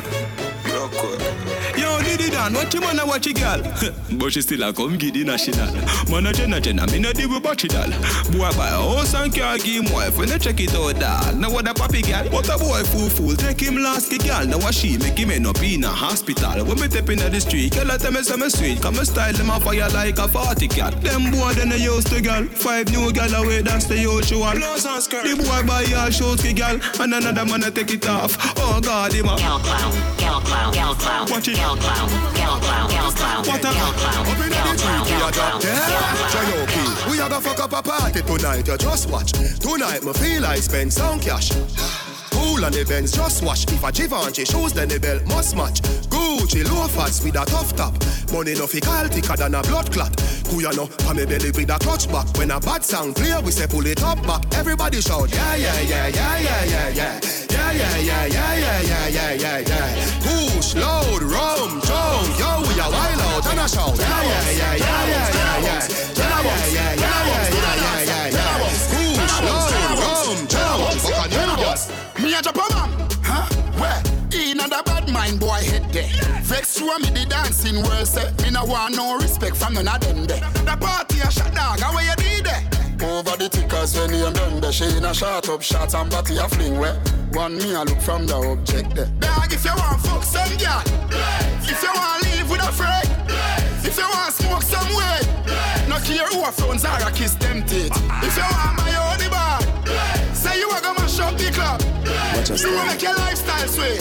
Yo, 2.41 2.49
Diddy 2.49 2.55
Dan, 2.55 2.55
what 2.55 2.75
you 2.75 2.81
wanna 2.81 3.07
watch 3.07 3.27
a 3.27 3.33
girl? 3.33 3.63
but 4.19 4.33
she 4.33 4.41
still 4.41 4.63
a 4.63 4.73
come 4.73 4.97
get 4.97 5.15
the 5.15 5.25
national. 5.25 5.73
Man 6.11 6.27
a 6.27 6.33
Jenna 6.33 6.61
Jenna, 6.61 6.87
me 6.87 6.99
no 6.99 7.13
deal 7.13 7.29
with 7.29 7.43
batchy 7.43 7.69
doll. 7.69 7.91
Boy 8.33 8.51
buy 8.57 8.69
a 8.69 8.81
house 8.81 9.15
and 9.15 9.35
car, 9.35 9.59
give 9.59 9.85
him 9.85 9.93
wife 9.93 10.17
when 10.17 10.29
they 10.29 10.39
check 10.39 10.61
it 10.61 10.75
out 10.75 10.99
dog. 10.99 11.37
Now 11.37 11.51
what 11.51 11.69
a 11.69 11.75
papi 11.75 12.03
girl? 12.03 12.31
What 12.33 12.49
a 12.49 12.57
boy 12.59 12.83
fool 12.85 13.09
fool, 13.11 13.37
take 13.37 13.61
him 13.61 13.77
last 13.77 14.11
the 14.11 14.19
girl. 14.19 14.47
Now 14.47 14.59
what 14.59 14.75
she 14.75 14.97
make 14.99 15.19
him 15.19 15.31
end 15.31 15.47
up 15.47 15.63
in 15.63 15.85
a 15.85 15.89
hospital. 15.89 16.65
When 16.65 16.81
me 16.81 16.89
step 16.89 17.09
in 17.11 17.19
the 17.19 17.41
street, 17.41 17.75
girl 17.75 17.91
I 17.91 17.99
tell 17.99 18.13
me 18.13 18.23
some 18.23 18.49
sweet. 18.49 18.81
Come 18.81 18.97
me 18.97 19.05
style 19.05 19.33
them 19.33 19.51
a 19.51 19.61
fire 19.61 19.89
like 19.91 20.19
a 20.19 20.29
party 20.29 20.69
cat. 20.69 21.01
Them 21.03 21.31
boy 21.31 21.53
then 21.55 21.69
they 21.69 21.79
used 21.79 22.09
to 22.09 22.21
girl. 22.21 22.45
Five 22.45 22.91
new 22.91 23.13
girl 23.13 23.35
away, 23.35 23.63
that's 23.63 23.87
the 23.87 23.99
usual. 23.99 24.53
Blouse 24.53 24.87
and 24.87 25.03
skirt. 25.03 25.25
The 25.25 25.37
boy 25.37 25.67
buy 25.67 25.83
a 25.83 26.11
short 26.11 26.41
girl, 26.57 26.81
and 27.01 27.15
another 27.15 27.45
man 27.45 27.65
a 27.65 27.71
take 27.71 27.91
it 27.93 28.09
off. 28.09 28.37
Oh 28.59 28.81
God, 28.81 29.13
him 29.13 29.27
a 29.27 29.37
girl 29.37 29.59
clown, 29.59 29.93
girl 30.19 30.41
clown, 30.41 30.73
girl 30.73 30.95
clown. 30.95 31.27
Watch 31.31 31.49
it, 31.49 31.57
girl 31.57 31.77
clown, 31.77 32.30
What 33.47 33.65
a 33.65 33.71
we 35.11 35.19
a 35.21 35.33
drop 35.33 35.63
fuck 37.41 37.61
up 37.61 37.73
a 37.73 37.83
party 37.83 38.23
tonight, 38.23 38.67
you 38.67 38.77
just 38.77 39.11
watch. 39.11 39.33
Tonight, 39.33 40.05
me 40.05 40.13
feel 40.13 40.45
I 40.45 40.57
spend 40.57 40.93
some 40.93 41.21
cash. 41.21 41.51
Cool 42.41 42.65
on 42.65 42.73
the 42.73 42.85
Benz, 42.89 43.13
just 43.13 43.45
wash. 43.45 43.65
If 43.69 43.85
a 43.85 43.93
Givenchy 43.93 44.47
shoes, 44.47 44.73
then 44.73 44.89
the 44.89 44.99
belt 44.99 45.27
must 45.27 45.55
match. 45.55 45.83
Gucci 46.09 46.65
loafers 46.65 47.23
with 47.23 47.37
a 47.37 47.45
tough 47.45 47.77
top. 47.77 47.93
Money 48.33 48.55
no 48.55 48.67
fi 48.67 48.81
call 48.81 49.07
thicker 49.09 49.37
than 49.37 49.55
a 49.55 49.63
blood 49.63 49.93
clot. 49.93 50.13
Kuya 50.49 50.75
no, 50.75 50.87
pa 50.87 51.13
me 51.13 51.27
belly 51.27 51.51
with 51.51 51.69
a 51.69 51.79
clutch 51.79 52.09
back. 52.11 52.27
When 52.39 52.51
a 52.51 52.59
bad 52.59 52.83
sound 52.83 53.17
clear, 53.17 53.41
we 53.43 53.51
say 53.51 53.67
pull 53.67 53.87
it 53.87 54.03
up 54.03 54.25
back. 54.27 54.43
Everybody 54.57 55.03
shout, 55.03 55.31
yeah, 55.31 55.57
yeah, 55.57 55.81
yeah, 55.81 56.09
yeah, 56.09 56.39
yeah, 56.41 56.65
yeah, 56.65 56.89
yeah. 56.89 57.21
Yeah, 57.51 57.73
yeah, 57.73 57.99
yeah, 57.99 58.27
yeah, 58.27 58.55
yeah, 58.57 58.81
yeah, 58.81 59.09
yeah, 59.11 59.33
yeah, 59.35 59.59
yeah. 59.61 60.21
Push, 60.25 60.75
load, 60.77 61.23
rum, 61.23 61.81
jump, 61.85 62.39
yo, 62.41 62.65
we 62.65 62.73
a 62.81 62.89
wild 62.89 63.21
out 63.21 63.47
and 63.53 63.61
a 63.61 63.69
shout. 63.69 63.99
Yeah, 63.99 64.23
yeah, 64.23 64.51
yeah, 64.51 64.75
yeah. 64.77 65.09
Yeah, 65.11 65.61
yeah, 65.61 65.91
yeah, 66.17 66.30
mind 75.31 75.41
boy 75.41 75.71
head 75.71 75.85
there. 75.93 76.09
Vex 76.43 76.79
through 76.79 76.99
me 76.99 77.11
the 77.11 77.27
dancing 77.29 77.83
world 77.83 78.07
say 78.07 78.31
Me 78.43 78.51
no 78.51 78.65
want 78.65 78.97
no 78.97 79.17
respect 79.17 79.57
from 79.57 79.75
none 79.75 79.89
of 79.89 80.01
them 80.01 80.27
there. 80.27 80.41
The 80.41 80.77
party 80.81 81.21
a 81.21 81.31
shot 81.31 81.55
dog, 81.55 81.81
how 81.81 81.99
you 81.99 82.15
did 82.17 82.45
there? 82.45 82.63
Over 83.09 83.37
the 83.37 83.49
tickers 83.49 83.97
when 83.97 84.13
you 84.13 84.31
done 84.33 84.61
the 84.61 84.71
She 84.73 84.85
in 84.85 85.05
a 85.05 85.15
shot 85.15 85.49
up 85.49 85.63
shots 85.63 85.95
and 85.95 86.11
body 86.11 86.37
a 86.37 86.49
fling 86.49 86.79
where 86.79 86.95
One 87.33 87.57
me 87.57 87.73
a 87.73 87.85
look 87.85 88.01
from 88.01 88.27
the 88.27 88.37
object 88.37 88.95
there. 88.95 89.07
Dog 89.21 89.53
if 89.53 89.65
you 89.65 89.75
want 89.77 90.01
fuck 90.03 90.23
some 90.23 90.57
girl. 90.59 90.83
If 91.65 91.83
you 91.83 91.93
want 91.95 92.23
live 92.25 92.51
with 92.51 92.63
a 92.63 92.73
friend. 92.73 93.09
If 93.85 93.97
you 93.97 94.05
want 94.05 94.35
smoke 94.35 94.63
some 94.63 94.91
way 94.95 95.21
No 95.89 95.97
care 96.01 96.27
who 96.29 96.43
a 96.43 96.53
phones 96.53 96.85
are 96.85 97.01
a 97.01 97.11
kiss 97.13 97.35
them 97.35 97.65
teeth. 97.65 97.93
Uh-uh. 97.93 98.27
If 98.27 98.37
you 98.37 98.43
want 98.43 98.77
my 98.79 98.93
own 98.97 99.31
bar 99.31 99.50
up 101.21 101.37
the 101.37 101.51
club 101.53 101.81
Watch 102.35 102.51
us 102.51 102.63
You 102.63 102.77
a 102.77 102.87
make 102.87 103.03
your 103.03 103.15
lifestyle 103.15 103.69
sweet 103.69 104.01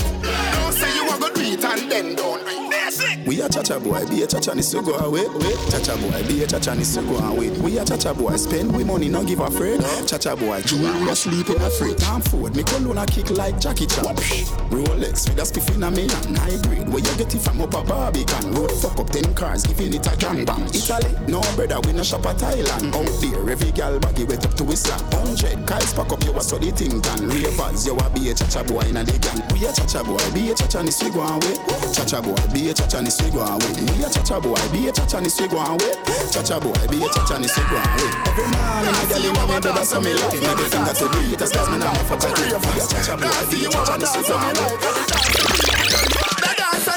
Don't 0.54 0.74
say 0.74 0.94
you 0.96 1.04
a 1.10 1.20
go 1.20 1.34
do 1.34 1.42
it 1.42 1.64
and 1.64 1.92
then 1.92 2.16
don't 2.16 2.42
do 2.46 2.48
it 2.48 2.70
Basic 2.70 3.28
We 3.28 3.42
a 3.42 3.50
chacha 3.50 3.80
boy, 3.80 4.06
be 4.08 4.24
a 4.24 4.28
chacha 4.28 4.56
ni 4.56 4.62
so 4.62 4.82
go 4.82 4.94
away. 4.98 5.26
Chacha 5.70 5.98
boy, 5.98 6.28
be 6.28 6.44
a 6.44 6.48
chacha 6.48 6.76
ni 6.76 6.84
so 6.84 7.02
go 7.04 7.18
away. 7.18 7.50
We 7.60 7.78
a 7.78 7.86
chacha 7.86 8.14
boy, 8.14 8.36
spend 8.36 8.76
we 8.76 8.84
money, 8.84 9.10
no 9.10 9.24
give 9.24 9.40
a 9.40 9.44
afraid. 9.44 9.82
Chacha 10.08 10.36
boy, 10.36 10.62
jewel 10.62 10.94
no 11.06 11.14
sleep 11.14 11.50
in 11.50 11.62
a 11.62 11.70
free. 11.70 11.96
Time 11.96 12.22
forward, 12.22 12.56
me 12.56 12.64
cologne 12.64 12.98
a 12.98 13.06
kick 13.06 13.30
like 13.32 13.60
Jackie 13.60 13.88
Chan. 13.88 14.16
Rolex 14.70 15.30
with 15.30 15.40
a 15.40 15.46
spiff 15.46 15.74
in 15.76 15.84
a 15.84 15.92
me 15.92 16.04
and 16.10 16.64
grade. 16.64 16.88
Where 16.90 17.00
you 17.00 17.18
get 17.18 17.34
it 17.34 17.42
from 17.42 17.62
up 17.62 17.74
a 17.74 17.84
Barbican. 17.84 18.52
Road 18.54 18.72
fuck 18.72 19.00
up 19.00 19.10
ten 19.10 19.34
cars, 19.34 19.66
giving 19.66 19.94
it 19.94 20.06
a 20.06 20.16
gang 20.18 20.46
bang. 20.46 20.66
Italy, 20.74 21.14
no 21.28 21.42
brother, 21.56 21.80
we 21.86 21.94
no 21.94 22.04
shop 22.04 22.26
at 22.26 22.38
Thailand. 22.38 22.94
Out 22.94 23.22
there, 23.22 23.50
every 23.50 23.72
gal 23.72 24.00
baggy 24.00 24.24
wet 24.26 24.46
up 24.46 24.54
to 24.56 24.64
his 24.66 24.82
slap. 24.82 25.02
Hundred 25.14 25.66
guys 25.66 25.94
pack 25.94 26.12
up, 26.12 26.24
you 26.24 26.34
a 26.34 26.42
study 26.42 26.72
thing 26.72 27.02
done. 27.10 27.28
Ravers, 27.30 27.86
you 27.86 27.96
a 27.98 28.10
be 28.14 28.30
a 28.30 28.34
chacha 28.34 28.64
boy 28.64 28.82
in 28.86 28.98
a 28.98 29.04
the 29.04 29.18
gang. 29.18 29.42
We 29.54 29.66
a 29.66 29.72
chacha 29.74 30.04
boy, 30.04 30.22
be 30.34 30.52
a 30.52 30.56
chacha 30.56 30.84
ni 30.84 30.92
so 30.92 31.10
go 31.10 31.22
away. 31.22 31.56
Chacha 31.94 32.22
boy, 32.22 32.38
be 32.54 32.70
a 32.70 32.74
chacha 32.74 33.02
ni 33.02 33.10
so 33.10 33.26
go 33.32 33.42
away. 33.42 33.74
We 33.74 34.04
a 34.06 34.10
chacha 34.10 34.40
boy, 34.40 34.60
be 34.72 34.88
a 34.88 34.92
chacha 34.92 35.22
ni 35.22 35.30
so 35.30 35.48
go 35.48 35.58
away. 35.58 35.94
Chacha 36.32 36.60
boy, 36.60 36.74
be 36.90 37.02
a 37.02 37.08
chacha 37.10 37.40
ni 37.40 37.48
so 37.48 37.62
go 37.70 37.78
away. 37.78 38.10
Every 38.30 38.46
man 38.54 38.86
in 38.86 38.94
a 38.94 39.04
gal 39.10 39.26
in 39.26 39.34
me 39.34 39.60
brother, 39.60 39.86
so 39.86 40.02
me 40.02 40.14
love. 40.14 40.34
Me 40.34 40.40
the 40.40 40.66
finger 40.70 40.94
to 40.94 41.06
do 41.10 41.20
it, 41.34 41.42
as 41.42 41.54
me 41.70 41.78
now 41.80 41.94
fuck 42.06 42.24
a 42.24 42.30
dick. 42.38 42.54
We 42.54 42.72
a 42.78 42.86
chacha 42.86 43.14
boy, 43.18 43.34
be 43.50 43.66
a 43.66 43.70
chacha 43.70 43.98
ni 43.98 44.06
so 44.06 44.22
go 44.22 44.36
away. 44.38 45.49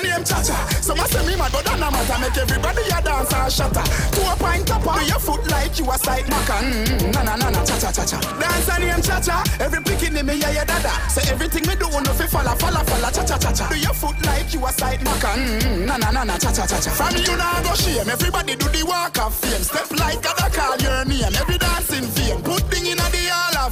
Named 0.02 0.26
Cha-Cha. 0.26 0.56
Some 0.82 0.98
a 1.00 1.06
say 1.08 1.24
me 1.26 1.36
mad 1.36 1.52
but 1.52 1.64
that 1.64 1.78
no 1.78 1.90
matter. 1.90 2.18
Make 2.20 2.36
everybody 2.36 2.82
a 2.90 2.98
dance 3.02 3.32
and 3.32 3.52
shatter. 3.52 3.84
To 3.84 4.20
a 4.32 4.34
point 4.36 4.70
up 4.70 4.86
on 4.86 5.06
your 5.06 5.18
foot 5.18 5.42
like 5.50 5.78
you 5.78 5.86
a 5.90 5.96
sight 5.98 6.26
maca. 6.26 6.58
Mm, 6.62 7.12
Na 7.14 7.22
na 7.22 7.36
na 7.36 7.50
na 7.50 7.64
cha-cha-cha-cha 7.64 8.18
Dancer 8.40 8.78
named 8.80 9.04
Cha-Cha. 9.04 9.42
Every 9.60 9.80
picking 9.82 10.14
me 10.14 10.34
yeah 10.34 10.50
yeah 10.50 10.64
dada. 10.64 10.92
Say 11.10 11.24
everything 11.30 11.66
me 11.66 11.74
do 11.76 11.88
no 11.90 12.12
fi 12.14 12.26
falla 12.26 12.54
falla 12.56 12.82
falla 12.84 13.10
cha-cha-cha-cha 13.12 13.68
Do 13.68 13.76
your 13.78 13.94
foot 13.94 14.16
like 14.26 14.52
you 14.52 14.64
a 14.66 14.72
sight 14.72 15.00
maca. 15.00 15.34
Mm, 15.36 15.86
Na 15.86 15.96
na 15.96 16.10
na 16.10 16.24
na 16.24 16.36
cha-cha-cha-cha 16.38 16.90
From 16.90 17.16
you 17.16 17.36
now 17.36 17.62
go 17.62 17.74
shame. 17.74 18.08
Everybody 18.08 18.56
do 18.56 18.66
the 18.68 18.82
walk 18.84 19.18
of 19.18 19.34
fame. 19.34 19.62
Step 19.62 19.90
like 19.98 20.24
a 20.24 20.50
call 20.50 20.76
your 20.78 21.04
name. 21.04 21.32
Every 21.38 21.58
dancing 21.58 22.06
fame. 22.10 22.42
Put 22.42 22.62
thing 22.70 22.86
in 22.86 22.98
a 22.98 23.06
the 23.14 23.21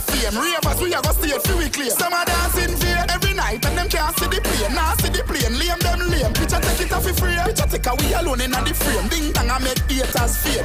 of 0.00 0.14
fame 0.14 0.36
Ravers 0.40 0.80
we 0.80 0.94
a 0.94 1.00
go 1.02 1.12
stay 1.12 1.36
fi 1.38 1.54
we 1.56 1.68
claim 1.68 1.90
Some 1.90 2.12
a 2.12 2.24
dancing 2.24 2.74
vain 2.76 3.04
every 3.10 3.34
night 3.34 3.64
And 3.64 3.76
them 3.76 3.88
can't 3.88 4.16
see 4.16 4.26
the 4.26 4.40
plane. 4.40 4.74
Nah 4.74 4.94
see 4.96 5.10
the 5.12 5.22
plane. 5.24 5.54
Lame 5.58 5.78
them 5.80 6.00
lame. 6.08 6.32
Picture 6.32 6.60
take 6.60 6.80
it 6.80 6.92
off 6.92 7.04
fi 7.04 7.12
free 7.12 7.36
Picture 7.44 7.68
take 7.68 7.86
a 7.86 7.92
we 8.00 8.12
alone 8.14 8.40
in 8.40 8.50
the 8.50 8.72
frame. 8.74 9.08
Ding 9.08 9.32
dong 9.32 9.50
a 9.50 9.56
make 9.60 9.80
haters 9.88 10.36
fade 10.40 10.64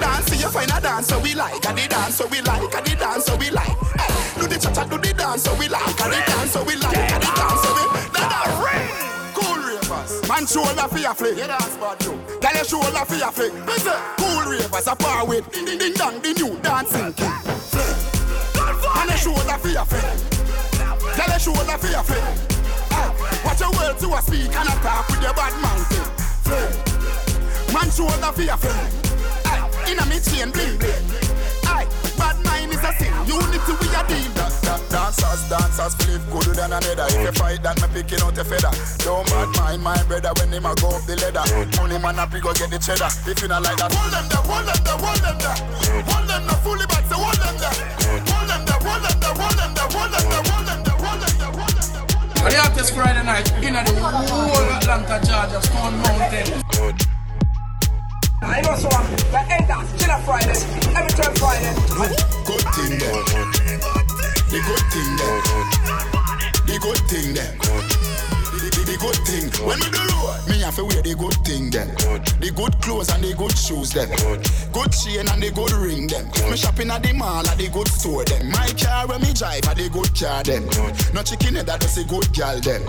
Dance 0.00 0.26
see 0.26 0.40
you 0.42 0.50
find 0.50 0.70
a 0.70 0.80
dance 0.80 1.06
so 1.06 1.18
we 1.20 1.34
like. 1.34 1.64
And 1.64 1.78
the 1.78 1.86
dance 1.88 2.16
so 2.16 2.26
we 2.26 2.40
like. 2.42 2.74
And 2.74 2.86
the 2.86 2.94
dance 2.96 3.24
so 3.24 3.36
we 3.36 3.50
like. 3.50 3.76
Hey, 3.98 4.40
Do 4.40 4.46
the 4.46 4.58
cha-cha 4.58 4.84
do 4.84 4.98
the 4.98 5.12
dance 5.14 5.42
so 5.44 5.54
we 5.56 5.68
like. 5.68 6.00
And 6.00 6.12
the 6.12 6.20
dance 6.26 6.50
so 6.50 6.64
we 6.64 6.74
like. 6.76 6.98
And 6.98 7.22
the 7.22 7.30
dance 7.30 7.60
so 7.62 7.70
we 7.74 7.84
That 8.14 8.32
a 8.34 8.50
ring. 8.58 8.88
Cool 9.34 9.58
ravers. 9.62 10.12
Man 10.28 10.44
shoulder 10.46 10.88
fi 10.90 11.00
a 11.06 11.14
flick. 11.14 11.38
You 11.38 11.46
dance 11.46 11.76
bad 11.78 12.02
you 12.02 12.14
Tell 12.40 12.54
your 12.54 12.64
shoulder 12.64 13.04
fi 13.06 13.16
a 13.22 13.30
flick. 13.30 13.52
Cool 14.18 14.42
ravers 14.50 14.86
a 14.86 14.94
power 14.96 15.24
with. 15.26 15.46
Ding 15.52 15.64
ding 15.64 15.78
ding 15.78 15.94
dong 15.94 16.20
The 16.20 16.32
new 16.34 16.58
dancing 16.60 17.12
king 17.14 17.93
And 18.96 19.10
your 19.10 19.18
shoulder 19.18 19.58
fi 19.58 19.74
a 19.74 19.84
flick 19.84 20.04
Tell 21.16 21.28
your 21.28 21.38
shoulder 21.38 21.78
fi 21.78 21.92
a 21.98 22.02
flick 22.02 22.24
Aye, 22.90 23.42
Watch 23.44 23.60
your 23.60 23.70
words 23.72 24.00
to 24.00 24.08
a 24.14 24.20
speak 24.22 24.54
and 24.54 24.68
a 24.68 24.74
talk 24.82 25.08
with 25.08 25.22
your 25.22 25.34
bad 25.34 25.54
mountain. 25.60 26.06
Man 27.74 27.90
shoulder 27.90 28.30
for 28.30 28.42
your 28.42 28.56
friend. 28.56 28.86
Aye, 29.46 29.90
in 29.90 29.98
a 29.98 30.04
me 30.06 30.18
chain 30.22 30.50
bling 30.54 30.78
bling. 30.78 31.04
Aye, 31.66 31.86
bad 32.16 32.38
mind 32.46 32.70
is 32.70 32.78
a 32.78 32.92
sin. 32.94 33.10
Unity 33.26 33.72
we 33.82 33.88
a 33.90 34.02
deal. 34.06 34.30
Da, 34.38 34.46
da, 34.62 34.78
dancers, 34.88 35.42
dancers, 35.50 35.94
flip 35.98 36.22
good 36.30 36.54
than 36.54 36.70
another. 36.72 37.06
If 37.10 37.18
you 37.18 37.32
fight 37.34 37.62
that, 37.66 37.82
me 37.82 37.88
picking 37.90 38.22
out 38.22 38.38
a 38.38 38.44
feather. 38.46 38.70
Don't 39.02 39.26
bad 39.26 39.50
mind 39.58 39.82
my 39.82 39.98
brother 40.06 40.30
when 40.38 40.52
him 40.54 40.66
a 40.66 40.74
go 40.78 40.94
up 40.94 41.02
the 41.02 41.18
ladder. 41.18 41.42
Money 41.82 41.98
man 41.98 42.14
happy 42.14 42.38
go 42.40 42.54
get 42.54 42.70
the 42.70 42.78
cheddar. 42.78 43.10
If 43.26 43.42
you 43.42 43.48
not 43.48 43.62
like 43.66 43.76
that, 43.82 43.90
hold 43.90 44.12
them 44.14 44.26
there, 44.30 44.44
hold 44.46 44.64
them 44.70 44.80
there, 44.86 44.98
hold 45.02 45.18
them 45.18 45.36
there. 45.42 45.58
Hold 46.14 46.28
them 46.30 46.42
there, 46.46 46.60
fully 46.62 46.86
back, 46.86 47.04
so 47.10 47.18
hold 47.18 47.38
them 47.42 47.56
there. 47.58 47.74
Hold 47.74 48.22
them 48.22 48.22
there, 48.22 48.34
hold 48.34 48.48
them 48.48 48.63
Hurry 52.44 52.56
up 52.56 52.74
this 52.74 52.90
Friday 52.90 53.22
night 53.22 53.48
in 53.62 53.74
the 53.74 53.80
whole 53.80 54.58
Atlanta, 54.74 55.20
Georgia, 55.24 55.62
Stone 55.62 55.98
Mountain. 55.98 56.62
Good. 56.72 57.06
I 58.42 58.60
know 58.60 58.74
so 58.74 58.88
the 59.30 59.40
end 59.48 59.70
of 59.70 59.86
Killer 59.96 60.20
Friday, 60.26 60.58
every 60.98 61.14
time 61.14 61.34
Friday. 61.36 61.72
Good, 61.94 62.10
good 62.44 62.64
thing 62.74 62.98
there. 62.98 63.22
The 64.50 64.58
good 64.66 64.84
thing 64.90 65.10
there. 65.16 65.40
The 66.66 66.76
good 66.82 67.00
thing 67.08 67.26
there 67.34 68.33
the 68.84 68.96
good 69.00 69.18
thing. 69.24 69.48
When 69.66 69.80
we 69.80 69.88
do 69.90 70.00
road, 70.00 70.40
me 70.48 70.60
have 70.60 70.76
to 70.76 70.84
wear 70.84 71.02
the 71.02 71.14
good 71.14 71.36
thing 71.44 71.70
then. 71.70 71.88
The 72.40 72.52
good 72.54 72.76
clothes 72.80 73.08
and 73.10 73.22
the 73.24 73.34
good 73.34 73.56
shoes 73.56 73.90
then. 73.92 74.08
Good 74.72 74.92
chain 74.92 75.26
and 75.28 75.40
the 75.42 75.50
good 75.50 75.72
ring 75.72 76.06
then. 76.06 76.28
Me 76.50 76.56
shopping 76.56 76.90
at 76.90 77.02
the 77.02 77.12
mall 77.12 77.46
at 77.46 77.56
the 77.56 77.68
good 77.68 77.88
store 77.88 78.24
then. 78.24 78.50
My 78.50 78.68
car 78.76 79.06
when 79.08 79.20
me 79.22 79.32
drive 79.32 79.64
at 79.64 79.76
the 79.76 79.88
good 79.88 80.12
car 80.12 80.42
then. 80.44 80.68
No 81.14 81.22
chicken 81.22 81.56
head 81.56 81.66
that 81.66 81.80
does 81.80 81.96
a 81.98 82.04
good 82.04 82.28
girl 82.36 82.60
then. 82.60 82.84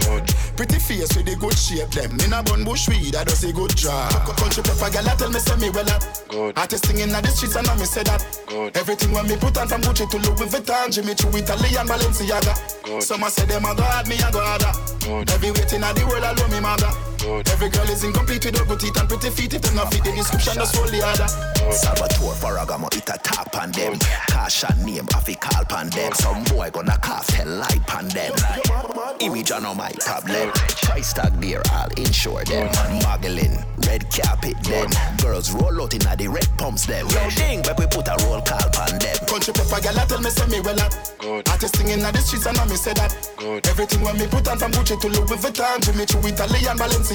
Pretty 0.56 0.80
face 0.80 1.16
with 1.16 1.26
the 1.26 1.36
good 1.39 1.58
shape 1.58 1.91
them. 1.91 2.20
In 2.20 2.34
a 2.34 2.43
bun 2.43 2.64
bush 2.64 2.88
weed 2.89 3.16
that 3.16 3.28
does 3.28 3.43
a 3.43 3.52
good 3.54 3.76
job. 3.76 4.12
Country 4.36 4.64
pepper 4.64 4.91
girl 4.91 5.08
tell 5.16 5.32
me 5.32 5.39
say 5.39 5.56
me 5.58 5.70
well 5.72 5.89
up. 5.89 6.04
Good. 6.28 6.58
Artist 6.58 6.86
singing 6.86 7.12
at 7.16 7.24
the 7.24 7.32
streets 7.32 7.56
and 7.56 7.68
I 7.68 7.76
me 7.78 7.86
say 7.86 8.04
that. 8.04 8.20
Good. 8.48 8.76
Everything 8.76 9.12
when 9.12 9.28
me 9.28 9.38
put 9.38 9.58
on 9.58 9.68
from 9.68 9.82
Gucci 9.82 10.10
to 10.10 10.18
Louis 10.18 10.50
Vuitton, 10.52 10.91
Jimmy 10.91 11.16
Choo, 11.16 11.32
Italian 11.32 11.88
Balenciaga. 11.88 12.84
Good. 12.84 13.04
Some 13.04 13.24
I 13.24 13.30
say 13.30 13.46
them 13.46 13.64
a 13.66 13.76
god, 13.76 14.08
me 14.08 14.16
a 14.20 14.32
god. 14.32 14.64
Every 15.06 15.52
waiting 15.52 15.84
the 15.94 16.06
world 16.06 16.24
alone 16.24 16.52
me 16.52 16.60
mother. 16.60 17.05
Good. 17.26 17.50
Every 17.50 17.70
girl 17.70 17.90
is 17.90 18.04
incomplete 18.04 18.46
with 18.46 18.68
good 18.68 18.80
teeth 18.80 19.00
and 19.00 19.10
pretty 19.10 19.32
feet. 19.32 19.52
If 19.56 19.64
them 19.64 19.76
not 19.76 19.92
fit 19.92 20.04
the 20.04 20.12
description, 20.12 20.54
that's 20.58 20.78
all 20.78 20.86
the 20.86 21.02
other. 21.02 21.28
Salvatore 21.74 22.38
Ferragamo 22.38 22.86
it 22.96 23.10
a 23.10 23.18
top 23.18 23.50
on 23.58 23.72
them. 23.72 23.98
Cash 24.30 24.64
and 24.70 24.86
name 24.86 25.08
off 25.16 25.28
a 25.28 25.34
call 25.34 25.66
pan 25.66 25.90
them. 25.90 26.14
Some 26.14 26.44
boy 26.44 26.70
gonna 26.70 26.96
cough 27.00 27.26
tell 27.26 27.48
lie 27.48 27.82
pan 27.88 28.10
them. 28.10 28.32
Image 29.22 29.52
on 29.52 29.66
my 29.76 29.92
problem. 30.06 30.52
Price 30.86 31.14
tag 31.14 31.34
there, 31.42 31.64
I'll 31.72 31.90
insure 31.98 32.44
them. 32.44 32.70
Muggling, 33.02 33.58
red 33.90 34.06
carpet 34.14 34.62
them. 34.62 34.90
Girls 35.18 35.50
roll 35.52 35.82
out 35.82 35.96
in 35.96 36.06
the 36.06 36.30
red 36.30 36.48
pumps 36.60 36.86
them. 36.86 37.08
Yo, 37.10 37.30
ding, 37.32 37.64
but 37.64 37.80
we 37.80 37.88
put 37.88 38.08
a 38.08 38.16
roll 38.30 38.42
call 38.42 38.70
pan 38.70 39.00
them. 39.00 39.18
Country 39.26 39.52
pepper 39.52 39.82
girl, 39.82 39.98
tell 40.06 40.22
me 40.22 40.30
say 40.30 40.46
me 40.46 40.62
well 40.62 40.80
up. 40.80 40.94
Good. 41.18 41.50
Artist 41.50 41.76
singing 41.76 42.06
at 42.06 42.14
the 42.14 42.22
streets 42.22 42.46
and 42.46 42.60
I 42.60 42.66
me 42.70 42.76
say 42.76 42.94
that. 42.94 43.18
Good. 43.40 43.66
Everything 43.66 44.02
when 44.02 44.16
me 44.20 44.28
put 44.28 44.48
on 44.48 44.60
from 44.60 44.72
Gucci 44.74 45.02
to 45.02 45.08
Louis 45.10 45.42
Vuitton, 45.42 45.82
Jimmy 45.82 46.06
Choo, 46.06 46.22
Italian 46.22 46.78
Balenciaga. 46.78 47.14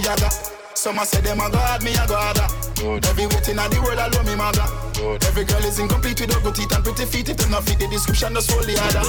Some 0.75 0.99
a 0.99 1.05
say 1.05 1.21
them 1.21 1.41
a 1.41 1.51
god, 1.51 1.85
me 1.85 1.93
a 1.93 2.07
god. 2.07 2.41
Good. 2.77 3.05
Every 3.05 3.27
waiting 3.27 3.59
at 3.59 3.71
the 3.71 3.81
world 3.85 4.01
alone 4.01 4.25
me 4.25 4.35
mother. 4.35 4.65
Good. 4.97 5.23
Every 5.25 5.45
girl 5.45 5.65
is 5.65 5.79
incomplete 5.79 6.21
with 6.21 6.43
good 6.43 6.55
teeth 6.55 6.73
and 6.73 6.83
pretty 6.83 7.05
feet. 7.05 7.27
Them 7.37 7.51
not 7.51 7.65
fit 7.65 7.79
the 7.79 7.87
description, 7.87 8.33
that's 8.33 8.49
all 8.49 8.65
the 8.65 8.81
other. 8.81 9.05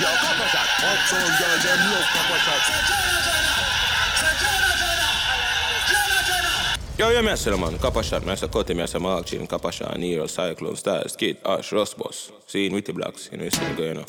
Yo, 0.00 0.08
copper 0.24 0.48
shot. 0.48 0.68
Uptown 0.88 1.30
girl, 1.36 1.58
them 1.60 1.80
love 1.92 2.08
copper 2.16 2.38
shot. 2.48 2.64
Yo, 6.98 7.10
ja 7.10 7.22
mä 7.22 7.36
siellä 7.36 7.58
man, 7.58 7.78
kapashan, 7.78 8.24
mä 8.24 8.36
se 8.36 8.48
koti, 8.48 8.74
mä 8.74 8.86
se 8.86 8.98
maaksin, 8.98 9.48
kapashan, 9.48 10.00
Nero, 10.00 10.26
Cyclone, 10.26 10.76
Stars, 10.76 11.16
Kid, 11.16 11.36
Ash, 11.44 11.72
Rosbos, 11.72 12.34
siinä 12.46 12.74
Witty 12.74 12.92
Blacks, 12.92 13.28
in 13.32 13.40
Western 13.40 13.76
Guyana. 13.76 14.04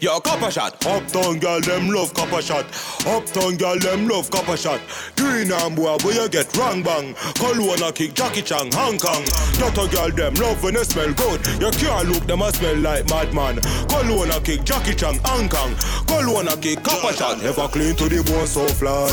Yo, 0.00 0.20
copper 0.20 0.50
shot. 0.50 0.74
Uptown 0.86 1.38
girl, 1.38 1.60
them 1.60 1.88
love 1.88 2.12
copper 2.14 2.42
shot. 2.42 2.66
Uptown 3.06 3.56
girl, 3.56 3.78
them 3.78 4.06
love 4.08 4.30
copper 4.30 4.56
shot. 4.56 4.80
Green 5.16 5.50
and 5.50 5.76
boy, 5.76 5.96
boy, 5.98 6.10
you 6.10 6.28
get 6.28 6.54
wrong 6.56 6.82
bang. 6.82 7.14
Colonna 7.34 7.92
kick 7.92 8.14
Jackie 8.14 8.42
Chan, 8.42 8.70
Hong 8.72 8.98
Kong. 8.98 9.24
Not 9.58 9.74
girl, 9.90 10.10
them 10.10 10.34
love 10.34 10.62
when 10.62 10.74
they 10.74 10.84
smell 10.84 11.12
good. 11.14 11.44
You 11.60 11.70
can't 11.72 12.08
look, 12.08 12.26
them 12.26 12.42
a 12.42 12.52
smell 12.52 12.76
like 12.76 13.08
madman. 13.08 13.60
Colonna 13.88 14.40
kick 14.40 14.64
Jackie 14.64 14.94
Chan, 14.94 15.18
Hong 15.24 15.48
Kong. 15.48 15.74
Colonna 16.06 16.56
kick 16.56 16.82
copper 16.82 17.12
shot. 17.12 17.42
Never 17.42 17.68
clean 17.68 17.96
to 17.96 18.08
the 18.08 18.22
bone, 18.22 18.46
so 18.46 18.66
fly. 18.68 19.08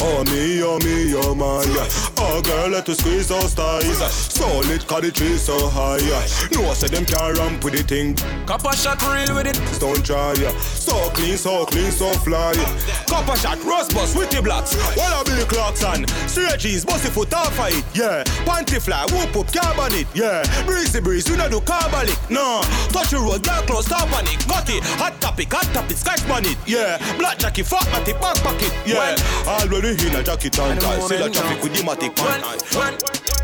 Oh 0.00 0.24
me, 0.24 0.62
oh 0.62 0.78
me, 0.80 1.14
oh 1.16 1.34
my. 1.34 1.64
Oh 2.18 2.40
girl, 2.42 2.68
let 2.68 2.88
us 2.88 2.98
squeeze 2.98 3.28
those 3.28 3.54
ties. 3.54 3.98
Solid, 4.12 4.86
cause 4.86 5.02
the 5.02 5.10
tree 5.10 5.36
so 5.36 5.68
high. 5.68 5.98
No, 6.52 6.70
I 6.70 6.74
said 6.74 6.90
them 6.90 7.04
can't 7.04 7.36
ramp 7.38 7.62
with 7.64 7.74
the 7.74 7.82
thing. 7.82 8.16
Copper 8.46 8.72
shot 8.72 9.02
real 9.02 9.34
with 9.34 9.46
it. 9.46 9.56
Don't 10.00 10.34
try. 10.34 10.52
So 10.58 11.10
clean, 11.10 11.36
so 11.36 11.66
clean, 11.66 11.90
so 11.90 12.10
fly. 12.24 12.54
Copper 13.06 13.36
shot, 13.36 13.62
rust 13.64 13.94
bus 13.94 14.14
with 14.16 14.30
the 14.30 14.40
blocks. 14.40 14.74
Wanna 14.96 15.24
be 15.24 15.44
clocks 15.44 15.84
on. 15.84 16.06
Straight 16.26 16.58
jeans, 16.58 16.84
bossy 16.84 17.10
foot 17.10 17.34
off 17.34 17.58
of 17.58 17.68
it. 17.68 17.84
Yeah. 17.94 18.24
Panty 18.46 18.80
fly, 18.80 19.04
whoop 19.10 19.36
up, 19.36 19.52
carbon 19.52 19.98
it. 19.98 20.06
Yeah. 20.14 20.42
Breezy 20.64 21.00
breeze, 21.00 21.28
we 21.30 21.36
not 21.36 21.50
do 21.50 21.60
carbolic. 21.60 22.16
No. 22.30 22.62
Touch 22.88 23.10
the 23.10 23.18
road, 23.18 23.42
girl 23.42 23.62
close, 23.62 23.86
stop 23.86 24.10
on 24.12 24.24
it. 24.24 24.46
Got 24.48 24.70
it. 24.70 24.82
Hot 24.96 25.20
topic, 25.20 25.52
hot 25.52 25.68
topic, 25.74 25.96
scratch 25.96 26.28
on 26.30 26.46
it. 26.46 26.56
Yeah. 26.66 26.96
Black 27.18 27.38
jacket, 27.38 27.66
fuck 27.66 27.84
matic, 27.88 28.20
back 28.20 28.36
pocket. 28.36 28.72
Yeah. 28.86 29.16
Already 29.46 29.90
in 30.06 30.16
a 30.16 30.22
jacket 30.22 30.58
and 30.58 30.80
tie. 30.80 31.00
Still 31.00 31.26
a 31.26 31.30
traffic 31.30 31.62
with 31.62 31.74
the 31.74 31.82
matic. 31.82 33.39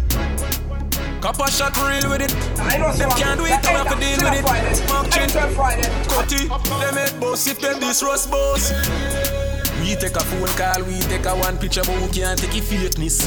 Copper 1.27 1.51
shot 1.51 1.77
real 1.79 2.09
with 2.09 2.22
it. 2.22 2.31
Them 2.57 3.11
can't 3.11 3.41
do 3.41 3.47
it, 3.47 3.61
come 3.61 3.74
have 3.74 3.93
to 3.93 3.99
deal 3.99 4.22
with 4.22 4.39
it. 4.39 4.89
Mark 4.89 5.11
chin, 5.11 5.29
Cutty, 6.09 6.47
them 6.47 6.95
head 6.95 7.18
boss 7.18 7.49
if 7.49 7.59
them 7.59 7.81
this 7.81 8.01
rust 8.01 8.31
boss. 8.31 9.36
We 9.87 9.95
take 9.95 10.16
a 10.16 10.20
phone 10.20 10.51
call, 10.59 10.82
we 10.82 10.99
take 11.07 11.24
a 11.26 11.37
one 11.37 11.59
picture, 11.59 11.80
but 11.87 11.95
we 12.03 12.09
can't 12.11 12.34
take 12.34 12.59
a 12.59 12.61
fakeness. 12.61 13.22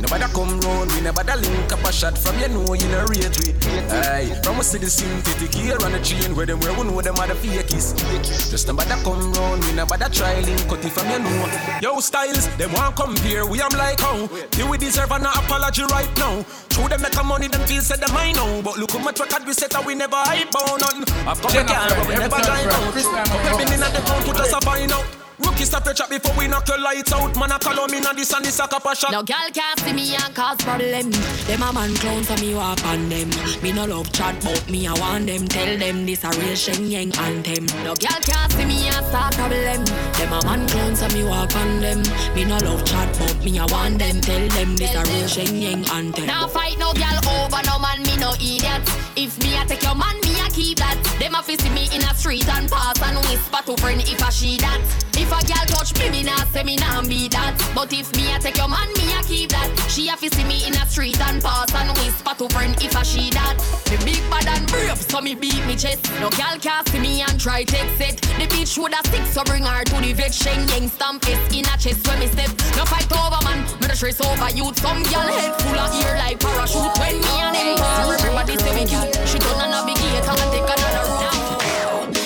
Nobody 0.00 0.24
come 0.32 0.58
round, 0.64 0.90
we 0.92 1.02
never 1.02 1.22
da 1.22 1.34
link 1.34 1.70
up 1.70 1.84
a 1.84 1.92
shot 1.92 2.16
from 2.16 2.32
you 2.40 2.48
know 2.48 2.72
you 2.72 2.88
know 2.88 3.04
rate 3.12 3.36
we. 3.44 3.52
Aye, 3.92 4.40
from 4.42 4.56
us 4.56 4.72
to 4.72 4.78
the 4.78 4.88
synthetic 4.88 5.52
here 5.52 5.76
on 5.84 5.92
the 5.92 6.00
chain 6.00 6.34
where 6.34 6.46
them 6.46 6.60
where 6.60 6.72
we 6.72 6.84
know 6.88 7.02
them 7.02 7.16
are 7.20 7.28
the 7.28 7.34
fakies. 7.34 7.92
Just 8.24 8.68
nobody 8.68 8.96
come 9.04 9.20
round, 9.36 9.62
we 9.64 9.72
never 9.74 9.98
da 9.98 10.08
try 10.08 10.40
link 10.40 10.64
cut 10.64 10.82
it 10.82 10.92
from 10.96 11.10
you 11.12 11.18
know. 11.18 11.78
Yo 11.82 12.00
styles, 12.00 12.48
them 12.56 12.72
want 12.72 13.18
here. 13.20 13.44
we 13.44 13.60
am 13.60 13.76
like 13.76 14.00
how. 14.00 14.26
Do 14.56 14.70
we 14.70 14.78
deserve 14.78 15.12
an 15.12 15.26
apology 15.28 15.84
right 15.92 16.08
now? 16.16 16.40
True 16.70 16.88
them 16.88 17.02
make 17.02 17.20
a 17.20 17.22
money, 17.22 17.48
them 17.48 17.60
feel 17.68 17.82
said 17.82 18.00
them 18.00 18.16
I 18.16 18.32
know. 18.32 18.62
But 18.64 18.78
look 18.78 18.92
how 18.92 19.04
much 19.04 19.20
record 19.20 19.44
we 19.44 19.52
set 19.52 19.72
that 19.72 19.84
we 19.84 19.94
never 19.94 20.16
hype 20.16 20.56
on 20.56 20.80
nothing. 20.80 21.04
I've 21.28 21.36
got 21.36 21.52
the 21.52 21.64
car, 21.68 21.88
but 22.00 22.08
we 22.08 22.14
never 22.16 22.40
die 22.40 22.64
out. 22.64 22.96
We've 22.96 23.76
in 23.76 23.80
the 23.92 24.00
phone, 24.08 24.24
put 24.24 24.40
us 24.40 24.54
a 24.54 24.60
find 24.62 24.90
out. 24.90 25.21
Rookie 25.44 25.64
stop 25.64 25.84
your 25.84 25.94
chat 25.94 26.08
before 26.08 26.34
we 26.36 26.48
knock 26.48 26.68
your 26.68 26.78
lights 26.78 27.12
out. 27.12 27.36
Man, 27.36 27.52
I 27.52 27.58
call 27.58 27.86
me 27.88 28.00
now 28.00 28.12
this 28.12 28.32
and 28.32 28.44
this 28.44 28.58
a 28.58 28.66
copper 28.68 28.94
shot. 28.94 29.12
No 29.12 29.22
girl 29.22 29.48
can't 29.52 29.78
see 29.80 29.92
me 29.92 30.14
and 30.14 30.34
cause 30.34 30.58
problem. 30.58 31.10
Them 31.46 31.62
a 31.62 31.72
man 31.72 31.94
clown 31.96 32.24
so 32.24 32.36
me 32.36 32.54
walk 32.54 32.84
on 32.86 33.08
them. 33.08 33.30
Me 33.62 33.72
no 33.72 33.84
love 33.84 34.12
chat 34.12 34.34
but 34.42 34.68
me 34.70 34.86
I 34.86 34.92
want 34.94 35.26
them. 35.26 35.46
Tell 35.48 35.78
them 35.78 36.06
this 36.06 36.24
a 36.24 36.30
real 36.38 36.54
Shen 36.54 36.90
Yeng 36.90 37.16
anthem. 37.18 37.66
No 37.84 37.94
girl 37.94 38.20
can't 38.22 38.52
see 38.52 38.64
me 38.64 38.88
and 38.88 39.06
start 39.06 39.34
problem. 39.34 39.84
Them 39.84 40.32
a 40.32 40.44
man 40.44 40.68
clown 40.68 40.96
so 40.96 41.08
me 41.08 41.24
walk 41.24 41.54
on 41.56 41.80
them. 41.80 42.02
Me 42.34 42.44
no 42.44 42.58
love 42.58 42.84
chat 42.84 43.08
but 43.18 43.44
me 43.44 43.58
I 43.58 43.66
want 43.66 43.98
them. 43.98 44.20
Tell 44.20 44.48
them 44.48 44.76
this 44.76 44.94
a 44.94 45.02
real 45.10 45.28
Shen 45.28 45.60
Yeng 45.60 45.88
anthem. 45.90 46.26
Now 46.26 46.46
fight 46.46 46.78
no 46.78 46.92
girl 46.92 47.18
over 47.28 47.62
no 47.66 47.78
man 47.78 48.02
me 48.02 48.16
no 48.16 48.32
idiot. 48.34 48.82
If 49.16 49.38
me 49.42 49.56
I 49.58 49.64
take 49.66 49.82
your 49.82 49.94
man 49.94 50.20
me 50.22 50.40
I 50.40 50.48
keep 50.50 50.78
that. 50.78 50.98
Them 51.18 51.34
a 51.34 51.42
see 51.42 51.56
me 51.70 51.88
in 51.94 52.02
a 52.02 52.14
street 52.14 52.48
and 52.48 52.70
pass 52.70 53.00
and 53.02 53.18
whisper 53.26 53.62
to 53.66 53.76
friend 53.80 54.00
if 54.00 54.22
I 54.22 54.30
she 54.30 54.56
that. 54.58 54.80
If 55.14 55.31
a 55.32 55.40
girl 55.44 55.66
touch 55.66 55.96
me, 55.98 56.10
me 56.10 56.22
nah 56.22 56.44
say 56.52 56.62
me 56.62 56.76
nah 56.76 57.02
be 57.02 57.28
that. 57.28 57.56
But 57.74 57.92
if 57.92 58.14
me 58.16 58.32
I 58.32 58.38
take 58.38 58.56
your 58.56 58.68
man, 58.68 58.88
me 58.94 59.12
I 59.12 59.22
keep 59.26 59.50
that. 59.50 59.68
She 59.88 60.08
a 60.08 60.16
fi 60.16 60.28
see 60.28 60.44
me 60.44 60.66
in 60.66 60.74
a 60.74 60.86
street 60.86 61.20
and 61.20 61.42
pass 61.42 61.72
and 61.74 61.90
whisper 61.98 62.34
to 62.38 62.48
friend 62.48 62.76
if 62.82 62.96
I 62.96 63.02
she 63.02 63.30
that. 63.30 63.56
Me 63.90 63.96
big 64.04 64.22
bad 64.30 64.46
and 64.48 64.66
brave, 64.68 65.00
so 65.00 65.20
me 65.20 65.34
beat 65.34 65.64
me 65.66 65.76
chest. 65.76 66.10
No 66.20 66.30
girl 66.30 66.56
can 66.60 66.84
see 66.86 67.00
me 67.00 67.22
and 67.22 67.38
try 67.40 67.64
take 67.64 67.90
set. 67.98 68.16
The 68.38 68.46
bitch 68.52 68.76
woulda 68.78 69.00
stick, 69.08 69.26
so 69.26 69.42
bring 69.44 69.64
her 69.64 69.84
to 69.84 69.96
the 70.00 70.12
vet. 70.12 70.34
Shen 70.34 70.66
Yeng 70.68 70.88
stamp 70.88 71.24
it 71.28 71.40
in 71.52 71.66
a 71.66 71.74
chest 71.76 72.06
when 72.06 72.18
me 72.20 72.26
step. 72.28 72.50
No 72.76 72.84
fight 72.84 73.10
over 73.12 73.40
man, 73.44 73.64
me 73.80 73.86
no 73.88 73.94
stress 73.94 74.20
over 74.20 74.50
youth. 74.50 74.78
Some 74.78 75.02
girl 75.04 75.28
head 75.32 75.54
full 75.62 75.78
of 75.78 75.94
ear 76.02 76.16
like 76.18 76.40
parachute. 76.40 76.94
When 76.98 77.16
me 77.20 77.34
and 77.40 77.78
par, 77.78 78.14
everybody 78.14 78.56
say 78.58 78.74
me 78.74 78.84
cute. 78.86 79.12
She 79.28 79.38
done 79.38 79.60
a 79.60 79.68
navigator 79.70 80.34
and 80.36 80.50
take 80.52 80.68
another 80.68 81.04
route. 81.08 81.32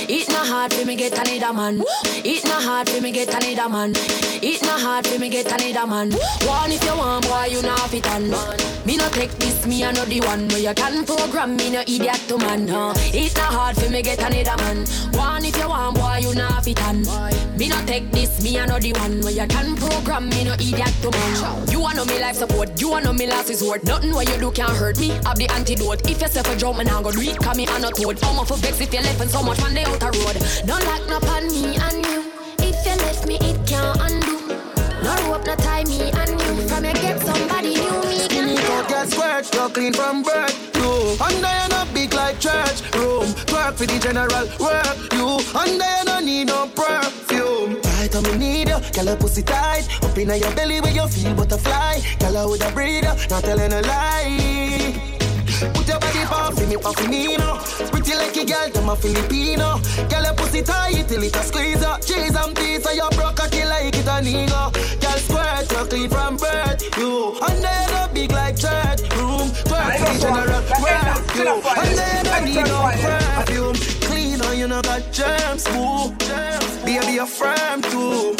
It 0.08 0.28
hard 0.56 0.72
for 0.72 0.86
me 0.86 0.96
get 0.96 1.12
another 1.12 1.52
man. 1.52 1.82
It 2.24 2.44
not 2.44 2.62
hard 2.62 2.88
for 2.88 3.00
me 3.02 3.12
get 3.12 3.28
another 3.28 3.68
man. 3.68 3.92
It 3.94 4.62
not 4.62 4.80
hard 4.80 5.06
for 5.06 5.18
me 5.18 5.28
get 5.28 5.52
another 5.52 5.86
man. 5.86 6.12
One 6.48 6.72
if 6.72 6.82
you 6.82 6.96
want, 6.96 7.26
boy, 7.28 7.48
you 7.50 7.60
not 7.60 7.90
fit 7.90 8.08
on. 8.10 8.30
Me 8.86 8.96
no 8.96 9.08
take 9.10 9.32
this, 9.32 9.66
me 9.66 9.80
know 9.80 10.04
the 10.04 10.20
one 10.20 10.48
where 10.48 10.60
you 10.60 10.72
can 10.74 11.04
program 11.04 11.56
me 11.56 11.70
no 11.70 11.80
idiot 11.80 12.22
to 12.28 12.38
man. 12.38 12.64
No. 12.64 12.92
It 12.96 13.36
not 13.36 13.52
hard 13.52 13.76
for 13.76 13.90
me 13.90 14.00
get 14.00 14.18
another 14.18 14.56
man. 14.62 14.86
One 15.12 15.44
if 15.44 15.56
you 15.58 15.68
want, 15.68 15.96
boy, 15.96 16.20
you 16.22 16.34
not 16.34 16.64
fit 16.64 16.80
on. 16.84 17.02
Me 17.58 17.68
no 17.68 17.76
take 17.84 18.10
this, 18.12 18.42
me 18.42 18.52
the 18.52 18.92
one 18.96 19.20
where 19.22 19.32
you 19.32 19.46
can 19.48 19.76
program 19.76 20.28
me 20.30 20.44
no 20.44 20.54
idiot 20.54 20.94
to 21.02 21.10
man. 21.10 21.68
You 21.68 21.80
wanna 21.80 22.04
me 22.06 22.20
life 22.20 22.36
support, 22.36 22.80
you 22.80 22.90
wanna 22.90 23.12
me 23.12 23.26
last 23.26 23.48
resort. 23.48 23.82
Nothing 23.84 24.14
what 24.14 24.28
you 24.28 24.38
do 24.38 24.50
can 24.52 24.70
hurt 24.70 24.98
me. 25.00 25.12
I've 25.26 25.36
the 25.36 25.50
antidote. 25.52 26.08
If 26.08 26.20
you 26.20 26.28
say 26.28 26.42
for 26.42 26.56
jump, 26.56 26.78
man, 26.78 26.88
I 26.88 27.02
go 27.02 27.10
do. 27.10 27.34
Cause 27.34 27.56
me 27.56 27.66
I 27.66 27.78
not 27.78 27.96
told. 27.96 28.22
I'm 28.22 28.38
off 28.38 28.48
for 28.48 28.56
vex 28.56 28.80
if 28.80 28.92
you 28.92 29.00
left 29.00 29.20
and 29.20 29.30
so 29.30 29.42
much 29.42 29.60
man 29.60 29.74
they 29.74 29.84
out 29.84 30.02
road. 30.02 30.36
Don't 30.66 30.84
lock 30.84 31.02
no 31.08 31.18
on 31.30 31.46
me 31.48 31.76
and 31.76 32.06
you. 32.06 32.32
If 32.58 32.86
you 32.86 32.96
left 33.04 33.26
me, 33.26 33.36
it 33.40 33.58
can't 33.66 33.98
undo. 34.00 34.36
No 35.02 35.14
rope, 35.30 35.46
no 35.46 35.54
tie 35.56 35.84
me 35.84 36.10
and 36.10 36.30
you. 36.30 36.68
From 36.68 36.84
you 36.84 36.92
get 36.94 37.20
somebody 37.20 37.74
new, 37.74 38.00
me 38.08 38.28
can 38.28 38.48
You 38.48 38.56
go 38.56 38.84
get 38.88 39.08
squirt, 39.10 39.54
you 39.54 39.68
clean 39.70 39.92
from 39.92 40.22
birth. 40.22 40.54
You 40.76 41.16
under 41.22 41.52
you 41.60 41.68
not 41.68 41.92
big 41.94 42.12
like 42.14 42.38
church 42.40 42.82
room. 42.94 43.26
Twerk 43.46 43.74
for 43.74 43.86
the 43.86 43.98
general 43.98 44.46
work. 44.58 44.96
You 45.12 45.38
under 45.58 45.90
you 45.98 46.04
no 46.04 46.20
need 46.20 46.46
no 46.46 46.66
perfume. 46.74 47.80
Tight 47.82 48.14
on 48.14 48.22
me 48.24 48.36
need 48.38 48.68
you. 48.68 48.78
Girl, 48.92 49.04
your 49.06 49.16
pussy 49.16 49.42
tight, 49.42 49.86
up 50.02 50.16
inna 50.16 50.36
your 50.36 50.52
belly 50.54 50.80
where 50.80 50.92
you 50.92 51.06
feel 51.08 51.34
butterfly. 51.34 52.00
Girl, 52.20 52.36
I 52.36 52.44
woulda 52.46 52.70
breathe, 52.72 53.04
not 53.04 53.42
telling 53.44 53.72
a 53.72 53.82
lie. 53.82 55.15
Put 56.26 56.38
your 56.38 56.50
body 56.50 56.50
pop 56.50 56.54
for 56.54 56.66
me, 56.66 56.76
pop 56.76 57.08
me, 57.08 57.36
no. 57.36 57.56
Pretty 57.90 58.14
like 58.14 58.36
a 58.36 58.44
girl, 58.44 58.70
them 58.70 58.88
a 58.88 58.96
Filipino. 58.96 59.78
Girl, 60.08 60.24
your 60.24 60.34
pussy 60.34 60.62
tight 60.62 61.08
till 61.08 61.22
it 61.22 61.36
a 61.36 61.42
squeeze 61.42 61.82
up. 61.82 62.04
Cheese 62.04 62.34
and 62.34 62.54
pizza, 62.56 62.94
you 62.94 63.08
broke 63.12 63.50
kill 63.50 63.68
like 63.68 63.94
it 63.94 64.06
a 64.06 64.20
nigga. 64.22 64.72
Girl, 65.00 65.18
squirt, 65.18 65.70
you 65.70 65.86
clean 65.86 66.10
from 66.10 66.36
birth. 66.36 66.96
You, 66.96 67.38
and 67.46 67.62
then 67.62 68.10
a 68.10 68.12
big 68.12 68.32
like 68.32 68.56
church 68.56 69.02
room. 69.16 69.48
Twerk, 69.66 70.20
general, 70.20 70.62
twerk, 70.62 71.36
you. 71.36 71.62
And 71.82 71.98
then 71.98 72.26
a 72.26 72.44
need 72.44 72.66
no 72.66 72.90
perfume. 72.92 73.95
You, 74.66 74.70
no 74.70 74.82
got 74.82 75.12
germs, 75.12 75.64
boo. 75.68 76.10
Baby, 76.84 77.12
you're 77.12 77.26
firm 77.26 77.82
too. 77.82 78.34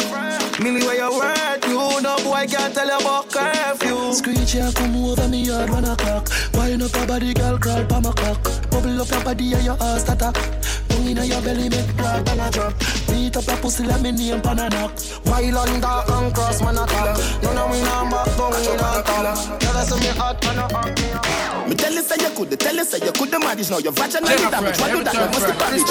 Millie, 0.61 0.83
where 0.83 0.97
you 0.97 1.17
work, 1.17 1.65
you. 1.65 2.01
No 2.01 2.17
boy 2.17 2.45
can't 2.49 2.73
tell 2.73 2.85
you 2.85 2.97
about 2.97 3.31
curfew. 3.31 4.11
Screech, 4.11 4.55
yeah, 4.55 4.69
come 4.75 4.97
over 4.97 5.25
me 5.29 5.43
yard 5.43 5.69
one 5.69 5.85
o'clock. 5.85 6.29
Wine 6.53 6.81
up 6.81 6.93
your 6.93 7.07
body, 7.07 7.33
girl, 7.33 7.57
crawl 7.57 7.85
pa 7.85 8.01
my 8.01 8.11
cock. 8.11 8.43
Bubble 8.69 9.01
up 9.01 9.09
your 9.09 9.23
body 9.23 9.53
and 9.53 9.63
your 9.63 9.77
ass 9.81 10.03
that 10.03 10.86
Tongue 10.97 11.09
inna 11.09 11.25
your 11.25 11.41
belly, 11.43 11.69
make 11.69 11.95
drop 11.95 12.27
and 12.27 12.41
a 12.41 12.49
drop. 12.49 12.73
Beat 13.07 13.37
up 13.37 13.45
your 13.45 13.57
pussy, 13.57 13.83
let 13.83 14.01
me 14.01 14.11
name 14.11 14.41
pan 14.41 14.57
a 14.57 14.67
knock. 14.69 14.97
While 15.29 15.57
under 15.59 15.85
and 15.85 16.33
cross, 16.33 16.59
man 16.61 16.77
attack. 16.77 17.43
No, 17.43 17.53
no, 17.53 17.67
we 17.69 17.81
not 17.81 18.09
back 18.09 18.25
down, 18.35 18.51
we 18.57 18.75
not 18.77 19.05
top. 19.05 19.59
Tell 19.59 19.77
us 19.77 19.91
me 19.93 20.07
hot, 20.17 20.43
man 20.43 20.57
a 20.57 20.61
hot. 20.73 21.69
Me 21.69 21.75
tell 21.75 21.93
you 21.93 22.01
say 22.01 22.15
you 22.19 22.35
could, 22.35 22.59
tell 22.59 22.75
you 22.75 22.83
say 22.83 22.97
you 23.05 23.11
could 23.11 23.29
manage 23.29 23.69
now. 23.69 23.77
Your 23.77 23.91
vaginal 23.91 24.49
damage, 24.49 24.79
why 24.79 24.89
do 24.89 25.03
that? 25.03 25.13
You 25.13 25.29
must 25.29 25.45
be 25.45 25.53
baggage. 25.53 25.85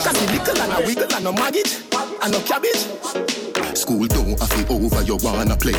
Cause 0.00 0.16
the 0.16 0.32
little 0.32 0.62
and 0.62 0.72
a 0.72 0.86
wiggle 0.86 1.14
and 1.14 1.24
no 1.24 1.32
maggot 1.32 1.82
and 2.22 2.32
no 2.32 2.40
cabbage. 2.40 3.76
School 3.76 4.06
don't 4.06 4.40
have 4.40 4.58
it 4.58 4.70
over, 4.70 5.02
you 5.02 5.18
wanna 5.20 5.56
play. 5.56 5.76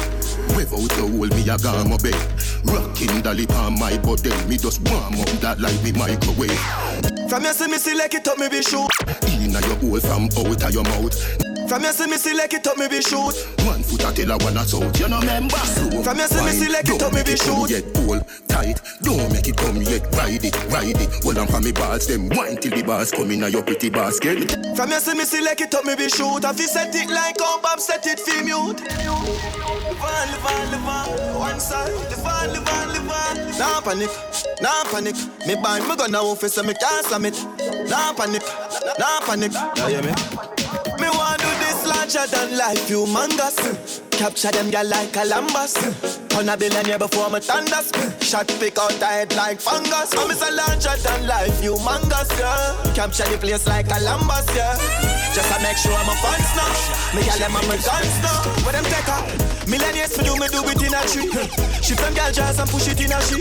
Without 0.55 0.97
you 0.97 1.07
hold 1.17 1.31
me, 1.33 1.49
I 1.49 1.57
got 1.57 1.87
my 1.87 1.97
bed. 1.97 2.15
Rocking 2.63 3.21
the 3.21 3.33
lip 3.33 3.51
on 3.51 3.79
my 3.79 3.97
body, 3.97 4.31
me 4.47 4.57
just 4.57 4.81
warm 4.89 5.19
up 5.19 5.27
that 5.41 5.59
like 5.59 5.81
me 5.83 5.91
microwave. 5.91 7.29
From 7.29 7.43
you 7.43 7.53
see 7.53 7.67
me 7.67 7.77
select 7.77 8.13
it 8.13 8.27
up, 8.27 8.37
me 8.37 8.49
be 8.49 8.61
shoot. 8.61 8.89
Inna 9.27 9.59
your 9.67 9.75
hole 9.77 9.99
from 9.99 10.29
out 10.37 10.63
of 10.63 10.73
your 10.73 10.83
mouth. 10.83 11.56
From 11.67 11.83
you 11.83 11.91
see 11.91 12.07
me 12.07 12.15
select 12.15 12.53
it 12.53 12.65
up, 12.65 12.77
me 12.77 12.87
be 12.87 13.01
shoot. 13.01 13.35
One 13.67 13.83
foot 13.83 14.03
a 14.07 14.13
tell 14.15 14.31
a 14.31 14.37
one 14.39 14.55
a 14.55 14.61
out, 14.63 14.99
you 14.99 15.09
know 15.09 15.19
member. 15.19 15.57
So 15.57 16.01
From 16.01 16.17
you 16.17 16.27
see 16.27 16.45
me 16.45 16.51
select 16.51 16.89
it 16.89 17.03
up, 17.03 17.11
me 17.11 17.23
be 17.23 17.35
shoot. 17.35 17.69
Yet 17.69 17.83
hold 17.97 18.23
tight, 18.47 18.79
don't 19.03 19.31
make 19.33 19.47
it 19.49 19.57
come 19.57 19.81
yet. 19.81 20.07
Ride 20.15 20.45
it, 20.45 20.55
ride 20.71 20.95
it. 20.95 21.23
Hold 21.23 21.37
on 21.37 21.47
for 21.47 21.59
me 21.59 21.73
balls, 21.73 22.07
them 22.07 22.29
wine 22.29 22.55
till 22.55 22.71
the 22.71 22.83
bars 22.83 23.11
come 23.11 23.31
in 23.31 23.43
a 23.43 23.49
your 23.49 23.63
pretty 23.63 23.89
basket. 23.89 24.49
From 24.77 24.91
you 24.91 24.99
see 24.99 25.13
me 25.13 25.25
select 25.25 25.59
it 25.59 25.75
up, 25.75 25.83
me 25.83 25.95
be 25.95 26.07
shoot. 26.07 26.39
If 26.45 26.57
you 26.57 26.67
set 26.67 26.95
it 26.95 27.09
like 27.09 27.39
how 27.39 27.59
Bob 27.59 27.81
set 27.81 28.07
it, 28.07 28.21
feel 28.21 28.43
mute. 28.45 28.79
Live 28.79 30.03
on, 30.03 30.27
live 30.31 30.45
on, 30.47 30.71
live 30.71 30.87
on. 30.87 31.39
One 31.39 31.59
side, 31.59 31.91
live 31.91 32.25
on, 32.25 32.47
live 32.53 32.69
on, 32.69 32.87
live 32.95 33.11
on. 33.11 33.59
Nah 33.59 33.81
panic, 33.81 34.09
nah 34.61 34.85
panic. 34.85 35.15
Me 35.45 35.55
bind 35.61 35.85
me 35.85 35.97
gun 35.97 36.11
now 36.11 36.23
office 36.27 36.53
so 36.53 36.63
me 36.63 36.73
can't 36.73 37.05
slam 37.05 37.25
it. 37.25 37.35
Nah 37.89 38.13
panic, 38.13 38.43
nah 38.97 39.19
panic. 39.27 39.51
Yeah, 39.51 39.89
hear 39.89 40.01
me? 40.03 40.09
Me 40.09 40.15
want 40.15 40.15
do 40.15 40.45
this 40.45 40.46
larger 42.07 42.31
than 42.31 42.57
life, 42.57 42.87
humongous. 42.87 44.01
Capture 44.11 44.51
them 44.51 44.71
girl 44.71 44.87
like 44.87 45.11
Columbus. 45.11 45.73
Turn 46.29 46.47
a 46.47 46.55
billionaire 46.55 46.97
before 46.97 47.29
me 47.29 47.39
thunders. 47.39 47.91
Shot 48.21 48.47
pick 48.59 48.77
out 48.77 48.91
the 48.91 49.05
head 49.05 49.35
like 49.35 49.59
fungus. 49.59 50.13
I'm 50.15 50.31
a 50.31 50.55
larger 50.55 50.95
than 51.03 51.27
life, 51.27 51.61
humongous, 51.61 52.31
yeah. 52.39 52.93
Capture 52.93 53.29
the 53.29 53.37
place 53.37 53.67
like 53.67 53.89
Columbus, 53.89 54.47
yeah. 54.55 54.77
Just 55.33 55.51
to 55.53 55.61
make 55.61 55.77
sure 55.77 55.93
I'm 55.93 56.07
a 56.07 56.15
fans 56.15 56.55
now. 56.55 57.15
Me 57.15 57.25
girl 57.27 57.39
them 57.39 57.55
on 57.55 57.67
my 57.67 57.75
guns 57.75 58.21
now. 58.23 58.41
Where 58.63 58.71
them 58.71 58.85
take 58.85 59.03
her? 59.03 59.46
Millionaires 59.67 60.15
for 60.15 60.23
do 60.23 60.31
me 60.39 60.47
do 60.47 60.63
it 60.63 60.79
in 60.79 60.95
a 60.95 61.01
tree. 61.11 61.27
She 61.83 61.93
from 61.93 62.15
girl 62.15 62.31
jazz 62.31 62.57
and 62.59 62.69
push 62.71 62.87
it 62.87 63.03
in 63.03 63.11
a 63.11 63.19
she. 63.27 63.35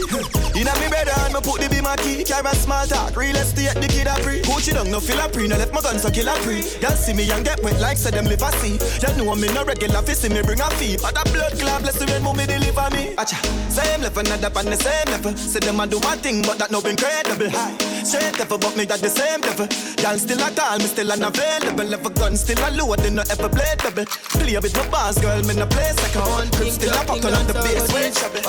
In 0.59 0.67
a 0.67 0.75
me 0.83 0.91
bed 0.91 1.07
and 1.07 1.31
me 1.31 1.39
put 1.39 1.63
the 1.63 1.71
be 1.71 1.79
my 1.81 1.95
key. 2.03 2.27
Carry 2.27 2.51
small 2.59 2.85
talk, 2.87 3.15
real 3.15 3.37
estate 3.39 3.79
the 3.79 3.87
kid 3.87 4.11
a 4.11 4.19
pre. 4.27 4.43
Coach 4.43 4.67
it 4.67 4.75
down, 4.75 4.91
no 4.91 4.99
feel 4.99 5.23
a 5.23 5.31
pre. 5.31 5.47
No 5.47 5.55
left 5.55 5.73
my 5.73 5.81
guns 5.81 6.03
so 6.03 6.11
kill 6.11 6.27
a 6.27 6.35
pre. 6.43 6.67
Y'all 6.83 6.99
see 6.99 7.15
me 7.15 7.31
and 7.31 7.45
get 7.47 7.63
wet 7.63 7.79
like 7.79 7.97
say 7.97 8.11
them 8.11 8.27
live 8.27 8.43
a 8.43 8.51
see. 8.59 8.75
Y'all 9.07 9.15
know 9.15 9.39
me 9.39 9.47
no 9.55 9.63
regular 9.63 10.03
fi 10.03 10.15
see 10.19 10.29
me 10.29 10.43
bring 10.43 10.59
a 10.59 10.67
fee. 10.75 10.99
But 10.99 11.15
a 11.15 11.23
blood 11.31 11.55
clot 11.63 11.87
bless 11.87 11.95
the 11.95 12.11
rain 12.11 12.23
mommy 12.27 12.47
deliver 12.47 12.91
me. 12.91 13.15
Acha, 13.15 13.39
same 13.71 14.03
level, 14.03 14.25
not 14.27 14.43
up 14.43 14.57
on 14.59 14.67
the 14.67 14.75
same 14.75 15.07
level. 15.15 15.31
Say 15.39 15.61
them 15.63 15.79
a 15.79 15.87
do 15.87 16.03
one 16.03 16.19
thing, 16.19 16.43
but 16.43 16.59
that 16.59 16.75
no 16.75 16.83
been 16.83 16.99
incredible. 16.99 17.55
High, 17.55 18.03
straight 18.03 18.35
level, 18.35 18.59
but 18.59 18.75
me 18.75 18.83
at 18.83 18.99
the 18.99 19.11
same 19.15 19.47
level. 19.47 19.71
Y'all 20.03 20.19
still 20.19 20.43
a 20.43 20.51
call, 20.51 20.79
me 20.79 20.91
still 20.91 21.07
unavailable. 21.07 21.95
Ever 21.95 22.11
gun 22.11 22.35
still 22.35 22.59
a 22.67 22.75
load, 22.75 22.99
they 22.99 23.15
no 23.15 23.23
ever 23.31 23.49
blade 23.49 23.79
double. 23.79 24.07
Play 24.35 24.59
with 24.59 24.75
my 24.75 24.89
bars, 24.91 25.19
girl, 25.23 25.39
me 25.47 25.55
no 25.55 25.67
play 25.71 25.95
second. 25.95 26.16
Crib 26.17 26.73
still 26.73 26.95
a 26.97 27.05
pocket 27.05 27.33
on 27.35 27.47
the 27.47 27.53
base, 27.61 27.93
way 27.93 28.09
trouble. 28.09 28.41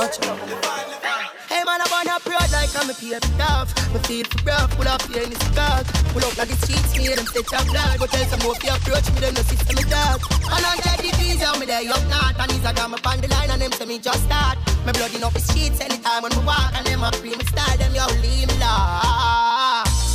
Hey 1.52 1.64
man, 1.68 1.84
I 1.84 1.88
wanna 1.92 2.16
proud 2.24 2.48
like 2.52 2.72
I'm 2.80 2.90
a 2.90 2.94
peer 2.94 3.20
off. 3.44 3.68
Me 3.92 4.00
feel 4.08 4.26
for 4.26 4.40
rough, 4.48 4.72
pull 4.78 4.88
up 4.88 5.02
here 5.12 5.24
in 5.24 5.30
this 5.30 5.44
car. 5.52 5.84
Pull 6.16 6.24
up 6.24 6.38
like 6.38 6.48
the 6.48 6.56
streets 6.64 6.94
here, 6.96 7.16
them 7.16 7.26
set 7.28 7.52
up 7.52 7.68
blood. 7.68 8.00
Go 8.00 8.06
tell 8.08 8.26
some 8.32 8.40
more 8.40 8.56
if 8.56 8.64
you 8.64 8.72
approach 8.72 9.12
me, 9.12 9.20
them 9.20 9.34
no 9.36 9.44
system 9.44 9.76
me 9.76 9.84
dog. 9.92 10.24
And 10.48 10.64
on 10.64 10.78
get 10.80 10.96
the 11.04 11.12
trees, 11.20 11.44
how 11.44 11.60
me 11.60 11.66
there 11.66 11.84
up 11.92 12.04
north. 12.08 12.40
And 12.40 12.52
these 12.52 12.64
I 12.64 12.72
got 12.72 12.88
me 12.88 12.98
on 13.04 13.20
the 13.20 13.28
line 13.28 13.52
and 13.52 13.62
them 13.62 13.72
say 13.74 13.86
me 13.86 14.00
just 14.00 14.24
start. 14.24 14.58
My 14.86 14.92
blood 14.96 15.12
in 15.14 15.24
up 15.24 15.34
the 15.34 15.44
streets 15.44 15.82
anytime 15.82 16.24
when 16.24 16.32
me 16.32 16.44
walk. 16.48 16.72
And 16.72 16.88
them 16.88 17.04
a 17.04 17.12
free 17.20 17.36
me 17.36 17.44
style, 17.52 17.78
them 17.78 17.92
yo 17.92 18.08
leave 18.24 18.48
me 18.48 18.56
love. 18.64 19.47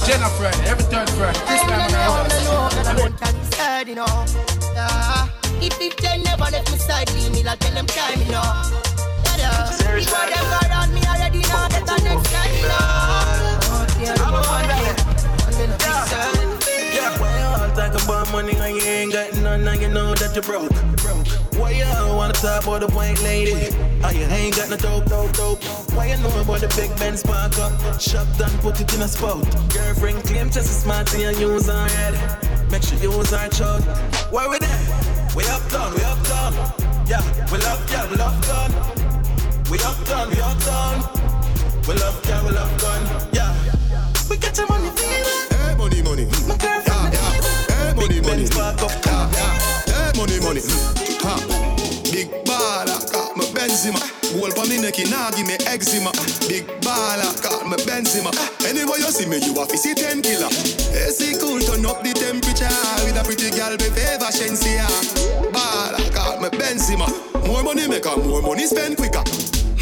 Jenna 0.07 0.29
Friday, 0.31 0.67
every 0.67 0.85
third 0.85 1.09
Friday. 1.11 1.39
Chris 1.47 1.61
I 1.63 1.67
Diamond 1.67 1.93
know, 1.93 1.99
I 1.99 2.23
and 2.23 2.45
know, 2.45 2.69
and 2.79 2.89
I 2.89 2.95
don't 2.97 3.17
can 3.19 3.85
be 3.85 3.91
you 3.91 3.97
know. 3.97 4.27
Yeah. 4.75 5.29
If 5.63 5.81
it 5.81 5.97
ten 5.97 6.23
never 6.25 6.45
left 6.51 6.73
me 6.73 6.79
side, 6.79 7.13
leave 7.15 7.33
me 7.33 7.43
like 7.45 7.61
tell 7.61 7.73
them 7.73 7.87
time, 7.87 8.19
you 8.19 8.33
know. 8.33 8.43
Yeah, 9.39 9.71
yeah. 9.71 9.95
Before 9.95 10.27
them 10.27 10.43
go 10.43 10.59
around 10.67 10.93
me 10.93 11.01
already 11.07 11.39
know 11.39 11.67
that 11.71 11.85
the 11.87 11.97
next 12.03 12.31
time, 12.35 12.55
you 12.59 12.67
know. 12.67 13.83
Okay, 13.83 14.11
I'm 14.11 15.02
talk 17.91 18.05
about 18.05 18.33
money 18.33 18.55
when 18.55 18.77
you 18.77 18.83
ain't 18.83 19.13
got 19.13 19.35
none 19.43 19.67
and 19.67 19.81
you 19.81 19.89
know 19.89 20.15
that 20.15 20.35
you 20.37 20.43
broke? 20.43 20.73
Why 21.59 21.73
you 21.73 21.85
wanna 22.17 22.33
talk 22.33 22.63
about 22.65 22.81
the 22.81 22.89
white 22.89 23.21
lady? 23.23 23.75
Oh, 24.05 24.11
you 24.11 24.25
ain't 24.25 24.57
got 24.57 24.71
no 24.71 24.77
dope, 24.77 25.07
dope, 25.07 25.33
dope. 25.33 25.65
Why 25.95 26.07
you 26.07 26.17
know 26.19 26.41
about 26.41 26.61
the 26.61 26.69
big 26.77 26.97
Ben 26.99 27.17
spark 27.17 27.59
up? 27.59 28.01
Shop 28.01 28.27
done, 28.39 28.57
put 28.59 28.81
it 28.81 28.93
in 28.95 29.03
a 29.03 29.09
spot. 29.09 29.43
Girlfriend 29.73 30.23
claim 30.25 30.51
just 30.51 30.83
smart 30.83 31.13
and 31.15 31.23
you 31.23 31.49
use 31.55 31.67
her 31.67 31.89
head. 31.89 32.15
Make 32.71 32.83
sure 32.83 32.99
you 32.99 33.13
use 33.13 33.31
her 33.31 33.49
chug. 33.49 33.83
Why 34.31 34.47
we 34.49 34.59
there? 34.59 34.83
We 35.35 35.45
up 35.47 35.63
done, 35.71 35.95
we 35.95 36.03
up 36.03 36.23
done. 36.25 36.55
Yeah, 37.07 37.23
we 37.51 37.59
love, 37.59 37.83
yeah, 37.91 38.09
we 38.11 38.17
love 38.17 38.39
done. 38.47 38.73
We 39.71 39.79
up 39.79 39.99
done, 40.07 40.31
we 40.31 40.41
up 40.41 40.59
done. 40.65 40.99
We 41.89 41.95
love, 41.95 42.21
yeah, 42.29 42.45
we 42.45 42.51
love 42.53 42.73
done. 42.79 43.03
Yeah. 43.33 43.53
We 44.31 44.37
get 44.37 44.57
your 44.57 44.69
money, 44.69 44.91
baby. 44.97 45.52
Big 55.83 56.65
baller, 56.81 57.43
got 57.43 57.67
me 57.67 57.77
Benzema. 57.83 58.31
Anywhere 58.65 58.99
you 58.99 59.11
see 59.11 59.27
me, 59.27 59.39
you 59.43 59.53
to 59.53 59.77
see 59.77 59.95
ten 59.95 60.23
killer. 60.23 60.47
AC 60.47 61.35
cool, 61.41 61.59
turn 61.59 61.85
up 61.85 62.03
the 62.05 62.15
temperature 62.15 62.71
with 63.03 63.19
a 63.19 63.23
pretty 63.25 63.51
girl, 63.51 63.77
be 63.77 63.91
favor 63.91 64.31
Shenseea. 64.31 64.87
Baller, 65.51 66.15
got 66.15 66.41
me 66.41 66.49
Benzema. 66.51 67.11
More 67.49 67.65
money 67.65 67.89
make 67.89 68.05
her, 68.05 68.17
more 68.17 68.41
money 68.43 68.67
spend 68.67 68.97
quicker. 68.97 69.25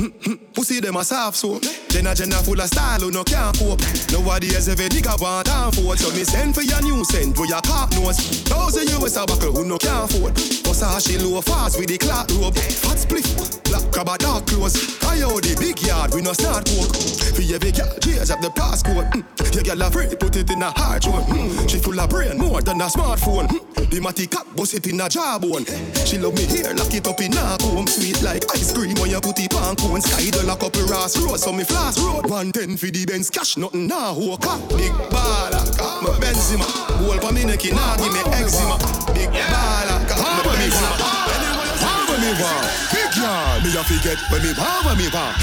Pussy 0.55 0.81
them 0.81 0.97
a 0.97 1.05
soft 1.05 1.37
so 1.37 1.59
Then 1.91 2.07
a 2.07 2.15
gender 2.15 2.37
full 2.37 2.59
of 2.59 2.69
style 2.69 3.01
who 3.01 3.11
no 3.11 3.23
can't 3.23 3.55
cope. 3.59 3.81
Nowadays 4.11 4.69
every 4.69 4.89
nigga 4.89 5.21
want 5.21 5.49
and 5.49 5.69
afford. 5.69 5.99
So 5.99 6.11
me 6.17 6.25
send 6.25 6.55
for 6.55 6.63
your 6.63 6.81
new 6.81 7.05
scent 7.05 7.37
for 7.37 7.45
your 7.45 7.61
cock 7.61 7.93
nose. 7.93 8.17
Thousand 8.49 8.89
US 8.89 9.17
a 9.17 9.27
buckle 9.27 9.53
who 9.53 9.67
no 9.67 9.77
can't 9.77 10.11
afford. 10.11 10.60
Cause 10.71 10.83
how 10.83 11.01
she 11.01 11.19
low 11.19 11.41
fast 11.41 11.81
with 11.81 11.89
the 11.89 11.99
clock 11.99 12.31
rope. 12.39 12.55
Fat 12.55 12.95
split, 12.95 13.27
black 13.67 13.83
crab 13.91 14.07
a 14.07 14.17
dark 14.17 14.47
clothes. 14.47 15.03
I 15.03 15.19
owe 15.27 15.43
the 15.43 15.59
big 15.59 15.83
yard 15.83 16.15
we 16.15 16.23
no 16.23 16.33
start 16.33 16.63
coke. 16.63 16.95
For 17.35 17.43
every 17.43 17.75
girl, 17.75 17.91
change 17.99 18.31
up 18.31 18.39
the 18.39 18.55
passcode. 18.55 19.11
Mm. 19.11 19.27
Your 19.51 19.67
girl 19.67 19.83
a 19.83 19.91
free, 19.91 20.15
put 20.15 20.37
it 20.39 20.47
in 20.47 20.63
a 20.63 20.71
hard 20.71 21.03
one. 21.11 21.27
Mm. 21.27 21.67
She 21.69 21.83
full 21.83 21.99
of 21.99 22.09
brain 22.09 22.39
more 22.39 22.63
than 22.63 22.81
a 22.81 22.87
smartphone. 22.87 23.51
Mm. 23.51 23.91
The 23.91 23.99
matty 23.99 24.29
cap 24.29 24.47
bust 24.55 24.79
it 24.79 24.87
in 24.87 25.03
a 25.03 25.09
jawbone. 25.11 25.67
She 26.07 26.23
love 26.23 26.39
me 26.39 26.47
here, 26.47 26.71
lock 26.79 26.95
it 26.95 27.03
up 27.03 27.19
in 27.19 27.35
a 27.35 27.59
comb. 27.59 27.91
Sweet 27.91 28.23
like 28.23 28.47
ice 28.55 28.71
cream 28.71 28.95
when 29.03 29.11
you 29.11 29.19
put 29.19 29.43
it 29.43 29.51
on 29.59 29.75
cone. 29.75 29.99
Sky 29.99 30.31
the 30.31 30.47
lock 30.47 30.63
up 30.63 30.79
a 30.79 30.87
Ross 30.87 31.19
Road, 31.19 31.43
so 31.43 31.51
me 31.51 31.67
flash 31.67 31.99
road. 31.99 32.31
One 32.31 32.55
ten 32.55 32.79
for 32.79 32.87
the 32.87 33.03
Benz 33.11 33.27
cash, 33.27 33.57
nothing 33.57 33.91
nah 33.91 34.15
hook 34.15 34.47
up. 34.47 34.63
Big 34.79 34.95
baller, 35.11 35.67
got 35.75 35.99
me 36.07 36.15
Benzema. 36.23 36.63
Goal 37.03 37.19
for 37.19 37.35
me 37.35 37.43
neck, 37.43 37.67
nah 37.75 37.99
give 37.99 38.15
me 38.15 38.23
eczema. 38.39 38.79
Big 39.11 39.35
baller, 39.51 39.99
got 40.07 40.23
me 40.23 40.47
Benzema. 40.47 40.60
Power 40.71 42.17
me 42.19 42.31
want, 42.39 42.67
big 42.93 43.11
yard. 43.17 43.65
Me 43.65 43.71
a 43.75 43.83
forget 43.85 44.19
when 44.31 44.43
me 44.43 44.53
power 44.55 44.95
me 44.97 45.09
want. 45.13 45.37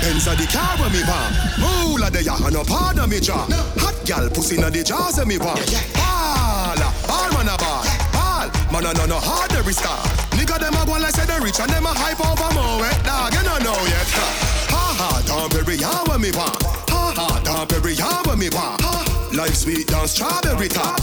Benz 0.00 0.26
a 0.26 0.34
the 0.36 0.46
car 0.46 0.76
when 0.78 0.92
me 0.92 1.02
want. 1.02 1.34
Moolah 1.58 2.10
the 2.10 2.22
ya 2.22 2.36
and 2.36 2.54
no 2.54 2.62
part 2.62 2.98
of 2.98 3.08
me 3.08 3.18
jaw. 3.20 3.46
Hot 3.82 3.96
gal 4.04 4.28
pussy 4.30 4.56
na 4.56 4.70
the 4.70 4.82
jaws 4.82 5.18
of 5.18 5.26
me 5.26 5.38
want. 5.38 5.58
Baller, 5.96 6.92
ball 7.08 7.30
man 7.34 7.48
a 7.48 7.56
ball. 7.58 7.84
Ball, 8.12 8.48
Man, 8.72 8.86
I 8.86 8.92
know 8.92 9.06
no 9.06 9.18
hard 9.18 9.52
every 9.54 9.72
star. 9.72 9.98
Nigga, 10.36 10.58
them 10.60 10.74
a 10.74 10.84
go 10.86 10.92
like 11.00 11.14
say 11.14 11.24
they 11.26 11.40
rich 11.40 11.58
and 11.60 11.70
them 11.70 11.86
a 11.86 11.92
hype 11.94 12.20
over 12.20 12.50
more 12.54 12.80
wet 12.80 12.98
dog. 13.04 13.32
You 13.32 13.42
don't 13.42 13.62
know 13.64 13.78
yet. 13.88 14.06
Ha 14.70 14.84
ha, 14.98 15.22
don't 15.26 15.50
bury 15.50 15.76
ya 15.76 16.04
when 16.06 16.20
me 16.20 16.30
want. 16.32 16.62
Ha 16.92 17.14
ha, 17.16 17.40
don't 17.42 17.68
bury 17.68 17.94
ya 17.94 18.22
when 18.26 18.38
me 18.38 18.48
want. 18.50 18.82
Life 19.34 19.54
sweet 19.54 19.88
down 19.88 20.06
strawberry 20.06 20.68
top. 20.68 21.00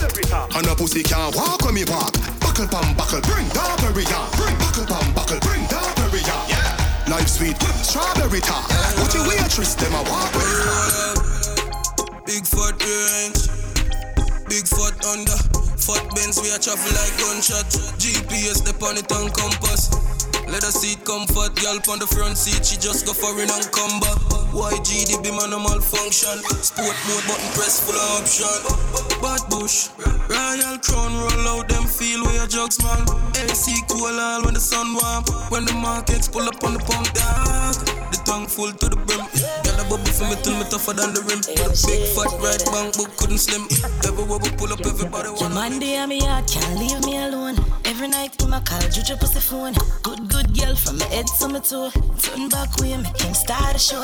And 0.56 0.66
a 0.66 0.74
pussy 0.74 1.02
can't 1.02 1.34
walk 1.34 1.64
when 1.64 1.74
me 1.74 1.84
walk. 1.84 2.14
Buckle 2.54 2.68
pam 2.68 2.94
buckle, 2.94 3.20
bring 3.22 3.48
down 3.48 3.76
berry 3.78 4.04
ya. 4.04 4.30
Bring 4.36 4.56
buckle 4.58 4.86
pam 4.86 5.12
buckle, 5.12 5.40
bring 5.40 5.66
down 5.66 5.92
berry 5.96 6.20
ya. 6.22 6.38
Yeah. 6.46 7.10
Life 7.10 7.26
sweet, 7.26 7.60
strawberry 7.82 8.38
top. 8.38 8.70
What 8.94 9.12
you 9.12 9.26
waitress 9.26 9.74
them 9.74 9.92
a 9.92 9.98
walk 10.06 10.32
with? 10.38 11.18
Big 12.24 12.46
fat 12.46 12.78
range, 12.78 13.50
big 14.46 14.68
fat 14.70 14.94
under, 15.02 15.34
fat 15.82 16.06
bends 16.14 16.38
we 16.40 16.54
a 16.54 16.58
travel 16.62 16.94
like 16.94 17.18
gunshot. 17.18 17.66
GPS 17.98 18.62
the 18.62 18.70
on 18.86 18.98
it 18.98 19.10
and 19.10 19.34
compass. 19.34 20.13
Let 20.54 20.62
her 20.62 20.70
seat 20.70 21.04
comfort, 21.04 21.58
girl 21.58 21.82
on 21.90 21.98
the 21.98 22.06
front 22.06 22.38
seat, 22.38 22.64
she 22.64 22.78
just 22.78 23.06
go 23.06 23.12
for 23.12 23.34
in 23.42 23.50
and 23.50 23.66
come 23.74 23.98
back. 23.98 24.14
YG 24.54 25.02
the 25.10 25.18
beam 25.18 25.34
and 25.42 25.50
a 25.50 25.58
malfunction. 25.58 26.38
Sport 26.62 26.94
mode 27.10 27.26
button 27.26 27.50
press 27.58 27.82
full 27.82 27.98
of 27.98 28.22
option. 28.22 28.62
Bad 29.18 29.42
bush, 29.50 29.90
royal 30.30 30.78
crown 30.78 31.10
roll 31.18 31.58
out 31.58 31.66
them 31.66 31.82
feel 31.90 32.22
where 32.22 32.38
your 32.38 32.46
jugs 32.46 32.78
man. 32.86 33.02
AC 33.34 33.82
cool 33.90 34.14
all 34.14 34.46
when 34.46 34.54
the 34.54 34.60
sun 34.60 34.94
warm. 34.94 35.26
When 35.50 35.64
the 35.64 35.74
markets 35.74 36.28
pull 36.28 36.46
up 36.46 36.62
on 36.62 36.74
the 36.74 36.82
pump 36.86 37.10
dog. 37.10 37.74
The 38.14 38.22
tongue 38.22 38.46
full 38.46 38.70
to 38.70 38.86
the 38.86 38.94
brim. 38.94 39.63
Girl 39.94 40.02
a 40.02 40.04
bubble 40.04 40.12
for 40.12 40.24
me 40.24 40.36
till 40.42 40.58
me 40.58 40.64
tougher 40.64 40.92
than 40.92 41.14
the 41.14 41.22
rim. 41.22 41.38
With 41.38 41.62
a 41.62 41.70
big 41.86 42.02
fat 42.14 42.30
right 42.42 42.62
bank 42.66 42.96
book 42.96 43.16
couldn't 43.16 43.38
slim. 43.38 43.66
Everywhere 44.02 44.38
we 44.42 44.50
pull 44.50 44.72
up, 44.72 44.80
everybody 44.80 45.28
Your 45.28 45.36
wanna. 45.38 45.54
man 45.54 45.78
there, 45.78 46.06
me 46.06 46.18
heart 46.20 46.48
can't 46.50 46.78
leave 46.78 47.00
me 47.04 47.16
alone. 47.22 47.56
Every 47.84 48.08
night 48.08 48.34
when 48.42 48.52
I 48.52 48.60
call, 48.60 48.80
Juju 48.90 49.16
pussy 49.16 49.40
phone. 49.40 49.74
Good, 50.02 50.28
good 50.28 50.50
girl 50.58 50.74
from 50.74 50.98
my 50.98 51.06
head 51.06 51.26
to 51.38 51.48
my 51.48 51.60
toe. 51.60 51.90
Turn 52.18 52.48
back 52.48 52.76
way, 52.78 52.96
make 52.96 53.20
him 53.20 53.34
start 53.34 53.76
a 53.76 53.78
show. 53.78 54.00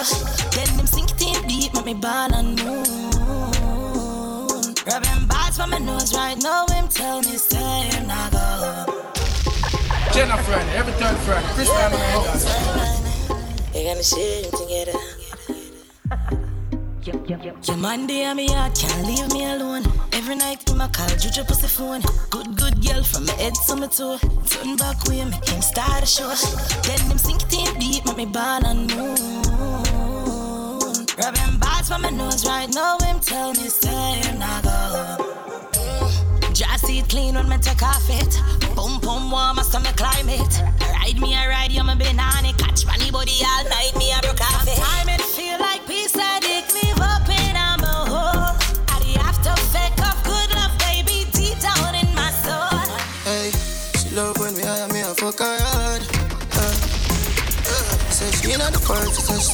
Let 0.55 0.68
them 0.78 0.86
sink 0.86 1.11
it 1.11 1.22
in 1.26 1.49
deep, 1.49 1.74
make 1.74 1.86
me 1.86 1.95
ball 1.95 2.34
and 2.34 2.55
moon. 2.62 2.86
Rubbing 4.86 5.26
bars 5.26 5.57
from 5.57 5.70
my 5.70 5.78
nose 5.78 6.14
right 6.14 6.38
now, 6.38 6.66
him 6.70 6.86
tell 6.88 7.20
me 7.22 7.36
say 7.36 7.91
him 7.91 8.07
not 8.07 8.30
go. 8.30 8.86
Jenna 10.12 10.36
Friday, 10.38 10.70
every 10.76 10.93
third 10.95 11.16
Friday. 11.26 11.47
Chris 11.55 11.68
Brown 11.68 11.93
and 11.93 12.03
the 12.03 12.22
guys. 12.30 12.47
You 13.74 13.84
gonna 13.86 15.20
shit 17.05 17.15
him 17.15 17.25
together. 17.25 17.55
Your 17.65 17.77
man 17.77 18.07
there, 18.07 18.35
me 18.35 18.49
heart 18.49 18.75
can't 18.79 19.07
leave 19.07 19.33
me 19.33 19.45
alone. 19.45 19.85
Every 20.13 20.35
night 20.37 20.69
when 20.69 20.81
I 20.81 20.89
call, 20.89 21.09
Juju 21.09 21.45
pussy 21.45 21.69
phone. 21.69 22.03
Good, 22.31 22.57
good 22.57 22.85
girl 22.85 23.03
from 23.03 23.27
my 23.27 23.33
head 23.35 23.55
to 23.55 23.77
my 23.77 23.87
toe. 23.87 24.19
Turn 24.47 24.77
back 24.77 25.05
way, 25.05 25.25
make 25.25 25.49
him 25.49 25.63
start 25.63 26.03
a 26.03 26.07
show. 26.07 26.29
Let 26.29 27.01
them 27.09 27.19
sink 27.19 27.43
it 27.43 27.55
in 27.55 27.79
deep, 27.79 28.05
make 28.07 28.17
me 28.17 28.27
ball 28.27 28.65
and 28.65 28.91
moon. 28.95 29.17
Rubbing 31.19 31.59
bars 31.59 31.89
from 31.89 32.03
my 32.03 32.11
nose 32.11 32.47
right 32.47 32.69
now, 32.73 32.99
him 33.01 33.21
tell 33.21 33.53
me 33.53 33.69
say 33.69 34.21
him 34.21 34.39
not 34.39 34.63
go. 34.63 34.71
Mm. 35.73 36.55
Just 36.55 36.87
see 36.87 36.99
it 36.99 37.09
clean 37.09 37.35
when 37.35 37.49
me 37.49 37.59
take 37.59 37.83
off 37.83 38.09
it. 38.09 38.33
Pum 38.75 39.01
pum 39.01 39.31
warm 39.31 39.59
as 39.59 39.73
me 39.75 39.91
climate. 39.97 40.63
Ride 40.81 41.21
me 41.21 41.35
a 41.35 41.49
ride, 41.49 41.73
you 41.73 41.85
me 41.85 41.95
banana. 41.95 42.53
Catch 42.57 42.85
funny 42.85 43.11
body 43.11 43.33
all 43.45 43.65
night, 43.65 43.93
me 43.97 44.13
a 44.13 44.21
broke 44.21 44.41
off 44.41 44.67
it. 44.67 45.10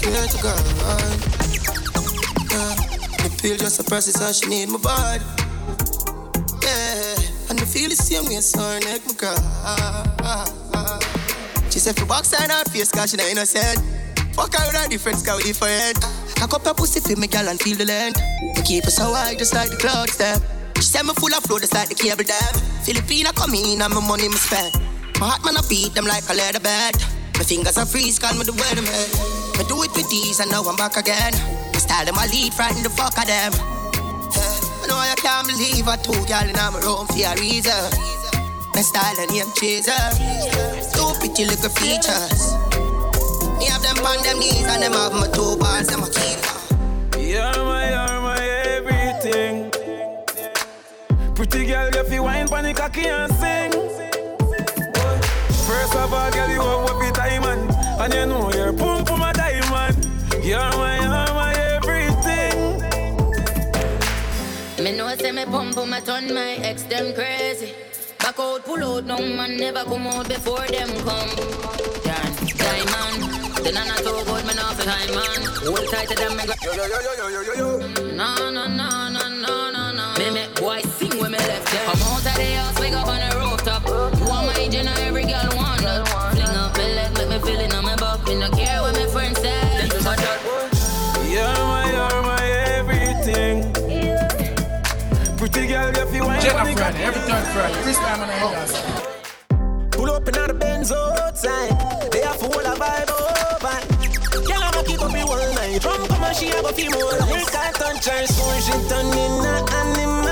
Swear 0.07 0.27
to 0.29 0.39
God. 0.43 0.63
Uh, 0.87 1.17
the 3.23 3.31
pill 3.43 3.57
just 3.57 3.87
process, 3.89 4.15
so 4.15 4.33
she 4.33 4.47
need 4.49 4.69
my 4.69 4.79
body. 4.79 5.25
Yeah, 6.63 7.51
and 7.51 7.59
the 7.59 7.67
feel 7.67 7.91
the 7.91 7.97
same 7.97 8.25
way, 8.27 8.41
so 8.41 8.61
her 8.61 8.81
neck 8.81 9.03
my 9.07 9.15
cry. 9.15 9.35
She 11.71 11.79
said 11.79 11.97
for 11.97 12.07
box 12.07 12.33
and 12.33 12.51
her 12.51 12.65
face, 12.71 12.91
cause 12.93 13.11
she 13.11 13.17
not 13.17 13.27
innocent. 13.27 13.83
Fuck 14.35 14.55
her 14.55 14.67
with 14.67 14.87
a 14.87 14.89
different 14.89 15.19
scout 15.19 15.43
different. 15.43 15.99
Cock 16.37 16.55
up 16.55 16.65
her 16.65 16.75
pussy 16.75 17.01
for 17.01 17.19
me, 17.19 17.27
girl, 17.27 17.49
and 17.49 17.61
feel 17.61 17.77
the 17.77 17.85
length. 17.85 18.21
Me 18.55 18.63
keep 18.65 18.85
her 18.85 18.91
so 18.91 19.13
high, 19.13 19.35
just 19.35 19.55
like 19.55 19.71
the 19.71 19.77
clouds, 19.77 20.17
them. 20.17 20.41
She 20.77 20.83
said 20.83 21.03
me 21.03 21.15
full 21.15 21.35
of 21.35 21.43
flow, 21.45 21.59
just 21.59 21.75
like 21.75 21.89
the 21.89 21.95
cable 21.95 22.25
dam. 22.25 22.55
Filipina 22.85 23.35
come 23.35 23.55
in 23.55 23.83
and 23.83 23.93
my 23.93 24.01
money 24.07 24.29
me 24.29 24.37
spend. 24.37 24.73
My 25.19 25.35
heart 25.35 25.45
man 25.45 25.57
I 25.57 25.63
beat 25.69 25.95
them 25.95 26.07
like 26.07 26.29
a 26.31 26.35
leather 26.35 26.61
bed. 26.61 26.95
My 27.35 27.45
fingers 27.45 27.77
are 27.77 27.87
freeze, 27.87 28.19
call 28.19 28.35
me 28.35 28.45
the 28.45 28.53
weatherman. 28.53 29.46
Me 29.57 29.65
do 29.65 29.83
it 29.83 29.93
with 29.97 30.09
these 30.11 30.41
and 30.41 30.51
now 30.51 30.63
I'm 30.63 30.77
back 30.77 30.97
again. 30.97 31.33
My 31.73 31.79
style 31.79 32.05
them 32.05 32.17
I 32.19 32.27
lead, 32.27 32.53
frighten 32.53 32.83
the 32.83 32.91
fuck 32.91 33.17
of 33.17 33.27
them. 33.27 33.53
I 33.57 34.87
know 34.87 34.97
I 34.97 35.15
can't 35.17 35.47
believe 35.49 35.89
I 35.89 35.97
two 35.97 36.13
girl 36.29 36.45
in 36.45 36.53
my 36.53 36.79
room 36.85 37.07
for 37.09 37.17
a 37.17 37.33
reason. 37.41 37.73
My 38.77 38.83
style 38.83 39.17
and 39.19 39.33
name 39.33 39.49
chaser. 39.57 39.97
Two 40.93 41.09
pretty 41.19 41.49
little 41.49 41.73
features. 41.73 42.53
Me 43.57 43.65
have 43.73 43.81
them 43.81 44.05
on 44.05 44.23
them 44.23 44.39
knees 44.39 44.69
and 44.69 44.83
them 44.83 44.93
have 44.93 45.13
my 45.15 45.27
two 45.33 45.57
balls, 45.57 45.89
them 45.89 46.05
a 46.05 46.11
keep. 46.13 46.37
You're 47.17 47.65
my, 47.65 47.89
you're 47.89 48.21
my 48.21 48.37
everything. 48.77 49.73
Pretty 51.35 51.65
girl, 51.65 51.89
if 51.95 52.13
you 52.13 52.23
wine 52.23 52.47
the 52.47 52.75
cocky 52.75 53.07
and 53.09 53.33
sing. 53.41 53.73
First 55.67 55.97
of 55.97 56.13
all, 56.13 56.31
girl, 56.31 56.51
you 56.51 56.61
have 56.61 56.83
what 56.85 57.15
diamond, 57.15 57.71
and 57.73 58.13
you 58.13 58.27
know 58.27 58.53
you're 58.53 58.73
You're 60.57 60.73
my, 60.81 60.97
you're 60.97 61.35
my 61.37 61.53
everything. 61.77 62.59
Me 64.83 64.97
know 64.97 65.15
say 65.17 65.33
me 65.33 65.45
pump 65.45 65.75
pump 65.75 65.91
my 65.91 66.01
turn 66.01 66.33
my 66.33 66.55
ex 66.65 66.85
them 66.85 67.13
crazy. 67.15 67.75
Back 68.21 68.39
out, 68.41 68.65
pull 68.65 68.83
out, 68.83 69.05
no 69.05 69.19
man 69.19 69.59
never 69.59 69.85
come 69.85 70.07
out 70.07 70.27
before 70.27 70.67
them 70.69 70.89
come. 71.05 71.29
Dan, 72.05 72.33
diamond, 72.57 73.21
the 73.65 73.71
nana 73.71 73.97
too 73.97 74.25
good, 74.25 74.47
me 74.47 74.55
know 74.57 74.73
fi 74.79 74.85
hide 74.89 75.13
man. 75.15 75.43
Hold 75.61 75.87
tight 75.93 76.09
to 76.09 76.15
them, 76.15 76.35
me 76.39 76.47
go. 76.47 76.55
Yo 76.65 76.73
yo 76.73 76.87
yo 76.89 77.01
yo 77.05 77.29
yo 77.29 77.41
yo 77.43 77.53
yo. 77.61 77.69
No 78.17 78.29
no 78.51 78.65
no 78.67 78.67
no 78.67 79.09
no 79.13 79.53
no 79.71 79.93
no. 79.93 80.15
Me 80.17 80.31
make 80.31 80.55
boy 80.57 80.81
sing 80.97 81.15
when 81.21 81.33
me 81.33 81.39
left 81.39 81.69
them. 81.71 81.85
Come 81.85 82.03
out 82.09 82.25
of 82.25 82.35
the 82.35 82.49
house, 82.57 82.81
wake 82.81 82.95
up 82.95 83.07
on 83.07 83.21
the 83.21 83.29
rooftop. 83.37 83.85
You 83.85 84.25
want 84.25 84.47
my 84.47 84.69
Jenna, 84.73 84.95
every 85.05 85.25
girl 85.25 85.53
want 85.55 85.83
that. 85.83 86.09
Fling 86.33 86.49
up 86.49 86.73
my 86.79 86.87
leg, 86.97 87.13
make 87.13 87.29
me 87.29 87.39
feel 87.45 87.61
it 87.61 87.75
on 87.75 87.85
my 87.85 87.95
back. 87.97 88.25
Me 88.25 88.35
no 88.41 88.49
care 88.57 88.81
what 88.81 88.96
Pretty 95.57 95.73
girl, 95.73 95.89
if 95.89 96.15
you 96.15 96.23
wine 96.23 96.39
Jenna 96.43 96.71
Friday, 96.77 97.03
every 97.03 97.21
third 97.23 97.47
Friday. 97.47 97.83
Chris 97.83 97.97
Brown 97.97 98.21
and 98.21 98.31
the 98.31 98.37
guys. 98.53 98.73
Pull 99.91 100.11
up 100.11 100.29
in 100.29 100.35
the 100.35 100.53
Benz 100.53 100.93
outside. 100.93 102.13
They 102.13 102.21
have 102.21 102.37
full 102.37 102.53
of 102.53 102.79
vibe 102.79 103.09
open. 103.09 104.45
Girl, 104.45 104.63
I'ma 104.63 104.83
keep 104.83 105.01
up 105.01 105.13
the 105.13 105.21
whole 105.21 105.55
night. 105.55 105.81
Drum 105.81 106.07
come 106.09 106.25
and 106.25 106.37
she 106.37 106.49
have 106.49 106.67
a 106.67 106.73
feel 106.75 106.91
more. 106.91 107.11
Make 107.33 107.49
her 107.49 107.73
touch 107.73 108.05
her 108.05 108.27
soul, 108.27 108.53
she 108.61 108.73
turn 108.87 109.07
in 109.07 109.47
a 109.49 109.65
animal. 109.73 110.26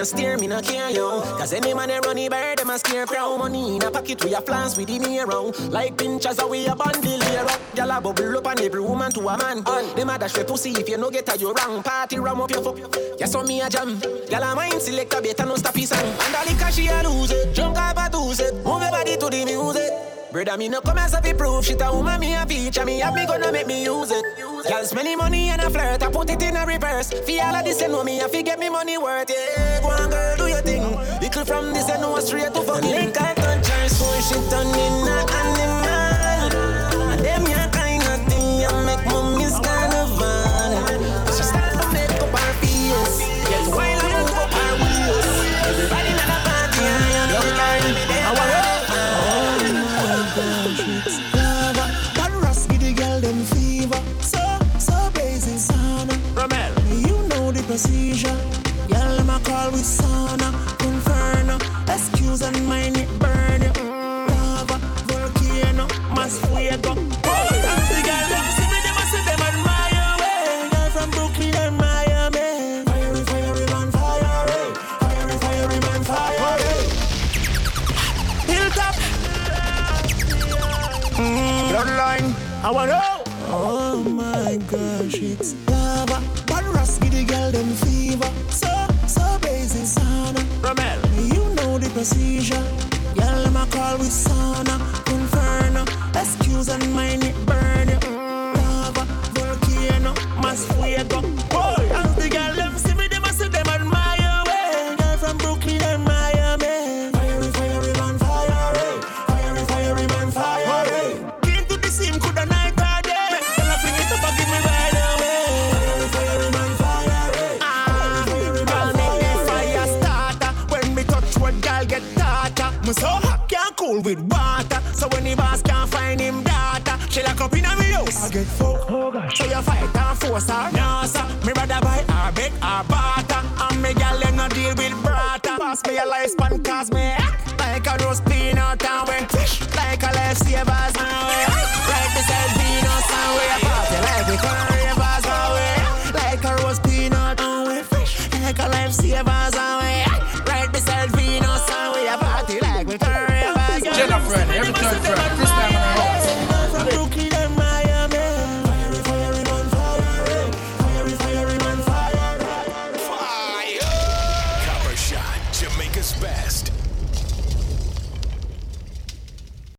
Pum 0.00 0.06
shots, 0.06 0.14
me 0.14 0.22
a 0.22 0.24
steer, 0.24 0.38
me 0.38 0.46
no 0.46 0.60
care 0.60 0.90
yo. 0.90 1.20
Cause 1.38 1.52
any 1.52 1.74
man 1.74 1.90
a 1.90 2.00
runny 2.00 2.28
bird, 2.28 2.58
them 2.58 2.70
a 2.70 2.78
scare 2.78 3.06
crow. 3.06 3.36
Money 3.38 3.76
in 3.76 3.82
a 3.82 3.90
pocket, 3.90 4.24
we 4.24 4.34
a 4.34 4.40
flans 4.40 4.76
with 4.76 4.88
the 4.88 4.98
mirror. 4.98 5.52
Like 5.70 5.96
pinchers, 5.96 6.38
a 6.38 6.46
we 6.46 6.66
a 6.66 6.74
bundle 6.74 7.02
here 7.02 7.40
up. 7.40 7.60
Gyal 7.74 7.96
a 7.96 8.00
bubble 8.00 8.38
up 8.38 8.46
on 8.46 8.60
every 8.60 8.80
woman 8.80 9.12
to 9.12 9.20
a 9.28 9.36
man. 9.36 9.62
Them 9.94 10.10
a 10.10 10.18
dash 10.18 10.32
for 10.32 10.44
pussy 10.44 10.70
if 10.70 10.88
you 10.88 10.96
no 10.96 11.10
get 11.10 11.28
a 11.28 11.38
you 11.38 11.52
wrong. 11.52 11.82
Party 11.82 12.18
ram 12.18 12.40
up 12.40 12.50
your 12.50 12.62
fuck. 12.62 12.78
Yes, 13.18 13.34
on 13.34 13.46
me 13.46 13.60
a 13.60 13.68
jam. 13.68 13.96
Gyal 13.96 14.52
a 14.52 14.54
mind 14.54 14.82
select 14.82 15.14
a 15.14 15.20
better 15.20 15.46
no 15.46 15.56
stop 15.56 15.74
his 15.74 15.88
song. 15.88 15.98
And 16.00 16.34
the 16.34 16.52
liquor 16.52 16.72
she 16.72 16.88
a 16.88 17.02
lose 17.02 17.30
it. 17.30 17.54
Drunk 17.54 17.78
up 17.78 17.96
a 17.98 18.10
dose 18.10 18.40
it. 18.40 18.54
Move 18.54 18.82
your 18.82 18.90
body 18.90 19.16
to 19.16 19.26
the 19.26 19.44
music. 19.44 20.19
Brother, 20.32 20.56
me 20.56 20.68
no 20.68 20.80
come 20.80 20.98
as 20.98 21.18
fi 21.18 21.32
proof 21.32 21.64
Shit 21.64 21.80
a 21.82 21.92
woman, 21.92 22.20
me 22.20 22.34
a 22.34 22.46
feature. 22.46 22.84
Me 22.84 23.00
have 23.00 23.14
me 23.14 23.26
gonna 23.26 23.50
make 23.50 23.66
me 23.66 23.84
use 23.84 24.12
it. 24.12 24.24
Girl 24.38 24.84
spending 24.84 25.18
money 25.18 25.48
and 25.48 25.60
a 25.60 25.68
flirt 25.68 26.02
I 26.02 26.10
put 26.10 26.30
it 26.30 26.42
in 26.42 26.56
a 26.56 26.64
reverse. 26.64 27.10
Fi 27.10 27.40
all 27.40 27.56
of 27.56 27.64
this, 27.64 27.80
you 27.80 27.88
know 27.88 28.04
me 28.04 28.20
I 28.20 28.28
fi 28.28 28.42
get 28.42 28.58
me 28.58 28.68
money 28.68 28.96
worth 28.96 29.28
Yeah, 29.28 29.80
go 29.80 29.88
on 29.88 30.10
girl, 30.10 30.36
do 30.36 30.46
your 30.46 30.62
thing. 30.62 30.82
Little 31.20 31.44
from 31.44 31.72
this, 31.72 31.90
I 31.90 32.00
know 32.00 32.18
straight 32.20 32.54
to 32.54 32.62
fucking 32.62 32.90
Link 32.90 33.20
I 33.20 33.34
touch 33.34 33.66
her, 33.66 33.88
so 33.88 34.06
she 34.20 34.50
turn 34.50 34.66
in 34.68 35.08
a 35.08 35.59